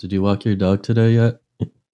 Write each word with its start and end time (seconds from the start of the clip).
Did 0.00 0.12
you 0.12 0.22
walk 0.22 0.44
your 0.46 0.56
dog 0.56 0.82
today 0.82 1.12
yet? 1.12 1.40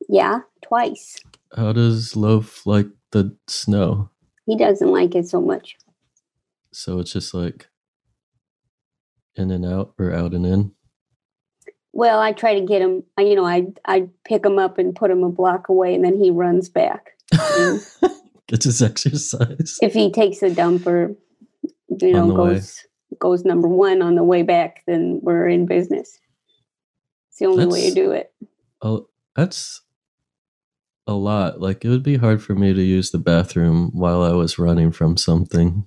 Yeah, 0.09 0.41
twice. 0.63 1.19
How 1.57 1.73
does 1.73 2.15
Loaf 2.15 2.65
like 2.65 2.87
the 3.11 3.37
snow? 3.49 4.11
He 4.47 4.57
doesn't 4.57 4.93
like 4.93 5.17
it 5.17 5.27
so 5.29 5.41
much. 5.41 5.77
So 6.73 7.01
it's 7.01 7.13
just 7.13 7.35
like 7.35 7.67
in 9.35 9.51
and 9.51 9.67
out 9.67 9.95
or 9.99 10.13
out 10.13 10.35
and 10.35 10.47
in. 10.47 10.71
Well, 11.93 12.21
I 12.21 12.31
try 12.33 12.55
to 12.61 12.65
get 12.65 12.81
him. 12.81 13.03
I- 13.19 13.23
You 13.23 13.35
know, 13.35 13.45
I 13.45 13.67
I 13.85 14.09
pick 14.25 14.45
him 14.47 14.59
up 14.61 14.79
and 14.79 14.95
put 14.95 15.11
him 15.11 15.25
a 15.25 15.29
block 15.31 15.69
away, 15.69 15.93
and 15.95 16.05
then 16.05 16.17
he 16.17 16.31
runs 16.31 16.69
back. 16.69 17.17
Gets 18.49 18.67
his 18.67 18.81
exercise. 18.83 19.79
if 19.83 19.93
he 19.95 20.13
takes 20.13 20.41
a 20.45 20.55
dump 20.55 20.87
or 20.87 21.17
you 22.01 22.13
know 22.13 22.29
the 22.29 22.35
way. 22.35 22.55
goes 22.55 22.85
goes 23.19 23.45
number 23.45 23.67
one 23.67 24.01
on 24.03 24.15
the 24.15 24.23
way 24.23 24.43
back, 24.43 24.83
then 24.87 25.19
we're 25.25 25.49
in 25.49 25.67
business. 25.67 26.17
It's 27.37 27.41
the 27.41 27.47
only 27.47 27.67
way 27.67 27.91
to 27.91 27.95
do 27.95 28.13
it. 28.13 28.33
Oh, 28.81 29.09
that's 29.35 29.83
a 31.07 31.13
lot. 31.13 31.61
Like 31.61 31.85
it 31.85 31.91
would 31.91 32.03
be 32.03 32.17
hard 32.17 32.43
for 32.43 32.55
me 32.55 32.73
to 32.73 32.83
use 32.83 33.11
the 33.11 33.19
bathroom 33.19 33.91
while 33.93 34.23
I 34.23 34.33
was 34.33 34.59
running 34.59 34.91
from 34.91 35.19
something. 35.19 35.87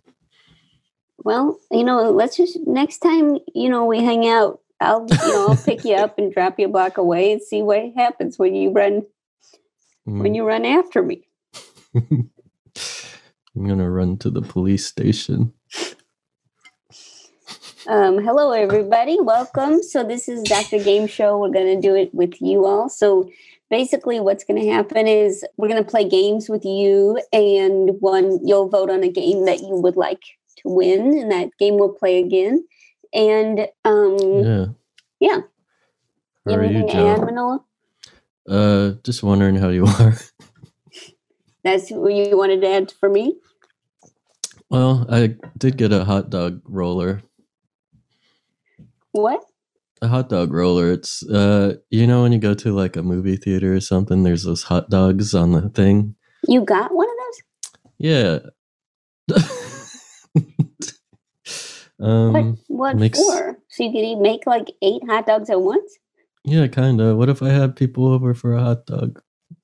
Well, 1.18 1.60
you 1.72 1.84
know, 1.84 2.12
let's 2.12 2.38
just 2.38 2.60
next 2.68 3.00
time 3.00 3.40
you 3.56 3.68
know 3.68 3.86
we 3.86 4.04
hang 4.04 4.28
out. 4.28 4.62
I'll 4.80 5.08
you 5.10 5.34
know 5.34 5.50
I'll 5.50 5.58
pick 5.58 5.84
you 5.84 5.96
up 5.96 6.20
and 6.20 6.32
drop 6.32 6.60
you 6.60 6.68
a 6.68 6.70
block 6.70 7.00
away 7.00 7.32
and 7.32 7.42
see 7.42 7.64
what 7.64 7.82
happens 7.96 8.38
when 8.38 8.54
you 8.54 8.72
run 8.72 9.08
Mm. 10.08 10.22
when 10.22 10.34
you 10.36 10.46
run 10.46 10.66
after 10.66 11.04
me. 11.04 11.28
I'm 11.96 12.30
gonna 13.56 13.90
run 13.90 14.18
to 14.20 14.30
the 14.30 14.42
police 14.42 14.86
station. 14.86 15.54
Um, 17.90 18.24
hello, 18.24 18.52
everybody. 18.52 19.18
Welcome. 19.20 19.82
So, 19.82 20.04
this 20.04 20.30
is 20.30 20.44
Dr. 20.44 20.78
Game 20.78 21.08
Show. 21.08 21.40
We're 21.40 21.50
going 21.50 21.76
to 21.76 21.82
do 21.82 21.96
it 21.96 22.14
with 22.14 22.40
you 22.40 22.68
all. 22.68 22.88
So, 22.88 23.32
basically, 23.72 24.20
what's 24.20 24.44
going 24.44 24.62
to 24.62 24.70
happen 24.70 25.08
is 25.08 25.44
we're 25.58 25.70
going 25.70 25.84
to 25.84 25.90
play 25.90 26.08
games 26.08 26.50
with 26.50 26.64
you, 26.64 27.20
and 27.34 28.00
one 28.00 28.46
you'll 28.46 28.70
vote 28.70 28.92
on 28.92 29.04
a 29.04 29.10
game 29.10 29.46
that 29.46 29.62
you 29.62 29.72
would 29.72 29.96
like 29.96 30.22
to 30.58 30.64
win, 30.66 31.18
and 31.18 31.32
that 31.32 31.50
game 31.58 31.80
will 31.80 31.92
play 31.92 32.20
again. 32.20 32.64
And 33.12 33.68
um, 33.84 34.18
Yeah. 34.20 34.66
Yeah. 35.20 35.40
How 36.46 36.58
are 36.58 36.66
you, 36.66 36.88
add, 36.88 36.92
Jo? 36.92 37.26
Manolo? 37.26 37.66
Uh, 38.48 38.92
just 39.04 39.24
wondering 39.24 39.56
how 39.56 39.70
you 39.70 39.86
are. 40.00 40.14
That's 41.64 41.90
what 41.90 42.14
you 42.14 42.38
wanted 42.38 42.62
to 42.62 42.68
add 42.68 42.92
for 43.00 43.10
me. 43.10 43.38
Well, 44.70 45.08
I 45.10 45.38
did 45.58 45.76
get 45.78 45.92
a 45.92 46.06
hot 46.06 46.30
dog 46.30 46.62
roller. 46.66 47.24
What? 49.12 49.42
A 50.02 50.08
hot 50.08 50.30
dog 50.30 50.54
roller. 50.54 50.92
It's 50.92 51.24
uh, 51.28 51.76
you 51.90 52.08
know, 52.08 52.22
when 52.24 52.32
you 52.32 52.40
go 52.40 52.54
to 52.54 52.74
like 52.74 52.96
a 52.96 53.04
movie 53.04 53.36
theater 53.38 53.74
or 53.74 53.82
something, 53.82 54.24
there's 54.24 54.44
those 54.44 54.64
hot 54.64 54.90
dogs 54.90 55.34
on 55.36 55.52
the 55.52 55.68
thing. 55.70 56.16
You 56.48 56.64
got 56.64 56.94
one 56.94 57.08
of 57.08 57.16
those? 57.18 57.42
Yeah. 57.98 58.40
um. 62.00 62.34
What? 62.34 62.46
What 62.68 62.96
makes- 62.98 63.20
for? 63.20 63.58
So 63.70 63.84
you 63.84 63.92
could 63.92 64.22
make 64.22 64.46
like 64.48 64.72
eight 64.82 65.02
hot 65.08 65.28
dogs 65.28 65.50
at 65.50 65.62
once? 65.62 65.98
Yeah, 66.46 66.68
kind 66.68 67.02
of. 67.02 67.18
What 67.18 67.28
if 67.30 67.42
I 67.44 67.50
had 67.50 67.76
people 67.76 68.08
over 68.08 68.34
for 68.34 68.54
a 68.54 68.62
hot 68.62 68.86
dog? 68.86 69.22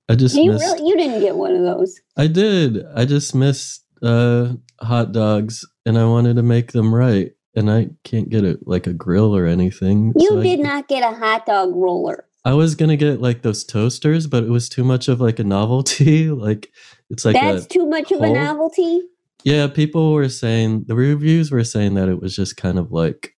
I 0.09 0.16
just 0.16 0.35
You 0.35 0.51
missed. 0.51 0.66
really? 0.66 0.88
You 0.89 0.97
didn't 0.97 1.21
get 1.21 1.35
one 1.35 1.55
of 1.55 1.61
those. 1.61 1.99
I 2.17 2.27
did. 2.27 2.83
I 2.95 3.05
just 3.05 3.33
missed 3.33 3.85
uh, 4.03 4.53
hot 4.81 5.13
dogs, 5.13 5.66
and 5.85 5.97
I 5.97 6.03
wanted 6.05 6.35
to 6.35 6.43
make 6.43 6.73
them 6.73 6.93
right, 6.93 7.31
and 7.55 7.69
I 7.71 7.89
can't 8.03 8.29
get 8.29 8.43
it 8.43 8.67
like 8.67 8.87
a 8.87 8.93
grill 8.93 9.35
or 9.35 9.45
anything. 9.45 10.13
You 10.17 10.29
so 10.29 10.39
I- 10.39 10.43
did 10.43 10.59
not 10.59 10.87
get 10.87 11.03
a 11.03 11.15
hot 11.15 11.45
dog 11.45 11.73
roller. 11.75 12.25
I 12.43 12.53
was 12.53 12.75
gonna 12.75 12.95
get 12.95 13.21
like 13.21 13.41
those 13.41 13.63
toasters, 13.63 14.27
but 14.27 14.43
it 14.43 14.49
was 14.49 14.69
too 14.69 14.83
much 14.83 15.07
of 15.07 15.19
like 15.19 15.39
a 15.39 15.43
novelty. 15.43 16.29
like 16.29 16.71
it's 17.09 17.25
like 17.25 17.35
That's 17.35 17.65
too 17.65 17.87
much 17.87 18.11
of 18.11 18.21
a 18.21 18.29
novelty. 18.31 19.01
yeah. 19.44 19.67
People 19.67 20.13
were 20.13 20.29
saying 20.29 20.85
the 20.88 20.95
reviews 20.95 21.51
were 21.51 21.63
saying 21.63 21.95
that 21.95 22.07
it 22.07 22.21
was 22.21 22.35
just 22.35 22.55
kind 22.57 22.77
of 22.77 22.91
like 22.91 23.35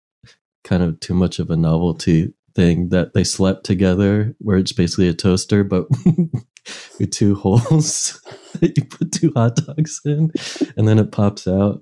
kind 0.65 0.83
of 0.83 0.99
too 0.99 1.13
much 1.13 1.39
of 1.39 1.49
a 1.49 1.55
novelty 1.55 2.33
thing 2.53 2.89
that 2.89 3.13
they 3.13 3.23
slept 3.23 3.65
together, 3.65 4.35
where 4.39 4.57
it's 4.57 4.73
basically 4.73 5.07
a 5.07 5.13
toaster, 5.13 5.63
but 5.63 5.87
with 6.99 7.11
two 7.11 7.35
holes 7.35 8.19
that 8.59 8.75
you 8.77 8.83
put 8.83 9.13
two 9.13 9.31
hot 9.35 9.55
dogs 9.55 10.01
in, 10.03 10.31
and 10.75 10.85
then 10.85 10.99
it 10.99 11.13
pops 11.13 11.47
out. 11.47 11.81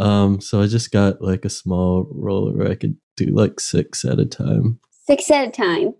Um, 0.00 0.40
so 0.40 0.62
I 0.62 0.66
just 0.66 0.90
got 0.90 1.20
like 1.20 1.44
a 1.44 1.50
small 1.50 2.08
roller 2.10 2.56
where 2.56 2.70
I 2.70 2.74
could 2.74 2.96
do 3.16 3.26
like 3.26 3.60
six 3.60 4.04
at 4.04 4.18
a 4.18 4.24
time. 4.24 4.80
Six 5.06 5.30
at 5.30 5.48
a 5.48 5.50
time. 5.50 5.94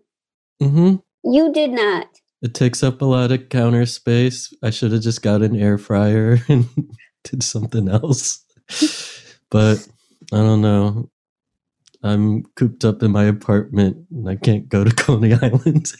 Mm-hmm. 0.62 0.97
You 1.31 1.53
did 1.53 1.71
not. 1.71 2.06
It 2.41 2.55
takes 2.55 2.83
up 2.83 3.03
a 3.03 3.05
lot 3.05 3.31
of 3.31 3.50
counter 3.50 3.84
space. 3.84 4.55
I 4.62 4.71
should 4.71 4.93
have 4.93 5.03
just 5.03 5.22
got 5.22 5.43
an 5.43 5.55
air 5.55 5.77
fryer 5.77 6.39
and 6.49 6.66
did 7.25 7.43
something 7.43 7.89
else. 7.89 8.44
But 9.50 9.87
I 10.33 10.37
don't 10.37 10.60
know. 10.60 11.10
I'm 12.05 12.44
cooped 12.55 12.84
up 12.84 13.03
in 13.03 13.10
my 13.10 13.25
apartment 13.25 14.06
and 14.10 14.28
I 14.28 14.37
can't 14.37 14.69
go 14.69 14.84
to 14.84 14.94
Coney 14.94 15.34
Island. 15.34 15.93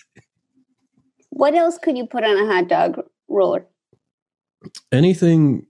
What 1.31 1.57
else 1.57 1.79
could 1.79 1.99
you 1.99 2.07
put 2.07 2.23
on 2.23 2.39
a 2.39 2.47
hot 2.47 2.69
dog 2.69 3.05
roller? 3.29 3.67
Anything 4.93 5.67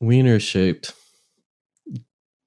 wiener 0.00 0.40
shaped. 0.40 0.92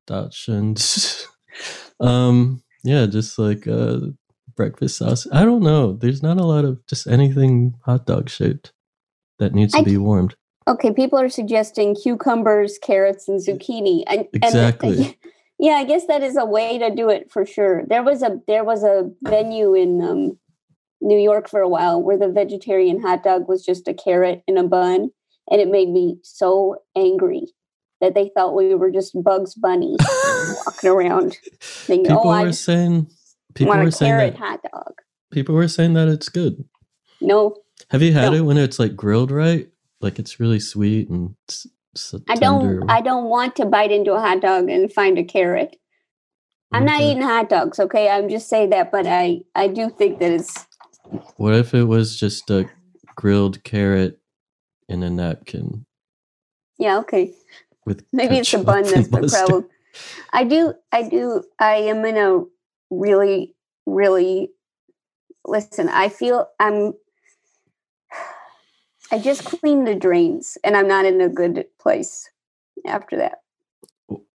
Dachshunds. 0.09 1.25
um, 1.99 2.63
yeah, 2.83 3.05
just 3.05 3.37
like 3.37 3.67
uh 3.67 3.99
breakfast 4.55 4.97
sauce. 4.97 5.27
I 5.31 5.45
don't 5.45 5.63
know. 5.63 5.93
There's 5.93 6.23
not 6.23 6.37
a 6.37 6.45
lot 6.45 6.65
of 6.65 6.85
just 6.87 7.07
anything 7.07 7.75
hot 7.85 8.05
dog 8.05 8.29
shaped 8.29 8.73
that 9.37 9.53
needs 9.53 9.73
to 9.73 9.79
I 9.79 9.83
be 9.83 9.97
warmed. 9.97 10.35
Okay, 10.67 10.91
people 10.91 11.17
are 11.19 11.29
suggesting 11.29 11.95
cucumbers, 11.95 12.77
carrots, 12.77 13.27
and 13.27 13.39
zucchini. 13.39 14.03
And, 14.07 14.27
and- 14.33 14.43
Exactly. 14.43 15.17
yeah, 15.59 15.73
I 15.73 15.85
guess 15.85 16.07
that 16.07 16.23
is 16.23 16.37
a 16.37 16.45
way 16.45 16.77
to 16.77 16.93
do 16.93 17.09
it 17.09 17.31
for 17.31 17.45
sure. 17.45 17.83
There 17.87 18.03
was 18.03 18.21
a 18.21 18.39
there 18.47 18.63
was 18.63 18.83
a 18.83 19.09
venue 19.23 19.73
in 19.73 20.01
um, 20.01 20.39
New 21.01 21.17
York 21.17 21.49
for 21.49 21.61
a 21.61 21.69
while 21.69 22.01
where 22.01 22.17
the 22.17 22.29
vegetarian 22.29 23.01
hot 23.01 23.23
dog 23.23 23.47
was 23.47 23.63
just 23.63 23.87
a 23.87 23.93
carrot 23.93 24.43
in 24.47 24.57
a 24.57 24.63
bun, 24.63 25.11
and 25.49 25.61
it 25.61 25.69
made 25.69 25.89
me 25.89 26.17
so 26.23 26.77
angry 26.95 27.47
that 28.01 28.15
they 28.15 28.31
thought 28.35 28.55
we 28.55 28.75
were 28.75 28.91
just 28.91 29.13
Bugs 29.23 29.55
Bunny 29.55 29.97
walking 29.99 30.89
around 30.89 31.37
thinking, 31.87 32.05
people 32.05 32.29
"Oh, 32.31 32.41
were 32.41 32.51
saying 32.53 33.07
people 33.55 33.75
were 33.77 33.91
saying 33.91 34.17
that 34.17 34.35
hot 34.37 34.61
dog." 34.71 34.93
people 35.31 35.55
were 35.55 35.67
saying 35.67 35.93
that 35.93 36.07
it's 36.07 36.29
good. 36.29 36.63
No, 37.21 37.57
Have 37.89 38.01
you 38.01 38.13
had 38.13 38.31
No. 38.31 38.37
it 38.37 38.41
when 38.41 38.57
it's 38.57 38.79
like 38.79 38.95
grilled 38.95 39.31
right? 39.31 39.69
Like 40.01 40.19
it's 40.19 40.39
really 40.39 40.59
sweet 40.59 41.09
and 41.09 41.35
I 42.29 42.35
don't. 42.35 42.89
I 42.89 43.01
don't 43.01 43.25
want 43.25 43.55
to 43.57 43.65
bite 43.65 43.91
into 43.91 44.13
a 44.13 44.19
hot 44.19 44.41
dog 44.41 44.69
and 44.69 44.91
find 44.91 45.17
a 45.17 45.23
carrot. 45.23 45.75
I'm 46.71 46.85
not 46.85 47.01
eating 47.01 47.23
hot 47.23 47.49
dogs, 47.49 47.79
okay? 47.79 48.09
I'm 48.09 48.29
just 48.29 48.47
saying 48.47 48.69
that, 48.71 48.91
but 48.91 49.07
I 49.07 49.41
I 49.55 49.67
do 49.67 49.89
think 49.89 50.19
that 50.19 50.31
it's 50.31 50.65
What 51.37 51.55
if 51.55 51.73
it 51.73 51.85
was 51.85 52.17
just 52.19 52.49
a 52.51 52.69
grilled 53.15 53.63
carrot 53.63 54.19
in 54.87 55.03
a 55.03 55.09
napkin 55.09 55.85
yeah, 56.79 56.99
okay. 56.99 57.33
With 57.89 58.05
Maybe 58.13 58.37
it's 58.37 58.51
the 58.51 58.57
ketchup 58.57 58.67
bun 58.67 58.83
that's 58.91 59.07
the 59.09 59.21
mustard? 59.21 59.31
problem. 59.49 59.69
I 60.31 60.43
do. 60.45 60.73
I 60.93 61.03
do. 61.09 61.43
I 61.59 61.75
am 61.75 62.05
in 62.05 62.17
a 62.17 62.43
really, 62.89 63.55
really. 63.85 64.51
Listen, 65.45 65.89
I 65.89 66.09
feel 66.09 66.47
I'm. 66.59 66.93
I 69.11 69.19
just 69.19 69.43
cleaned 69.43 69.87
the 69.87 69.95
drains, 69.95 70.57
and 70.63 70.77
I'm 70.77 70.87
not 70.87 71.05
in 71.05 71.19
a 71.21 71.29
good 71.29 71.65
place 71.79 72.29
after 72.85 73.17
that. 73.17 73.39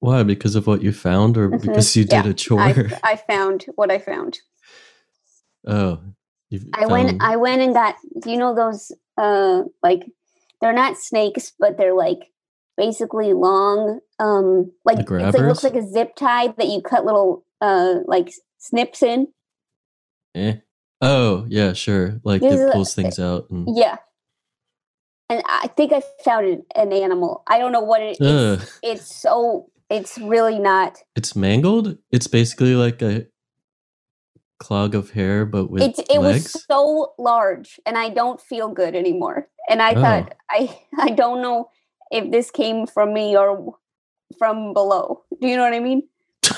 Why? 0.01 0.23
Because 0.23 0.57
of 0.57 0.67
what 0.67 0.83
you 0.83 0.93
found, 0.93 1.37
or 1.37 1.49
Mhm. 1.49 1.63
because 1.63 1.97
you 1.97 2.05
did 2.05 2.27
Yeah, 2.27 2.31
a 2.31 2.35
chore? 2.35 2.61
I, 2.61 3.13
I 3.13 3.17
found 3.17 3.67
what 3.77 3.91
I 3.91 3.99
found. 3.99 4.41
oh, 5.67 6.01
I 6.75 6.87
went 6.87 7.23
I 7.23 7.37
went 7.37 7.63
and 7.63 7.75
got 7.75 7.97
do 8.21 8.31
you 8.31 8.37
know 8.37 8.55
those 8.55 8.93
uh 9.17 9.63
like 9.83 10.05
they're 10.61 10.73
not 10.73 10.99
snakes 10.99 11.53
but 11.59 11.77
they're 11.77 11.95
like 11.95 12.31
basically 12.77 13.33
long 13.33 14.01
um 14.19 14.73
like 14.85 15.09
like, 15.11 15.35
looks 15.35 15.63
like 15.65 15.75
a 15.77 15.87
zip 15.87 16.17
tie 16.17 16.49
that 16.49 16.67
you 16.69 16.81
cut 16.83 17.05
little 17.05 17.45
uh 17.61 17.97
like 18.07 18.33
snips 18.59 19.03
in. 19.03 19.29
Eh. 20.35 20.55
Oh, 21.01 21.45
yeah, 21.49 21.73
sure. 21.75 22.21
Like 22.25 22.41
This 22.41 22.55
it 22.55 22.57
is 22.57 22.71
a- 22.71 22.73
pulls 22.73 22.95
things 22.95 23.19
out. 23.19 23.49
And, 23.51 23.69
Yeah. 23.77 23.97
And 25.31 25.43
I 25.47 25.69
think 25.69 25.93
I 25.93 26.03
found 26.25 26.47
an, 26.47 26.63
an 26.75 26.93
animal. 26.93 27.43
I 27.47 27.59
don't 27.59 27.73
know 27.73 27.81
what 27.81 28.03
it 28.03 28.17
is. 28.21 28.61
Ugh. 28.61 28.69
It's 28.83 29.15
so 29.15 29.71
it's 29.91 30.19
really 30.19 30.59
not. 30.59 30.99
It's 31.15 31.37
mangled. 31.37 31.99
It's 32.11 32.27
basically 32.27 32.75
like 32.75 33.01
a 33.03 33.27
clog 34.59 34.95
of 34.95 35.11
hair, 35.11 35.45
but 35.45 35.71
with 35.71 35.83
It's 35.83 35.99
it 36.11 36.19
legs. 36.21 36.53
was 36.55 36.65
so 36.71 37.13
large 37.19 37.79
and 37.87 37.99
I 37.99 38.09
don't 38.09 38.41
feel 38.41 38.69
good 38.69 38.95
anymore. 38.95 39.49
And 39.69 39.83
I 39.83 39.93
Oh. 39.95 40.01
thought 40.03 40.35
I 40.51 40.79
I 40.99 41.11
don't 41.11 41.43
know 41.43 41.69
if 42.15 42.31
this 42.31 42.51
came 42.51 42.87
from 42.87 43.13
me 43.13 43.37
or 43.37 43.75
from 44.39 44.73
below. 44.73 45.23
Do 45.41 45.49
you 45.49 45.57
know 45.57 45.65
what 45.65 45.75
I 45.75 45.81
mean? 45.81 46.03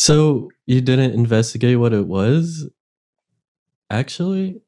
So 0.00 0.48
you 0.64 0.80
didn't 0.80 1.12
investigate 1.12 1.78
what 1.78 1.92
it 1.92 2.06
was? 2.06 2.66
Actually, 3.90 4.62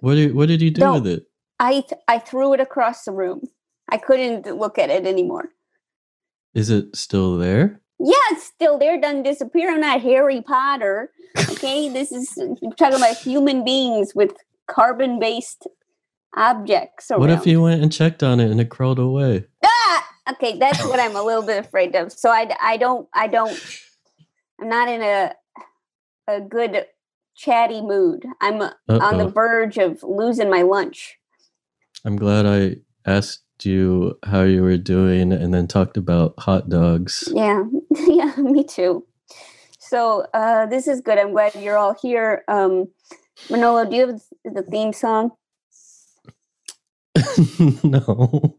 what 0.00 0.16
did 0.16 0.34
what 0.34 0.48
did 0.48 0.60
you 0.60 0.70
do 0.70 0.80
No. 0.82 0.92
with 0.94 1.06
it? 1.06 1.26
I 1.58 1.72
th- 1.80 2.02
I 2.06 2.18
threw 2.18 2.52
it 2.52 2.60
across 2.60 3.04
the 3.04 3.12
room. 3.12 3.48
I 3.88 3.96
couldn't 3.96 4.44
look 4.58 4.78
at 4.78 4.90
it 4.90 5.06
anymore. 5.06 5.50
Is 6.54 6.68
it 6.68 6.94
still 6.94 7.38
there? 7.38 7.80
Yeah, 7.98 8.26
it's 8.32 8.44
still 8.44 8.76
there. 8.78 9.00
Doesn't 9.00 9.22
disappear. 9.22 9.70
I'm 9.70 9.80
not 9.80 10.02
Harry 10.02 10.42
Potter. 10.42 11.10
Okay, 11.50 11.88
this 11.96 12.12
is 12.12 12.28
talking 12.76 12.96
about 12.98 13.16
human 13.16 13.64
beings 13.64 14.12
with 14.14 14.32
carbon-based 14.66 15.66
objects. 16.36 17.10
What 17.14 17.30
if 17.30 17.40
around. 17.40 17.46
you 17.46 17.62
went 17.62 17.82
and 17.82 17.92
checked 17.92 18.22
on 18.22 18.40
it 18.40 18.50
and 18.50 18.60
it 18.60 18.70
crawled 18.70 18.98
away? 18.98 19.46
Ah! 19.64 20.08
Okay, 20.32 20.58
that's 20.58 20.84
what 20.84 21.00
I'm 21.00 21.16
a 21.16 21.22
little 21.22 21.42
bit 21.42 21.64
afraid 21.64 21.94
of. 21.94 22.12
So 22.12 22.30
I, 22.30 22.50
I 22.62 22.76
don't 22.76 23.08
I 23.12 23.26
don't 23.26 23.58
I'm 24.60 24.68
not 24.68 24.88
in 24.88 25.02
a 25.02 25.34
a 26.28 26.40
good 26.40 26.86
chatty 27.34 27.82
mood. 27.82 28.24
I'm 28.40 28.62
uh, 28.62 28.70
on 28.88 29.18
the 29.18 29.28
verge 29.28 29.78
of 29.78 30.02
losing 30.02 30.50
my 30.50 30.62
lunch. 30.62 31.18
I'm 32.04 32.16
glad 32.16 32.46
I 32.46 32.76
asked 33.08 33.42
you 33.64 34.18
how 34.24 34.42
you 34.42 34.62
were 34.62 34.76
doing 34.76 35.32
and 35.32 35.52
then 35.52 35.66
talked 35.66 35.96
about 35.96 36.34
hot 36.38 36.68
dogs. 36.68 37.28
Yeah, 37.32 37.64
yeah, 37.90 38.34
me 38.36 38.64
too. 38.64 39.04
So 39.78 40.26
uh, 40.32 40.66
this 40.66 40.88
is 40.88 41.00
good. 41.00 41.18
I'm 41.18 41.32
glad 41.32 41.54
you're 41.54 41.76
all 41.76 41.94
here. 42.00 42.44
Um, 42.48 42.88
Manolo, 43.50 43.88
do 43.88 43.96
you 43.96 44.06
have 44.06 44.22
the 44.44 44.62
theme 44.62 44.92
song? 44.92 45.32
no. 47.84 48.56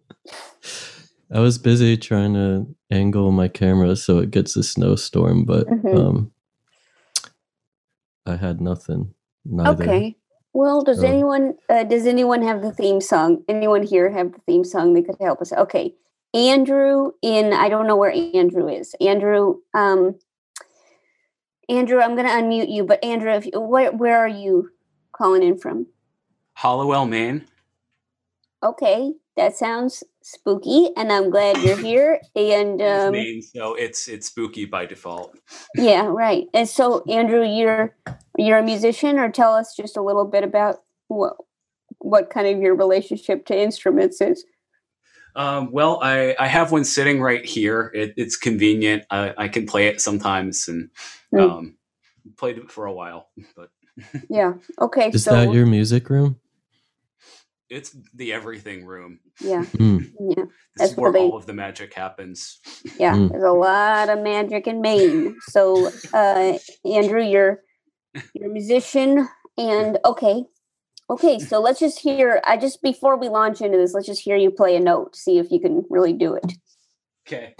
I 1.31 1.39
was 1.39 1.57
busy 1.57 1.97
trying 1.97 2.33
to 2.35 2.67
angle 2.91 3.31
my 3.31 3.47
camera 3.47 3.95
so 3.95 4.19
it 4.19 4.31
gets 4.31 4.55
a 4.55 4.63
snowstorm, 4.63 5.45
but 5.45 5.67
Mhm. 5.67 5.95
um 5.97 6.31
I 8.25 8.35
had 8.37 8.61
nothing. 8.61 9.13
Neither. 9.45 9.83
Okay. 9.83 10.15
Well, 10.53 10.81
does 10.83 10.99
So- 11.01 11.07
anyone 11.07 11.55
uh, 11.69 11.83
does 11.83 12.05
anyone 12.05 12.41
have 12.43 12.61
the 12.61 12.71
theme 12.71 13.01
song? 13.01 13.43
Anyone 13.49 13.83
here 13.83 14.09
have 14.11 14.31
the 14.33 14.39
theme 14.47 14.63
song 14.63 14.93
that 14.93 15.05
could 15.05 15.17
help 15.19 15.41
us? 15.41 15.51
Okay. 15.51 15.95
Andrew 16.33 17.11
in 17.21 17.53
I 17.53 17.69
don't 17.69 17.87
know 17.87 17.95
where 17.95 18.11
Andrew 18.33 18.67
is. 18.67 18.95
Andrew 19.01 19.57
um 19.73 20.15
Andrew, 21.69 22.01
I'm 22.01 22.15
going 22.15 22.27
to 22.27 22.33
unmute 22.33 22.69
you, 22.69 22.83
but 22.83 23.01
Andrew, 23.03 23.31
if 23.31 23.45
you, 23.45 23.57
where 23.59 23.91
where 23.91 24.19
are 24.19 24.27
you 24.27 24.69
calling 25.13 25.41
in 25.41 25.57
from? 25.57 25.87
Hallowell, 26.55 27.05
Maine. 27.05 27.45
Okay, 28.63 29.11
that 29.35 29.55
sounds 29.57 30.03
spooky, 30.21 30.89
and 30.95 31.11
I'm 31.11 31.29
glad 31.29 31.57
you're 31.61 31.77
here. 31.77 32.21
And 32.35 32.81
um, 32.81 33.11
Maine, 33.11 33.41
so 33.41 33.75
it's 33.75 34.07
it's 34.07 34.27
spooky 34.27 34.65
by 34.65 34.85
default. 34.85 35.37
yeah, 35.75 36.05
right. 36.05 36.45
And 36.53 36.67
so, 36.67 37.03
Andrew, 37.09 37.43
you're 37.45 37.95
you're 38.37 38.59
a 38.59 38.63
musician, 38.63 39.19
or 39.19 39.29
tell 39.29 39.53
us 39.53 39.75
just 39.75 39.97
a 39.97 40.01
little 40.01 40.25
bit 40.25 40.43
about 40.43 40.77
what 41.09 41.35
what 41.99 42.29
kind 42.29 42.47
of 42.47 42.61
your 42.61 42.75
relationship 42.75 43.45
to 43.47 43.57
instruments 43.59 44.21
is. 44.21 44.45
Um, 45.35 45.71
well, 45.71 45.99
I, 46.01 46.35
I 46.39 46.47
have 46.47 46.71
one 46.71 46.83
sitting 46.83 47.19
right 47.21 47.43
here. 47.43 47.91
It, 47.95 48.13
it's 48.17 48.37
convenient. 48.37 49.03
I, 49.09 49.33
I 49.37 49.47
can 49.47 49.65
play 49.65 49.87
it 49.87 49.99
sometimes 49.99 50.67
and 50.67 50.89
Hmm. 51.31 51.39
um, 51.39 51.77
played 52.37 52.59
it 52.59 52.71
for 52.71 52.85
a 52.85 52.93
while, 52.93 53.29
but 53.55 53.69
Yeah. 54.29 54.53
Okay. 54.79 55.09
Is 55.09 55.23
so 55.23 55.31
that 55.31 55.53
your 55.53 55.65
music 55.65 56.09
room? 56.09 56.39
It's 57.73 57.95
the 58.13 58.31
everything 58.33 58.85
room. 58.85 59.19
yeah, 59.39 59.63
Mm. 59.77 60.11
yeah, 60.19 60.35
This 60.45 60.47
That's 60.77 60.91
is 60.91 60.97
where 60.97 61.11
where 61.11 61.13
they- 61.13 61.25
all 61.27 61.35
of 61.35 61.45
the 61.45 61.53
magic 61.53 61.93
happens. 61.93 62.59
yeah. 62.99 63.15
Mm. 63.15 63.29
There's 63.31 63.43
a 63.43 63.51
lot 63.51 64.09
of 64.09 64.19
magic 64.21 64.67
in 64.67 64.81
Maine. 64.81 65.35
So, 65.49 65.89
uh, 66.13 66.57
Andrew, 66.85 67.23
you're 67.23 67.63
you're 68.35 68.49
a 68.49 68.53
musician, 68.53 69.27
and 69.57 69.97
okay, 70.05 70.43
okay. 71.09 71.39
So 71.39 71.59
let's 71.59 71.79
just 71.79 71.99
hear. 71.99 72.41
I 72.45 72.57
just 72.57 72.81
before 72.83 73.17
we 73.17 73.27
launch 73.29 73.61
into 73.61 73.77
this, 73.77 73.93
let's 73.93 74.05
just 74.07 74.21
hear 74.21 74.35
you 74.37 74.51
play 74.51 74.75
a 74.75 74.79
note. 74.79 75.15
See 75.15 75.39
if 75.39 75.49
you 75.51 75.59
can 75.59 75.83
really 75.89 76.13
do 76.13 76.35
it. 76.35 76.53
Okay. 77.27 77.55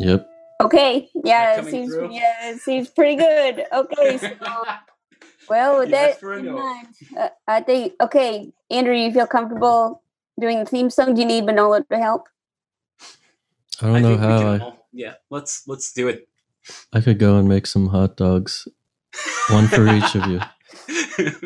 Yep. 0.00 0.28
Okay. 0.60 1.08
Yeah, 1.24 1.60
it 1.60 1.66
seems 1.66 1.92
through? 1.94 2.12
yeah, 2.12 2.50
it 2.50 2.60
seems 2.60 2.88
pretty 2.88 3.16
good. 3.16 3.64
Okay. 3.72 4.18
So, 4.18 4.28
well, 5.48 5.78
with 5.78 5.90
You 5.90 5.96
asked 5.96 6.20
that 6.20 6.38
in 6.38 6.44
note. 6.46 6.56
mind, 6.56 6.86
uh, 7.16 7.28
I 7.46 7.60
think 7.60 7.94
okay, 8.00 8.52
Andrew, 8.70 8.94
you 8.94 9.12
feel 9.12 9.26
comfortable 9.26 10.02
doing 10.40 10.58
the 10.60 10.64
theme 10.66 10.90
song? 10.90 11.14
Do 11.14 11.20
you 11.20 11.26
need 11.26 11.44
Manolo 11.44 11.80
to 11.82 11.98
help? 11.98 12.28
I 13.80 13.86
don't 13.86 14.02
know 14.02 14.16
how 14.16 14.38
I, 14.52 14.58
all- 14.58 14.86
yeah, 14.92 15.14
let's 15.30 15.66
let's 15.68 15.92
do 15.92 16.08
it. 16.08 16.28
I 16.92 17.00
could 17.00 17.18
go 17.18 17.36
and 17.38 17.48
make 17.48 17.66
some 17.66 17.88
hot 17.88 18.16
dogs. 18.16 18.66
One 19.50 19.68
for 19.68 19.86
each 19.88 20.14
of 20.14 20.26
you. 20.26 20.40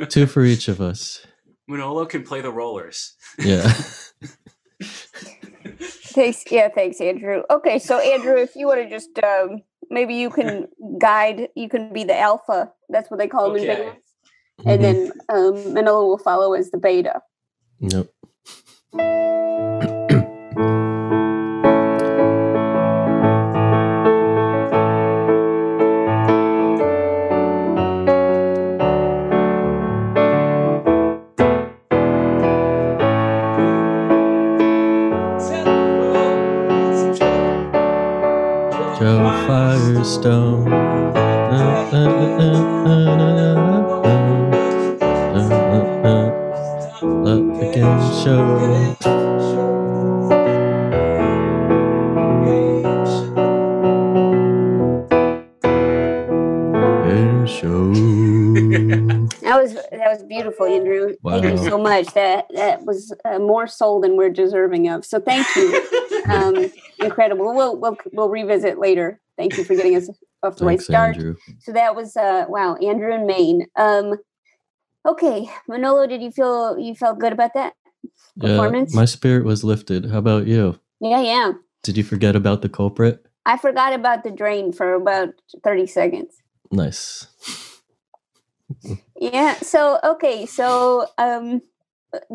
Two 0.06 0.26
for 0.26 0.44
each 0.44 0.68
of 0.68 0.80
us. 0.80 1.24
Manolo 1.68 2.04
can 2.06 2.22
play 2.24 2.40
the 2.40 2.50
rollers. 2.52 3.14
Yeah. 3.38 3.72
Thanks. 6.12 6.44
Yeah, 6.50 6.68
thanks, 6.68 7.00
Andrew. 7.00 7.42
Okay, 7.50 7.78
so 7.78 7.98
Andrew, 7.98 8.36
if 8.36 8.54
you 8.56 8.66
want 8.66 8.82
to 8.82 8.88
just 8.90 9.10
um, 9.24 9.62
maybe 9.90 10.14
you 10.14 10.30
can 10.30 10.68
guide, 10.98 11.48
you 11.54 11.68
can 11.68 11.92
be 11.92 12.04
the 12.04 12.18
alpha. 12.18 12.70
That's 12.88 13.10
what 13.10 13.18
they 13.18 13.28
call 13.28 13.52
them 13.52 13.62
in 13.62 13.70
Okay. 13.70 13.82
bands. 13.84 14.06
And 14.66 14.80
Mhm. 14.80 14.82
then 14.82 15.12
um, 15.28 15.72
Manolo 15.74 16.06
will 16.06 16.18
follow 16.18 16.52
as 16.54 16.70
the 16.70 16.78
beta. 16.78 17.20
Yep. 17.80 18.08
Uh. 40.02 40.08
Let 47.22 47.42
the 47.54 47.70
game 47.72 48.00
show. 48.24 48.96
That 59.42 59.60
was 59.62 59.74
that 59.74 59.90
was 59.92 60.22
beautiful, 60.24 60.66
Andrew. 60.66 61.14
Thank 61.24 61.44
you 61.44 61.58
so 61.58 61.78
much. 61.78 62.12
That 62.14 62.46
that 62.54 62.84
was 62.84 63.14
uh, 63.24 63.38
more 63.38 63.68
soul 63.68 64.00
than 64.00 64.16
we're 64.16 64.30
deserving 64.30 64.88
of. 64.88 65.04
So 65.04 65.20
thank 65.20 65.46
you. 65.54 65.88
Um, 66.22 66.70
incredible. 67.00 67.52
We'll 67.52 67.76
we'll 67.76 67.96
we'll 68.12 68.28
revisit 68.28 68.78
later. 68.78 69.20
Thank 69.42 69.56
you 69.58 69.64
for 69.64 69.74
getting 69.74 69.96
us 69.96 70.08
off 70.42 70.56
the 70.56 70.64
right 70.64 70.80
start. 70.80 71.16
Andrew. 71.16 71.36
So 71.60 71.72
that 71.72 71.96
was 71.96 72.16
uh 72.16 72.46
wow, 72.48 72.76
Andrew 72.76 73.12
and 73.12 73.26
Maine. 73.26 73.66
Um 73.76 74.14
okay, 75.06 75.50
Manolo, 75.68 76.06
did 76.06 76.22
you 76.22 76.30
feel 76.30 76.78
you 76.78 76.94
felt 76.94 77.18
good 77.18 77.32
about 77.32 77.54
that? 77.54 77.74
Yeah, 78.36 78.56
Performance? 78.56 78.94
my 78.94 79.04
spirit 79.04 79.44
was 79.44 79.64
lifted. 79.64 80.06
How 80.06 80.18
about 80.18 80.46
you? 80.46 80.78
Yeah, 81.00 81.20
yeah. 81.20 81.52
Did 81.82 81.96
you 81.96 82.04
forget 82.04 82.36
about 82.36 82.62
the 82.62 82.68
culprit? 82.68 83.26
I 83.44 83.56
forgot 83.56 83.92
about 83.92 84.22
the 84.22 84.30
drain 84.30 84.72
for 84.72 84.94
about 84.94 85.30
30 85.64 85.86
seconds. 85.86 86.36
Nice. 86.70 87.26
Yeah, 89.20 89.54
so 89.56 90.00
okay, 90.02 90.46
so 90.46 91.06
um 91.18 91.60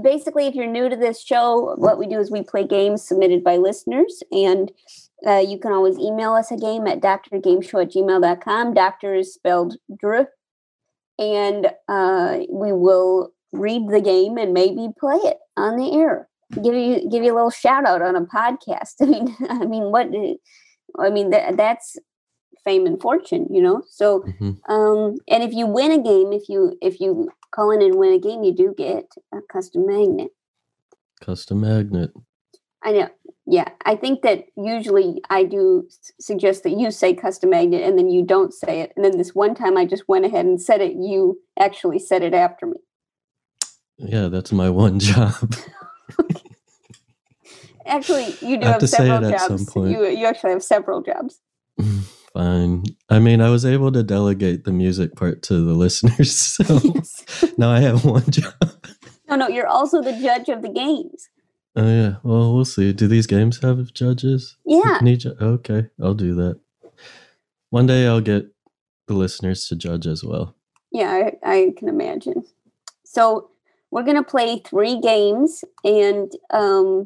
basically 0.02 0.48
if 0.48 0.56
you're 0.56 0.68
new 0.68 0.88
to 0.88 0.96
this 0.96 1.22
show, 1.22 1.76
what 1.78 1.98
we 2.00 2.08
do 2.08 2.20
is 2.20 2.32
we 2.32 2.44
play 2.44 2.66
games 2.66 3.06
submitted 3.06 3.44
by 3.44 3.58
listeners 3.58 4.24
and 4.32 4.72
uh, 5.26 5.40
you 5.40 5.58
can 5.60 5.72
always 5.72 5.98
email 5.98 6.34
us 6.34 6.52
a 6.52 6.58
game 6.58 6.86
at 6.88 7.00
drgameshow 7.02 7.82
at 7.84 7.92
gmail.com. 7.92 8.74
Doctor 8.74 9.16
is 9.16 9.34
spelled 9.34 9.76
dr. 10.02 10.30
And 11.20 11.72
uh, 11.88 12.40
we 12.50 12.72
will 12.72 13.32
read 13.52 13.90
the 13.90 14.02
game 14.02 14.38
and 14.38 14.54
maybe 14.54 14.90
play 15.00 15.16
it 15.18 15.38
on 15.56 15.78
the 15.78 15.94
air. 16.00 16.30
Give 16.64 16.76
you 16.76 17.10
give 17.10 17.24
you 17.24 17.34
a 17.34 17.36
little 17.36 17.50
shout 17.50 17.86
out 17.86 18.02
on 18.02 18.16
a 18.16 18.22
podcast. 18.22 18.94
I 19.02 19.06
mean, 19.06 19.36
I 19.50 19.66
mean, 19.66 19.92
what? 19.92 20.08
I 21.00 21.10
mean, 21.10 21.32
that, 21.32 21.58
that's 21.58 21.98
fame 22.64 22.86
and 22.86 23.02
fortune, 23.02 23.48
you 23.50 23.62
know. 23.62 23.82
So, 23.90 24.22
Mhm. 24.22 24.58
um, 24.70 25.18
and 25.28 25.44
if 25.44 25.54
you 25.54 25.66
win 25.66 25.92
a 25.92 26.02
game, 26.02 26.32
if 26.32 26.48
you 26.48 26.78
if 26.82 27.00
you 27.00 27.30
call 27.52 27.72
in 27.72 27.82
and 27.82 27.96
win 27.96 28.14
a 28.14 28.20
game, 28.20 28.44
you 28.44 28.54
do 28.54 28.74
get 28.78 29.12
a 29.34 29.42
custom 29.52 29.88
magnet. 29.88 30.32
Custom 31.20 31.62
magnet. 31.62 32.12
I 32.84 32.92
know. 32.92 33.10
Yeah, 33.50 33.70
I 33.86 33.96
think 33.96 34.24
that 34.24 34.44
usually 34.58 35.22
I 35.30 35.46
do 35.46 35.88
suggest 36.20 36.64
that 36.64 36.72
you 36.72 36.92
say 36.92 37.14
custom 37.14 37.52
magnet 37.52 37.82
and 37.82 37.98
then 37.98 38.10
you 38.10 38.26
don't 38.26 38.54
say 38.54 38.82
it. 38.82 38.92
And 38.96 39.06
then 39.06 39.18
this 39.18 39.34
one 39.34 39.56
time 39.56 39.78
I 39.78 39.86
just 39.86 40.04
went 40.10 40.26
ahead 40.26 40.46
and 40.46 40.62
said 40.62 40.82
it. 40.82 40.98
You 41.00 41.40
actually 41.58 42.00
said 42.00 42.24
it 42.24 42.34
after 42.34 42.66
me. 42.66 42.76
Yeah, 43.98 44.28
that's 44.28 44.52
my 44.52 44.70
one 44.70 45.00
job. 45.00 45.56
Actually, 47.86 48.38
you 48.42 48.58
do 48.58 48.68
have 48.68 48.82
have, 48.82 48.90
several 48.90 49.24
it 49.24 49.34
at 49.34 49.40
some 49.40 49.60
jobs. 49.60 49.76
You 49.76 50.06
you 50.06 50.26
actually 50.26 50.52
have 50.52 50.64
several 50.64 51.02
jobs. 51.02 51.40
Fine. 52.34 52.84
I 53.10 53.20
mean, 53.20 53.40
I 53.40 53.50
was 53.50 53.66
able 53.66 53.94
to 53.94 54.04
delegate 54.04 54.66
the 54.66 54.74
music 54.74 55.16
part 55.16 55.42
to 55.44 55.66
the 55.66 55.74
listeners, 55.74 56.36
so 56.36 56.82
Yes. 56.84 57.24
now 57.58 57.70
I 57.70 57.80
have 57.80 58.04
one 58.04 58.30
job. 58.30 58.54
No, 59.30 59.38
no, 59.38 59.48
you're 59.48 59.68
also 59.68 60.02
the 60.02 60.14
judge 60.14 60.50
of 60.50 60.62
the 60.62 60.70
games. 60.70 61.30
Oh 61.78 61.88
yeah. 61.88 62.16
Well, 62.24 62.56
we'll 62.56 62.66
see. 62.66 62.92
Do 62.92 63.08
these 63.08 63.28
games 63.28 63.60
have 63.62 63.94
judges? 63.94 64.58
Yeah. 64.66 64.98
Need 65.02 65.20
ju- 65.20 65.36
okay, 65.40 65.90
I'll 66.02 66.16
do 66.16 66.34
that. 66.36 66.60
One 67.70 67.86
day 67.86 68.08
I'll 68.08 68.20
get 68.20 68.48
the 69.08 69.14
listeners 69.14 69.68
to 69.68 69.76
judge 69.76 70.08
as 70.08 70.24
well. 70.24 70.56
Yeah, 70.92 71.12
I, 71.12 71.34
I 71.44 71.74
can 71.78 71.88
imagine. 71.88 72.46
So 73.06 73.52
we're 73.92 74.04
gonna 74.04 74.24
play 74.24 74.60
three 74.66 75.00
games, 75.00 75.64
and 75.84 76.32
um, 76.50 77.06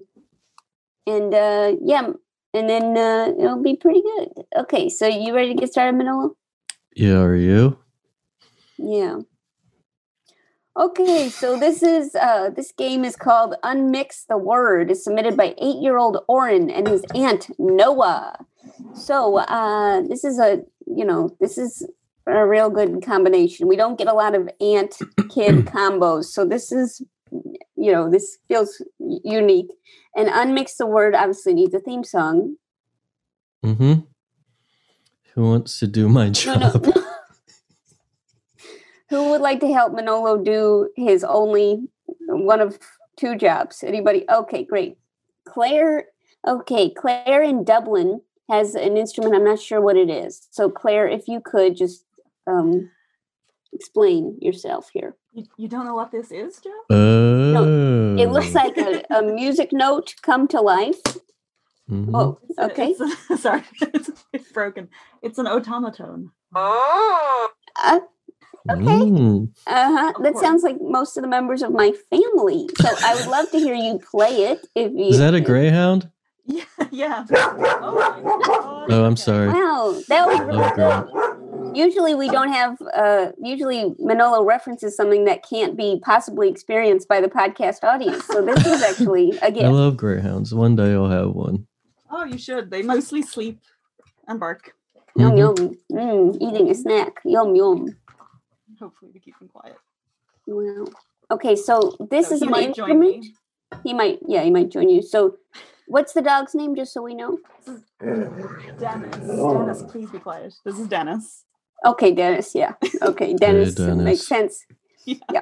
and 1.06 1.34
uh, 1.34 1.76
yeah, 1.84 2.10
and 2.54 2.70
then 2.70 2.98
uh, 2.98 3.34
it'll 3.38 3.62
be 3.62 3.76
pretty 3.76 4.02
good. 4.02 4.46
Okay, 4.56 4.88
so 4.88 5.06
you 5.06 5.36
ready 5.36 5.54
to 5.54 5.60
get 5.60 5.70
started, 5.72 5.98
Manolo? 5.98 6.38
Yeah, 6.96 7.20
are 7.20 7.36
you? 7.36 7.78
Yeah. 8.78 9.20
Okay, 10.78 11.28
so 11.30 11.60
this 11.60 11.84
is 11.84 12.16
uh 12.16 12.50
this 12.50 12.72
game 12.72 13.04
is 13.04 13.16
called 13.18 13.56
Unmix 13.64 14.26
the 14.28 14.38
Word. 14.38 14.90
It's 14.90 15.04
submitted 15.04 15.36
by 15.36 15.54
eight-year-old 15.62 16.20
Oren 16.30 16.70
and 16.70 16.88
his 16.88 17.04
aunt 17.14 17.50
Noah. 17.60 18.38
So 18.96 19.38
uh 19.40 20.02
this 20.08 20.24
is 20.24 20.40
a 20.40 20.64
you 20.88 21.04
know, 21.04 21.36
this 21.42 21.58
is 21.58 21.86
a 22.26 22.48
real 22.48 22.70
good 22.70 23.04
combination. 23.04 23.68
We 23.68 23.76
don't 23.76 23.98
get 23.98 24.08
a 24.08 24.14
lot 24.14 24.34
of 24.34 24.50
aunt 24.62 24.96
kid 25.30 25.66
combos, 25.66 26.26
so 26.26 26.46
this 26.46 26.72
is 26.72 27.02
you 27.76 27.92
know, 27.92 28.10
this 28.10 28.38
feels 28.48 28.82
unique. 29.00 29.72
And 30.16 30.30
Unmix 30.30 30.78
the 30.78 30.88
Word 30.88 31.16
obviously 31.16 31.54
needs 31.54 31.74
a 31.74 31.80
theme 31.80 32.04
song. 32.06 32.56
Mm-hmm. 33.66 33.94
Who 35.34 35.42
wants 35.44 35.80
to 35.80 35.88
do 35.88 36.08
my 36.08 36.28
No, 36.28 36.32
job? 36.32 36.86
no. 36.86 36.94
Who 39.12 39.30
would 39.32 39.42
like 39.42 39.60
to 39.60 39.72
help 39.72 39.94
Manolo 39.94 40.38
do 40.38 40.90
his 40.96 41.24
only 41.26 41.88
one 42.28 42.62
of 42.62 42.80
two 43.18 43.36
jobs? 43.36 43.84
Anybody? 43.84 44.26
Okay, 44.32 44.64
great. 44.64 44.98
Claire. 45.46 46.06
Okay, 46.48 46.90
Claire 46.90 47.44
in 47.44 47.64
Dublin 47.66 48.22
has 48.50 48.74
an 48.74 48.96
instrument. 48.98 49.36
I'm 49.36 49.44
not 49.44 49.60
sure 49.60 49.82
what 49.82 49.98
it 49.98 50.10
is. 50.10 50.48
So, 50.50 50.70
Claire, 50.70 51.08
if 51.10 51.28
you 51.28 51.42
could 51.42 51.76
just 51.76 52.06
um, 52.48 52.90
explain 53.74 54.38
yourself 54.42 54.90
here. 54.94 55.16
You, 55.34 55.44
you 55.58 55.68
don't 55.68 55.86
know 55.86 55.94
what 55.94 56.12
this 56.12 56.32
is, 56.32 56.60
Jo? 56.62 56.70
Oh. 56.90 58.16
It 58.18 58.30
looks 58.32 58.56
like 58.56 58.78
a, 58.78 59.04
a 59.10 59.22
music 59.22 59.72
note 59.74 60.16
come 60.22 60.48
to 60.48 60.62
life. 60.62 61.02
Mhm. 61.90 62.12
Oh, 62.14 62.40
It's 62.48 62.58
a- 62.58 62.64
okay. 62.72 62.96
it's 62.98 63.30
a- 63.30 63.38
sorry, 63.46 63.64
it's, 63.82 64.10
it's 64.32 64.52
broken. 64.54 64.88
It's 65.22 65.38
an 65.38 65.46
Otamatone. 65.48 66.30
Uh, 66.56 68.00
okay. 68.70 68.82
Mm. 68.84 69.50
Uh-huh. 69.68 70.14
That 70.24 70.34
course. 70.34 70.44
sounds 70.46 70.64
like 70.64 70.78
most 70.82 71.18
of 71.18 71.24
the 71.24 71.30
members 71.30 71.62
of 71.62 71.72
my 71.72 71.94
family. 72.10 72.68
So 72.80 72.90
I 73.04 73.16
would 73.16 73.28
love 73.28 73.50
to 73.52 73.58
hear 73.60 73.74
you 73.74 74.00
play 74.00 74.44
it. 74.46 74.68
If 74.76 74.92
you 74.94 75.08
Is 75.08 75.20
that 75.20 75.34
a 75.34 75.42
greyhound? 75.42 76.10
Yeah, 76.46 76.64
yeah. 76.92 77.26
Oh. 77.32 78.86
Oh, 78.90 79.06
I'm 79.06 79.16
sorry. 79.16 79.48
Wow, 79.50 80.02
that 80.10 80.28
was 80.28 80.40
really 80.42 80.64
Oh, 80.64 80.76
good. 80.76 81.78
Usually 81.78 82.16
we 82.16 82.28
don't 82.30 82.52
have. 82.52 82.78
Uh, 82.94 83.32
usually 83.42 83.94
Manolo 84.00 84.44
references 84.44 84.96
something 84.98 85.26
that 85.26 85.48
can't 85.48 85.78
be 85.78 86.02
possibly 86.04 86.50
experienced 86.50 87.08
by 87.08 87.22
the 87.22 87.30
podcast 87.30 87.84
audience. 87.84 88.26
So 88.26 88.44
this 88.44 88.66
is 88.66 88.82
actually 88.82 89.38
a 89.42 89.46
I 89.46 89.66
I 89.66 89.70
love 89.70 89.96
greyhounds. 89.98 90.54
One 90.54 90.76
day 90.76 90.94
I'll 90.94 91.10
have 91.10 91.30
one. 91.32 91.68
Oh, 92.10 92.26
you 92.26 92.38
should. 92.38 92.72
They 92.72 92.82
mostly 92.82 93.22
sleep 93.22 93.60
and 94.28 94.40
bark. 94.40 94.74
Yum 95.16 95.32
Mhm. 95.34 95.38
yum. 95.38 95.78
Mm, 95.92 96.38
eating 96.42 96.70
a 96.70 96.74
snack. 96.76 97.22
Yum 97.24 97.56
yum. 97.56 97.96
Hopefully, 98.82 99.12
to 99.14 99.20
keep 99.20 99.38
them 99.40 99.48
quiet. 99.50 99.78
Well, 100.48 100.88
Okay, 101.32 101.56
so 101.56 101.96
this 102.10 102.28
So 102.30 102.36
is 102.36 102.40
he 102.42 102.48
an 102.48 102.52
might 102.52 102.76
join 102.76 102.90
instrument. 103.02 103.24
me. 103.24 103.36
He 103.84 103.94
might. 103.94 104.20
Yeah, 104.28 104.44
he 104.44 104.52
might 104.52 104.70
join 104.70 104.90
you. 104.90 105.02
So, 105.02 105.38
what's 105.88 106.14
the 106.14 106.22
dog's 106.22 106.54
name? 106.56 106.76
Just 106.76 106.94
so 106.94 107.02
we 107.02 107.16
know. 107.16 107.38
Dennis. 108.02 108.80
Dennis, 108.80 109.84
please 109.84 110.10
be 110.12 110.20
quiet. 110.20 110.54
This 110.66 110.78
is 110.80 110.88
Dennis. 110.88 111.46
Okay, 111.86 112.12
Dennis. 112.14 112.54
Yeah. 112.54 112.74
Okay, 113.02 113.34
Dennis, 113.34 113.76
Dennis. 113.76 114.04
makes 114.04 114.28
sense. 114.28 114.66
Yeah. 115.06 115.16
yeah. 115.34 115.42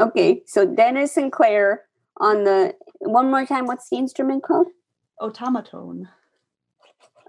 Okay, 0.00 0.42
so 0.46 0.66
Dennis 0.66 1.16
and 1.16 1.30
Claire 1.30 1.82
on 2.18 2.42
the 2.42 2.74
one 2.98 3.30
more 3.30 3.46
time. 3.46 3.66
What's 3.66 3.88
the 3.88 3.96
instrument 3.96 4.42
called? 4.42 4.66
Otamatone. 5.20 6.08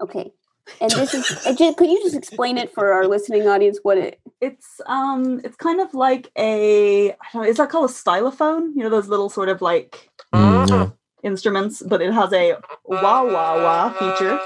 Okay, 0.00 0.32
and 0.80 0.90
this 0.92 1.14
is. 1.14 1.46
uh, 1.46 1.54
ju- 1.54 1.74
Could 1.74 1.90
you 1.90 2.02
just 2.02 2.16
explain 2.16 2.58
it 2.58 2.72
for 2.72 2.92
our 2.92 3.06
listening 3.06 3.48
audience? 3.48 3.78
What 3.82 3.98
it? 3.98 4.20
It's 4.40 4.80
um, 4.86 5.40
it's 5.44 5.56
kind 5.56 5.80
of 5.80 5.94
like 5.94 6.30
a. 6.38 7.10
I 7.12 7.16
don't 7.32 7.42
know. 7.44 7.48
Is 7.48 7.58
that 7.58 7.70
called 7.70 7.90
a 7.90 7.92
stylophone? 7.92 8.72
You 8.76 8.82
know 8.84 8.90
those 8.90 9.08
little 9.08 9.28
sort 9.30 9.48
of 9.48 9.62
like 9.62 10.10
Mm, 10.34 10.68
yeah. 10.68 10.90
instruments, 11.22 11.82
but 11.82 12.02
it 12.02 12.12
has 12.12 12.32
a 12.32 12.54
wah 12.84 13.24
wah 13.24 13.56
wah 13.62 13.90
feature. 13.92 14.38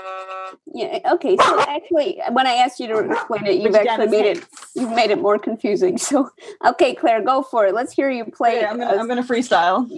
Yeah. 0.74 1.00
Okay. 1.14 1.36
So 1.36 1.60
actually, 1.60 2.20
when 2.32 2.46
I 2.46 2.54
asked 2.54 2.80
you 2.80 2.88
to 2.88 2.98
explain 3.00 3.46
it, 3.46 3.54
you've 3.56 3.72
which 3.72 3.86
actually 3.86 4.08
made 4.08 4.26
it. 4.38 4.44
You've 4.74 4.92
made 4.92 5.10
it 5.10 5.20
more 5.20 5.38
confusing. 5.38 5.98
So, 5.98 6.30
okay, 6.64 6.94
Claire, 6.94 7.22
go 7.22 7.42
for 7.42 7.66
it. 7.66 7.74
Let's 7.74 7.92
hear 7.92 8.10
you 8.10 8.24
play. 8.26 8.58
Okay. 8.58 8.66
I'm 8.66 8.78
gonna 8.78 8.96
I'm 8.98 9.08
gonna 9.08 9.22
freestyle. 9.24 9.90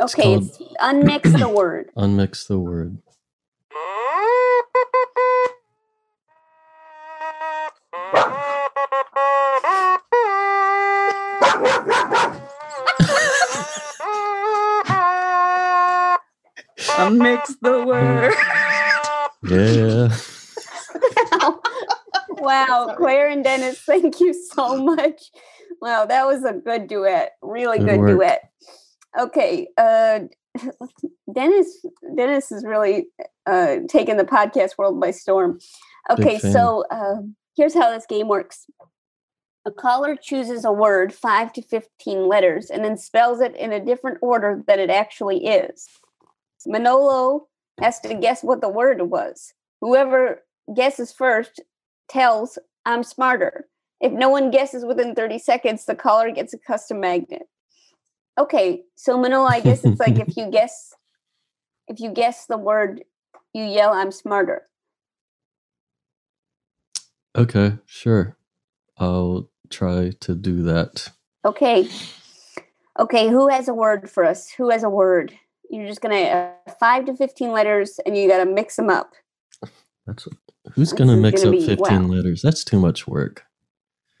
okay, 0.00 0.22
called- 0.22 0.44
it's 0.44 0.58
unmix 0.80 1.38
the 1.38 1.48
word. 1.48 1.90
Unmix 1.96 2.46
the 2.46 2.58
word. 2.58 2.98
Mix 17.18 17.56
the 17.60 17.84
word. 17.84 18.34
Yeah. 19.42 20.14
wow, 22.38 22.94
Claire 22.96 23.28
and 23.28 23.44
Dennis, 23.44 23.80
thank 23.80 24.20
you 24.20 24.34
so 24.34 24.82
much. 24.82 25.30
Wow, 25.80 26.06
that 26.06 26.26
was 26.26 26.44
a 26.44 26.52
good 26.52 26.88
duet. 26.88 27.32
Really 27.42 27.78
Good 27.78 28.00
good, 28.00 28.06
duet. 28.06 28.50
Okay, 29.18 29.68
uh 29.76 30.20
Dennis 31.32 31.86
Dennis 32.16 32.50
is 32.50 32.64
really 32.64 33.06
uh 33.46 33.76
taking 33.88 34.16
the 34.16 34.24
podcast 34.24 34.76
world 34.76 35.00
by 35.00 35.12
storm. 35.12 35.60
Okay, 36.10 36.38
so 36.38 36.84
uh, 36.90 37.16
here's 37.56 37.74
how 37.74 37.90
this 37.90 38.06
game 38.06 38.28
works. 38.28 38.66
A 39.66 39.70
caller 39.70 40.16
chooses 40.16 40.64
a 40.64 40.72
word, 40.72 41.12
5 41.12 41.52
to 41.52 41.62
15 41.62 42.26
letters, 42.26 42.70
and 42.70 42.82
then 42.82 42.96
spells 42.96 43.40
it 43.40 43.54
in 43.54 43.72
a 43.72 43.84
different 43.84 44.16
order 44.22 44.62
than 44.66 44.80
it 44.80 44.88
actually 44.88 45.44
is. 45.44 45.86
Manolo 46.66 47.48
has 47.80 48.00
to 48.00 48.14
guess 48.14 48.42
what 48.42 48.60
the 48.60 48.68
word 48.68 49.02
was. 49.02 49.52
Whoever 49.80 50.42
guesses 50.74 51.12
first 51.12 51.60
tells 52.08 52.58
I'm 52.84 53.02
smarter. 53.02 53.66
If 54.00 54.12
no 54.12 54.28
one 54.28 54.50
guesses 54.50 54.84
within 54.84 55.14
30 55.14 55.38
seconds, 55.38 55.84
the 55.84 55.94
caller 55.94 56.30
gets 56.30 56.54
a 56.54 56.58
custom 56.58 57.00
magnet. 57.00 57.48
Okay, 58.38 58.82
so 58.94 59.18
Manolo, 59.18 59.46
I 59.46 59.60
guess 59.60 59.84
it's 59.84 60.00
like 60.00 60.18
if 60.18 60.36
you 60.36 60.50
guess 60.52 60.94
if 61.88 62.00
you 62.00 62.12
guess 62.12 62.46
the 62.46 62.58
word, 62.58 63.02
you 63.52 63.64
yell 63.64 63.92
I'm 63.92 64.12
smarter. 64.12 64.68
Okay, 67.36 67.78
sure. 67.86 68.36
I'll 68.98 69.50
try 69.70 70.12
to 70.20 70.34
do 70.34 70.62
that. 70.64 71.08
Okay. 71.44 71.88
Okay, 72.98 73.28
who 73.28 73.48
has 73.48 73.68
a 73.68 73.74
word 73.74 74.10
for 74.10 74.24
us? 74.24 74.50
Who 74.50 74.70
has 74.70 74.82
a 74.82 74.90
word? 74.90 75.38
You're 75.70 75.86
just 75.86 76.00
going 76.00 76.14
to 76.24 76.30
uh, 76.30 76.72
5 76.80 77.04
to 77.06 77.16
15 77.16 77.52
letters 77.52 77.98
and 78.06 78.16
you 78.16 78.28
got 78.28 78.38
to 78.44 78.46
mix 78.50 78.76
them 78.76 78.90
up. 78.90 79.12
That's 80.06 80.24
who's 80.74 80.90
This 80.90 80.92
gonna 80.94 81.12
is 81.16 81.20
mix 81.20 81.42
gonna 81.44 81.56
up 81.56 81.60
be- 81.60 81.66
fifteen 81.66 82.08
wow. 82.08 82.14
letters? 82.14 82.40
That's 82.40 82.64
too 82.64 82.80
much 82.80 83.06
work. 83.06 83.44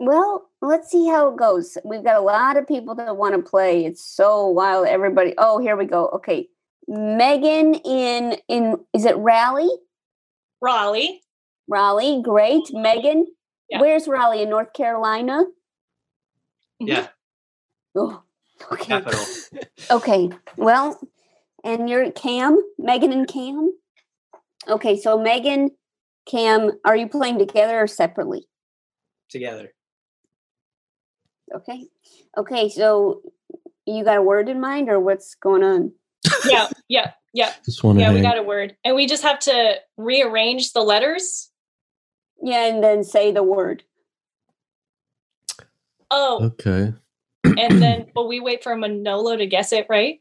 Well, 0.00 0.50
let's 0.60 0.90
see 0.90 1.08
how 1.08 1.28
it 1.32 1.38
goes. 1.38 1.78
We've 1.84 2.04
got 2.04 2.16
a 2.16 2.20
lot 2.20 2.56
of 2.58 2.68
people 2.68 2.94
that 2.96 3.16
want 3.16 3.34
to 3.36 3.42
play. 3.50 3.86
It's 3.86 4.04
so 4.04 4.46
wild. 4.48 4.86
Everybody. 4.86 5.32
Oh, 5.38 5.58
here 5.58 5.76
we 5.76 5.86
go. 5.86 6.08
Okay. 6.08 6.48
Megan 6.86 7.74
in 7.74 8.36
in 8.48 8.76
is 8.92 9.06
it 9.06 9.16
Raleigh? 9.16 9.70
Raleigh. 10.60 11.22
Raleigh, 11.68 12.20
great. 12.22 12.64
Megan, 12.72 13.26
Yeah. 13.70 13.80
where's 13.80 14.06
Raleigh 14.06 14.42
in 14.42 14.50
North 14.50 14.72
Carolina? 14.74 15.44
Yeah, 16.80 17.08
Oh, 17.94 18.22
okay. 18.72 18.84
capital. 18.84 19.24
Okay. 19.90 20.30
Well, 20.56 21.00
and 21.64 21.88
you're 21.88 22.10
Cam, 22.12 22.60
Megan 22.78 23.12
and 23.12 23.26
Cam. 23.28 23.72
Okay, 24.68 24.98
so 24.98 25.18
Megan, 25.18 25.70
Cam, 26.26 26.72
are 26.84 26.96
you 26.96 27.08
playing 27.08 27.38
together 27.38 27.78
or 27.80 27.86
separately? 27.86 28.46
together. 29.30 29.70
Okay. 31.54 31.86
Okay, 32.36 32.68
so 32.70 33.20
you 33.84 34.04
got 34.04 34.16
a 34.16 34.22
word 34.22 34.48
in 34.48 34.58
mind 34.60 34.88
or 34.88 34.98
what's 35.00 35.34
going 35.34 35.62
on? 35.62 35.92
Yeah, 36.46 36.68
yeah. 36.88 37.12
Yep. 37.34 37.64
Just 37.64 37.84
want 37.84 37.98
to 37.98 38.02
Yeah, 38.02 38.08
we 38.10 38.16
hang. 38.16 38.22
got 38.22 38.38
a 38.38 38.42
word. 38.42 38.74
And 38.84 38.96
we 38.96 39.06
just 39.06 39.22
have 39.22 39.38
to 39.40 39.74
rearrange 39.98 40.72
the 40.72 40.80
letters. 40.80 41.50
Yeah, 42.42 42.66
and 42.66 42.82
then 42.82 43.04
say 43.04 43.32
the 43.32 43.42
word. 43.42 43.82
Oh, 46.10 46.44
Okay. 46.58 46.94
and 47.44 47.82
then 47.82 48.06
will 48.16 48.28
we 48.28 48.40
wait 48.40 48.62
for 48.62 48.74
Manolo 48.76 49.36
to 49.36 49.46
guess 49.46 49.72
it, 49.72 49.86
right? 49.90 50.20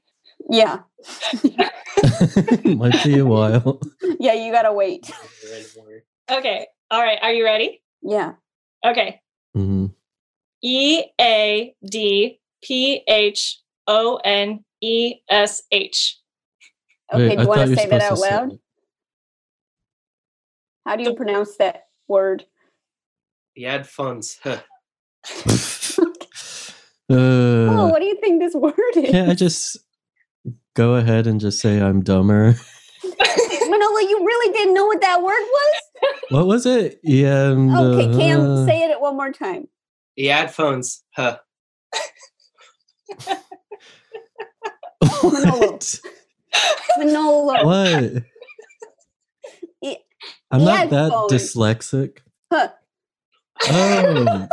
Yeah. 0.50 0.80
Might 2.63 3.04
be 3.04 3.18
a 3.20 3.25
while. 3.25 3.80
Yeah, 4.20 4.34
you 4.34 4.51
gotta 4.51 4.74
wait. 4.74 5.12
Okay. 6.30 6.68
All 6.92 7.01
right. 7.01 7.18
Are 7.22 7.32
you 7.32 7.46
ready? 7.46 7.82
Yeah. 8.01 8.34
Okay. 8.86 9.22
Mhm. 9.56 9.94
E 10.62 11.04
A 11.22 11.74
D 11.89 12.39
P 12.62 13.01
H 13.08 13.62
O 13.88 14.20
N 14.24 14.66
E 14.82 15.16
S 15.30 15.63
H. 15.72 16.20
Okay, 17.13 17.30
Wait, 17.30 17.36
do 17.38 17.42
you 17.44 17.48
want 17.48 17.70
to 17.70 17.75
say 17.75 17.86
that 17.88 18.01
out 18.01 18.18
supposed 18.18 18.24
to 18.25 18.30
loud? 18.36 18.60
How 20.86 20.96
do 20.98 21.04
you 21.04 21.16
pronounce 21.16 21.56
that 21.58 21.88
word? 22.10 22.46
Yad 23.58 23.86
funds. 23.86 24.38
Huh. 24.44 24.60
oh, 27.10 27.86
Uh, 27.86 27.88
what 27.89 28.00
do 28.00 28.06
you 28.06 28.18
think 28.20 28.42
this 28.42 28.54
word 28.54 28.74
is? 28.96 29.12
can't 29.12 29.30
I 29.30 29.34
just 29.34 29.77
go 30.77 30.93
ahead 30.93 31.25
and 31.25 31.41
just 31.41 31.60
say 31.60 31.81
I'm 31.81 32.01
dumber? 32.03 32.55
Manolo, 33.03 34.00
you 34.00 34.24
really 34.24 34.53
didn't 34.53 34.75
know 34.75 34.86
what 34.86 35.01
that 35.01 35.22
word 35.24 35.41
was? 35.41 35.74
What 36.29 36.46
was 36.46 36.65
it? 36.67 37.00
Yeah. 37.03 37.50
and, 37.51 37.75
Okay, 37.75 38.05
uh, 38.13 38.17
Cam, 38.17 38.65
say 38.67 38.84
it 38.84 39.01
one 39.01 39.17
more 39.17 39.31
time. 39.31 39.67
Yad 40.17 40.51
funds. 40.51 41.03
Huh. 41.15 41.39
what? 45.22 46.00
Manolo. 47.00 47.65
what? 47.65 48.24
E- 49.84 49.98
I'm 50.51 50.63
not 50.63 50.89
that 50.91 51.12
headphones. 51.12 51.31
dyslexic. 51.34 52.19
Huh. 52.53 52.69
Oh, 53.69 54.48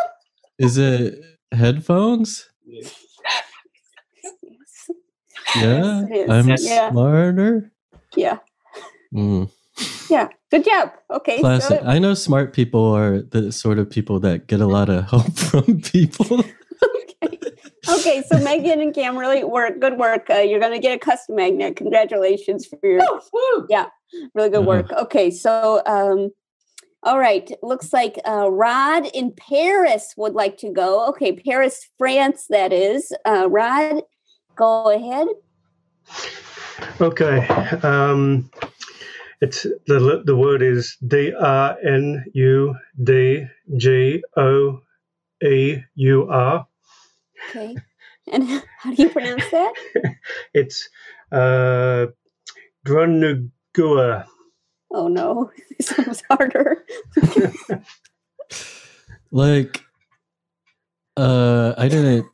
is 0.59 0.79
it 0.79 1.23
headphones? 1.53 2.49
Yeah, 2.65 2.89
Yes, 5.57 6.05
it 6.11 6.17
is. 6.17 6.31
I'm 6.31 6.49
Yeah. 6.49 6.91
smarter. 6.91 7.73
Yeah. 8.17 8.39
Mm, 9.15 9.51
Yeah. 10.11 10.29
Good 10.51 10.65
job. 10.65 10.93
Okay. 11.11 11.41
classic. 11.41 11.81
So, 11.81 11.87
I 11.87 11.99
know 11.99 12.15
smart 12.15 12.53
people 12.53 12.85
are 12.95 13.23
the 13.23 13.51
sort 13.53 13.79
of 13.79 13.91
people 13.91 14.21
that 14.21 14.47
get 14.47 14.61
a 14.61 14.67
lot 14.67 14.89
of 14.89 15.05
help 15.11 15.33
from 15.37 15.81
people. 15.81 16.41
okay. 16.85 17.39
Okay. 17.89 18.23
So 18.29 18.39
Megan 18.39 18.81
and 18.81 18.95
Cam 18.95 19.17
really 19.19 19.43
work. 19.45 19.81
Good 19.81 19.99
work. 19.99 20.29
Uh, 20.31 20.39
you're 20.39 20.61
going 20.61 20.73
to 20.73 20.79
get 20.79 20.95
a 20.95 20.99
custom 20.99 21.37
magnet. 21.37 21.77
Congratulations 21.77 22.67
for 22.67 22.79
your 22.83 23.01
Yeah. 23.69 23.87
really 24.35 24.51
good 24.51 24.59
Uh-huh. 24.59 24.67
work. 24.69 24.93
Okay. 24.93 25.31
So, 25.31 25.83
um, 25.87 26.31
all 27.03 27.19
right. 27.19 27.51
Looks 27.63 27.93
like 27.93 28.19
uh, 28.27 28.49
Rod 28.51 29.07
in 29.13 29.33
Paris 29.33 30.15
would 30.17 30.35
like 30.35 30.57
to 30.59 30.71
go. 30.71 31.07
Okay. 31.09 31.33
Paris, 31.37 31.87
France, 31.99 32.47
that 32.49 32.73
is. 32.73 33.13
Uh, 33.27 33.49
Rod, 33.51 34.03
go 34.57 34.91
ahead. 34.91 35.29
Okay. 37.01 37.47
Um, 37.83 38.51
it's 39.41 39.63
the 39.87 40.23
the 40.25 40.37
word 40.37 40.63
is 40.63 40.97
D 41.07 41.33
R 41.35 41.77
N 41.85 42.25
U 42.35 42.75
D 43.03 43.47
G 43.77 44.23
O 44.37 44.81
E 45.43 45.79
U 45.95 46.29
R. 46.31 46.67
Okay. 47.51 47.77
And 48.33 48.45
how 48.79 48.95
do 48.95 49.03
you 49.03 49.11
pronounce 49.11 49.51
that? 49.51 49.73
It's 50.55 50.89
uh, 51.33 52.07
Dronugua. 52.87 54.27
Oh 54.91 55.09
no, 55.09 55.51
this 55.79 55.91
one 55.99 56.09
was 56.09 56.23
harder. 56.31 56.85
like, 59.31 59.83
uh, 61.17 61.75
I 61.77 61.89
didn't 61.89 62.27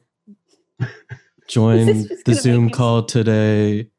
join 1.51 1.87
This 1.87 1.97
is 1.97 2.09
just 2.09 2.25
the 2.25 2.35
Zoom 2.35 2.67
me- 2.67 2.73
call 2.73 3.03
today 3.05 3.91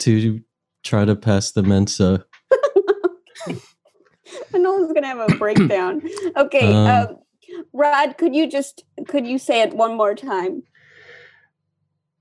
to 0.00 0.40
try 0.84 1.04
to 1.04 1.16
pass 1.16 1.50
the 1.52 1.62
Mensa. 1.62 2.24
Manolo's 4.52 4.92
gonna 4.92 5.06
have 5.08 5.30
a 5.30 5.34
breakdown. 5.36 6.02
Okay, 6.36 6.72
Um, 6.72 6.86
um, 6.86 7.16
Rod, 7.72 8.16
could 8.18 8.34
you 8.34 8.48
just 8.48 8.84
could 9.08 9.26
you 9.26 9.38
say 9.38 9.62
it 9.62 9.74
one 9.74 9.96
more 9.96 10.14
time? 10.14 10.62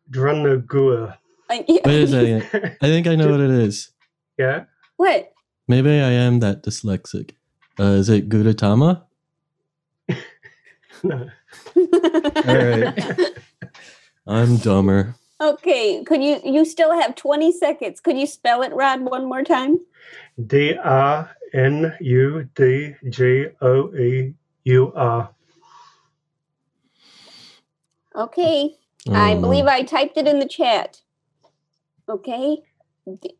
Dronugua. 0.09 1.17
Uh, 1.49 1.63
yeah. 1.67 1.81
Wait 1.85 2.03
a 2.03 2.07
second. 2.07 2.77
I 2.81 2.87
think 2.87 3.07
I 3.07 3.15
know 3.15 3.29
what 3.29 3.39
it 3.39 3.51
is. 3.51 3.91
Yeah. 4.37 4.63
What? 4.97 5.31
Maybe 5.67 5.89
I 5.89 6.11
am 6.11 6.39
that 6.39 6.63
dyslexic. 6.63 7.31
Uh, 7.79 7.83
is 8.01 8.09
it 8.09 8.29
Gudetama? 8.29 9.03
No. 11.03 11.29
right. 12.45 13.31
I'm 14.27 14.57
dumber. 14.57 15.15
okay, 15.41 16.03
could 16.03 16.21
you 16.23 16.39
you 16.43 16.65
still 16.65 16.91
have 16.99 17.15
20 17.15 17.51
seconds. 17.51 17.99
Could 17.99 18.17
you 18.17 18.27
spell 18.27 18.61
it, 18.61 18.73
Rod, 18.73 19.01
one 19.01 19.25
more 19.29 19.43
time? 19.43 19.77
D 20.45 20.75
R 20.75 21.29
N 21.53 21.93
U 22.01 22.49
D 22.55 22.95
G 23.09 23.45
O 23.61 23.93
E 23.95 24.33
U 24.65 24.91
R. 24.95 25.29
Okay. 28.15 28.75
Oh, 29.09 29.13
I 29.13 29.33
Oh, 29.35 29.41
believe. 29.41 29.65
I 29.65 29.83
typed 29.83 30.17
it 30.17 30.27
in 30.27 30.39
the 30.39 30.47
chat. 30.47 31.01
Okay. 32.09 32.57
D- 33.21 33.37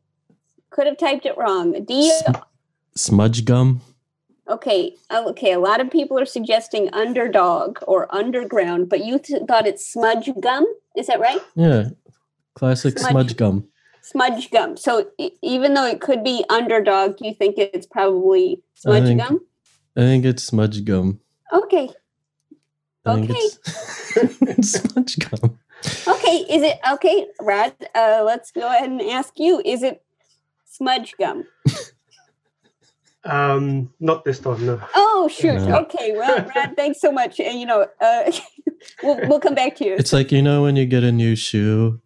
could 0.70 0.86
have 0.88 0.98
typed 0.98 1.26
it 1.26 1.38
wrong. 1.38 1.74
D 1.86 2.10
Sm- 2.12 2.36
smudge 2.96 3.44
gum. 3.46 3.82
Okay, 4.50 4.96
oh, 5.10 5.30
okay. 5.30 5.52
A 5.52 5.60
lot 5.60 5.82
of 5.82 5.92
people 5.92 6.18
are 6.20 6.26
suggesting 6.26 6.90
underdog 6.94 7.80
or 7.86 8.14
underground, 8.16 8.88
but 8.90 9.04
you 9.04 9.20
th- 9.20 9.44
thought 9.48 9.68
it's 9.68 9.86
smudge 9.86 10.30
gum. 10.40 10.66
Is 10.96 11.08
that 11.08 11.20
right? 11.20 11.42
Yeah. 11.56 11.90
Classic 12.56 12.98
Smudge. 12.98 13.12
smudge 13.12 13.38
gum. 13.38 13.68
Smudge 14.02 14.50
gum. 14.52 14.78
So 14.78 15.10
e- 15.18 15.32
even 15.42 15.74
though 15.74 15.86
it 15.86 16.00
could 16.02 16.24
be 16.24 16.46
underdog, 16.50 17.18
you 17.20 17.34
think 17.34 17.56
it's 17.58 17.86
probably 17.86 18.62
smudge 18.74 19.04
think- 19.06 19.22
gum? 19.22 19.42
I 19.98 20.02
think 20.02 20.26
it's 20.26 20.44
smudge 20.44 20.86
gum. 20.86 21.20
Okay. 21.52 21.90
I 23.06 23.12
Okay. 23.20 23.34
it's, 23.34 23.60
it's 24.42 24.72
smudge 24.82 25.18
gum. 25.20 25.58
Okay. 26.08 26.38
Is 26.50 26.62
it 26.64 26.80
okay, 26.94 27.28
Rod? 27.42 27.74
Uh, 27.94 28.24
let's 28.26 28.52
go 28.52 28.68
ahead 28.68 28.90
and 28.90 29.02
ask 29.02 29.34
you. 29.38 29.62
Is 29.66 29.84
it 29.84 30.04
smudge 30.66 31.16
gum? 31.20 31.46
Um, 33.28 33.92
not 34.00 34.24
this 34.26 34.40
time. 34.40 34.66
No. 34.66 34.82
Oh, 34.96 35.28
shoot. 35.32 35.56
No. 35.62 35.80
Okay. 35.82 36.14
Well, 36.16 36.46
Rod, 36.56 36.74
thanks 36.76 37.02
so 37.02 37.12
much. 37.12 37.40
And 37.40 37.60
you 37.60 37.66
know, 37.66 37.88
uh, 38.02 38.32
we'll 39.04 39.20
we'll 39.28 39.40
come 39.40 39.56
back 39.56 39.76
to 39.78 39.86
you. 39.86 39.96
It's 39.96 40.14
like 40.14 40.32
you 40.32 40.42
know 40.42 40.64
when 40.64 40.76
you 40.76 40.86
get 40.86 41.04
a 41.04 41.12
new 41.12 41.36
shoe, 41.36 42.00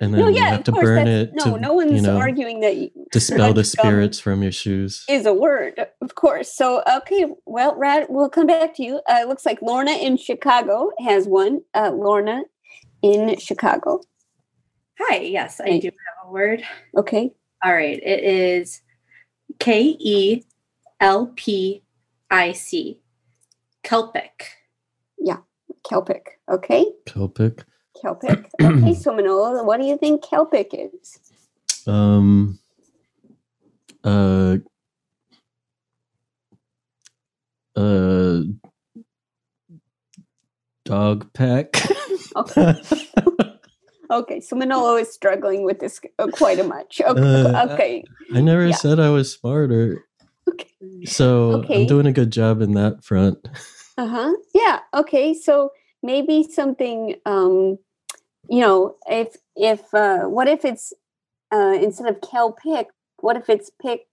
and 0.00 0.14
then 0.14 0.20
no, 0.20 0.28
you 0.28 0.40
have 0.42 0.62
to 0.64 0.72
course. 0.72 0.84
burn 0.84 1.08
it 1.08 1.30
no, 1.34 1.44
to 1.56 1.60
no 1.60 1.72
one's 1.72 1.92
you 1.92 2.00
know 2.02 2.16
arguing 2.18 2.60
that 2.60 2.76
y- 2.76 2.90
dispel 3.12 3.52
the 3.52 3.64
spirits 3.64 4.20
from 4.20 4.42
your 4.42 4.52
shoes. 4.52 5.04
is 5.08 5.26
a 5.26 5.34
word, 5.34 5.84
of 6.00 6.14
course. 6.14 6.52
So, 6.54 6.82
okay, 6.88 7.26
well, 7.46 7.74
Rod, 7.76 8.06
we'll 8.08 8.28
come 8.28 8.46
back 8.46 8.74
to 8.76 8.82
you. 8.84 8.96
Uh, 9.08 9.18
it 9.22 9.28
looks 9.28 9.44
like 9.44 9.60
Lorna 9.60 9.92
in 9.92 10.16
Chicago 10.16 10.90
has 11.04 11.26
one. 11.26 11.62
Uh, 11.74 11.90
Lorna 11.90 12.42
in 13.02 13.36
Chicago. 13.38 14.00
Hi, 15.00 15.18
yes, 15.18 15.60
I 15.60 15.66
Hey. 15.66 15.80
do 15.80 15.86
have 15.88 16.28
a 16.28 16.32
word. 16.32 16.62
Okay. 16.96 17.32
All 17.64 17.72
right, 17.72 17.98
it 18.00 18.22
is 18.24 18.82
K 19.58 19.96
E 19.98 20.42
L 21.00 21.32
P 21.36 21.82
I 22.30 22.52
C. 22.52 22.98
Kelpic. 23.82 24.50
Yeah, 25.18 25.38
Kelpic. 25.88 26.40
Okay. 26.48 26.86
Kelpic. 27.06 27.64
Kelpic. 28.00 28.48
Okay, 28.60 28.94
so 28.94 29.14
Manolo, 29.14 29.64
what 29.64 29.80
do 29.80 29.86
you 29.86 29.96
think 29.96 30.22
Kelpic 30.22 30.70
is? 30.72 31.18
Um. 31.86 32.58
Uh. 34.04 34.58
Uh. 37.74 38.40
Dog 40.84 41.32
pack. 41.32 41.74
Okay. 42.36 42.74
Okay, 44.10 44.40
so 44.40 44.56
Manolo 44.56 44.96
is 44.96 45.12
struggling 45.12 45.64
with 45.64 45.80
this 45.80 46.00
uh, 46.18 46.26
quite 46.28 46.58
a 46.58 46.64
much. 46.64 47.00
Okay. 47.00 47.20
Uh, 47.20 47.68
okay. 47.74 48.04
I 48.34 48.40
never 48.40 48.66
Yeah. 48.66 48.74
said 48.76 48.98
I 49.00 49.10
was 49.10 49.32
smarter, 49.32 50.04
Okay. 50.48 51.04
so 51.04 51.52
Okay. 51.60 51.82
I'm 51.82 51.86
doing 51.86 52.06
a 52.06 52.12
good 52.12 52.30
job 52.30 52.62
in 52.62 52.72
that 52.74 53.04
front. 53.04 53.38
Uh-huh. 53.98 54.32
Yeah. 54.54 54.80
Okay. 54.94 55.34
So 55.34 55.72
maybe 56.02 56.42
something 56.44 57.16
um 57.26 57.78
you 58.48 58.60
know, 58.60 58.96
if 59.08 59.36
if 59.56 59.92
uh 59.92 60.20
what 60.24 60.48
if 60.48 60.64
it's 60.64 60.92
uh 61.52 61.76
instead 61.80 62.08
of 62.08 62.20
kel 62.22 62.52
pick, 62.52 62.88
what 63.20 63.36
if 63.36 63.50
it's 63.50 63.70
pick 63.82 64.06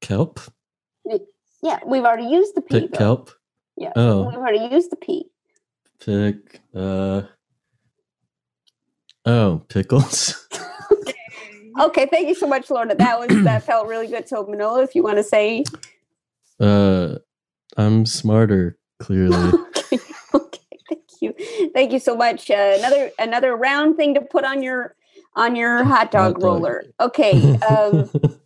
Kelp. 0.00 0.38
yeah, 1.62 1.80
we've 1.84 2.04
already 2.04 2.26
used 2.28 2.54
the 2.54 2.60
P 2.62 2.80
Pick 2.80 2.92
though. 2.92 2.98
kelp. 2.98 3.30
Yeah. 3.76 3.92
Oh. 3.96 4.28
We've 4.28 4.38
already 4.38 4.72
used 4.72 4.90
the 4.92 4.96
P. 4.96 5.26
Pick. 5.98 6.60
Uh. 6.74 7.22
Oh, 9.26 9.62
pickles. 9.68 10.48
Okay, 11.78 12.06
thank 12.10 12.26
you 12.28 12.34
so 12.34 12.46
much, 12.46 12.70
Lorna. 12.70 12.94
That 12.94 13.20
was 13.20 13.28
that 13.44 13.62
felt 13.64 13.86
really 13.86 14.06
good. 14.06 14.26
So 14.28 14.46
Manolo, 14.46 14.80
if 14.80 14.94
you 14.94 15.02
want 15.02 15.18
to 15.18 15.22
say 15.22 15.62
Uh, 16.58 17.16
I'm 17.76 18.06
smarter. 18.06 18.78
Clearly. 19.00 19.36
okay, 19.76 19.98
okay, 20.34 20.60
thank 20.88 21.02
you, 21.20 21.34
thank 21.74 21.92
you 21.92 21.98
so 21.98 22.16
much. 22.16 22.50
Uh, 22.50 22.76
another 22.78 23.10
another 23.18 23.54
round 23.56 23.96
thing 23.98 24.14
to 24.14 24.22
put 24.22 24.44
on 24.44 24.62
your 24.62 24.96
on 25.34 25.54
your 25.54 25.84
hot 25.84 26.10
dog 26.10 26.36
Hot 26.36 26.40
dog. 26.40 26.42
roller. 26.42 26.84
Okay, 27.00 27.56
um, 27.68 28.10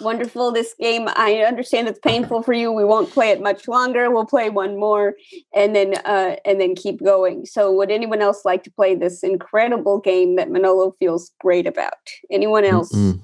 wonderful. 0.00 0.52
This 0.52 0.74
game, 0.78 1.08
I 1.16 1.44
understand 1.46 1.88
it's 1.88 1.98
painful 1.98 2.42
for 2.42 2.52
you. 2.52 2.72
We 2.72 2.84
won't 2.84 3.10
play 3.10 3.30
it 3.30 3.42
much 3.42 3.68
longer. 3.68 4.10
We'll 4.10 4.26
play 4.26 4.50
one 4.50 4.78
more, 4.78 5.14
and 5.54 5.74
then 5.74 5.94
uh, 6.04 6.36
and 6.44 6.60
then 6.60 6.74
keep 6.74 7.02
going. 7.02 7.46
So, 7.46 7.72
would 7.72 7.90
anyone 7.90 8.20
else 8.20 8.44
like 8.44 8.62
to 8.64 8.70
play 8.70 8.94
this 8.94 9.22
incredible 9.22 10.00
game 10.00 10.36
that 10.36 10.50
Manolo 10.50 10.94
feels 10.98 11.30
great 11.40 11.66
about? 11.66 11.94
Anyone 12.30 12.64
else? 12.64 12.92
Mm-mm. 12.92 13.20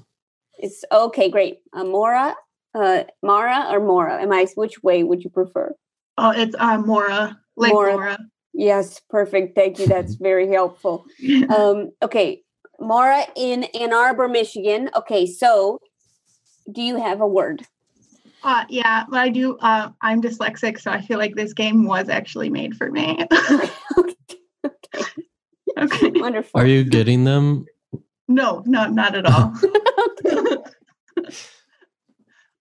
It's 0.57 0.83
okay, 0.91 1.29
great. 1.29 1.59
amora 1.73 2.35
uh, 2.75 3.03
Mara, 3.21 3.67
or 3.71 3.79
Mora? 3.79 4.21
Am 4.21 4.31
I? 4.31 4.45
Which 4.55 4.83
way 4.83 5.03
would 5.03 5.23
you 5.23 5.29
prefer? 5.29 5.75
Oh, 6.17 6.31
it's 6.31 6.55
uh, 6.57 6.77
Mora. 6.77 7.39
Like 7.55 7.73
Mora. 7.73 7.93
Mora. 7.93 8.17
Yes, 8.53 9.01
perfect. 9.09 9.55
Thank 9.55 9.79
you. 9.79 9.87
That's 9.87 10.15
very 10.21 10.47
helpful. 10.47 11.05
Um, 11.49 11.91
okay, 12.01 12.43
Mara 12.79 13.25
in 13.35 13.65
Ann 13.79 13.93
Arbor, 13.93 14.27
Michigan. 14.27 14.89
Okay, 14.95 15.25
so 15.25 15.79
do 16.71 16.81
you 16.81 16.97
have 16.97 17.21
a 17.21 17.27
word? 17.27 17.65
Uh, 18.43 18.65
yeah, 18.69 19.05
but 19.09 19.19
I 19.19 19.29
do. 19.29 19.57
Uh, 19.57 19.91
I'm 20.01 20.21
dyslexic, 20.21 20.81
so 20.81 20.91
I 20.91 21.01
feel 21.01 21.17
like 21.19 21.35
this 21.35 21.53
game 21.53 21.85
was 21.85 22.09
actually 22.09 22.49
made 22.49 22.75
for 22.75 22.91
me. 22.91 23.25
okay. 25.77 26.11
Wonderful. 26.15 26.59
Are 26.59 26.65
you 26.65 26.83
getting 26.83 27.23
them? 27.23 27.67
No, 28.27 28.63
no, 28.65 28.87
not 28.87 29.15
at 29.15 29.25
all. 29.25 29.53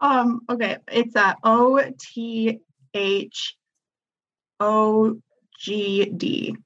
um. 0.01 0.43
Okay. 0.51 0.77
It's 0.89 1.17
uh, 1.17 1.35
O 1.43 1.83
T 1.99 2.61
H 2.95 3.57
O 4.61 5.19
G 5.59 6.05
D. 6.07 6.57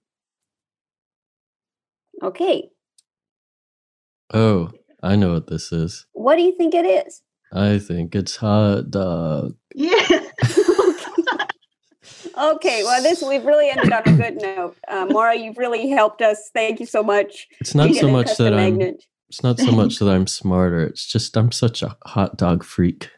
Okay, 2.23 2.69
Oh, 4.33 4.71
I 5.05 5.17
know 5.17 5.33
what 5.35 5.47
this 5.49 5.71
is. 5.73 6.07
what 6.13 6.37
do 6.37 6.43
you 6.43 6.57
think 6.57 6.75
it 6.75 6.87
is? 6.87 7.23
I 7.53 7.79
think 7.79 8.15
it's 8.15 8.37
hot 8.37 8.91
dog. 8.91 9.55
Yeah. 9.75 10.21
Okay, 12.37 12.83
well, 12.83 13.01
this 13.03 13.23
we've 13.23 13.45
really 13.45 13.71
ended 13.71 13.93
on 13.93 14.03
a 14.07 14.17
good 14.17 14.43
note. 14.43 14.77
Uh, 14.89 15.07
Mara, 15.09 15.37
you've 15.37 15.57
really 15.57 15.89
helped 15.91 16.21
us. 16.21 16.51
Thank 16.53 16.81
you 16.81 16.87
so 16.87 17.03
much. 17.03 17.47
It's 17.61 17.75
not 17.75 17.95
so 17.95 18.09
much 18.09 18.37
that 18.39 18.53
I'm. 18.53 18.81
It's 18.81 19.43
not 19.43 19.59
so 19.59 19.71
much 19.71 19.99
that 19.99 20.09
I'm 20.09 20.27
smarter. 20.27 20.85
It's 20.85 21.07
just 21.07 21.37
I'm 21.37 21.53
such 21.53 21.83
a 21.83 21.97
hot 22.05 22.37
dog 22.37 22.65
freak. 22.65 23.11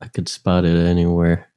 I 0.00 0.08
could 0.08 0.28
spot 0.28 0.64
it 0.64 0.76
anywhere. 0.76 1.48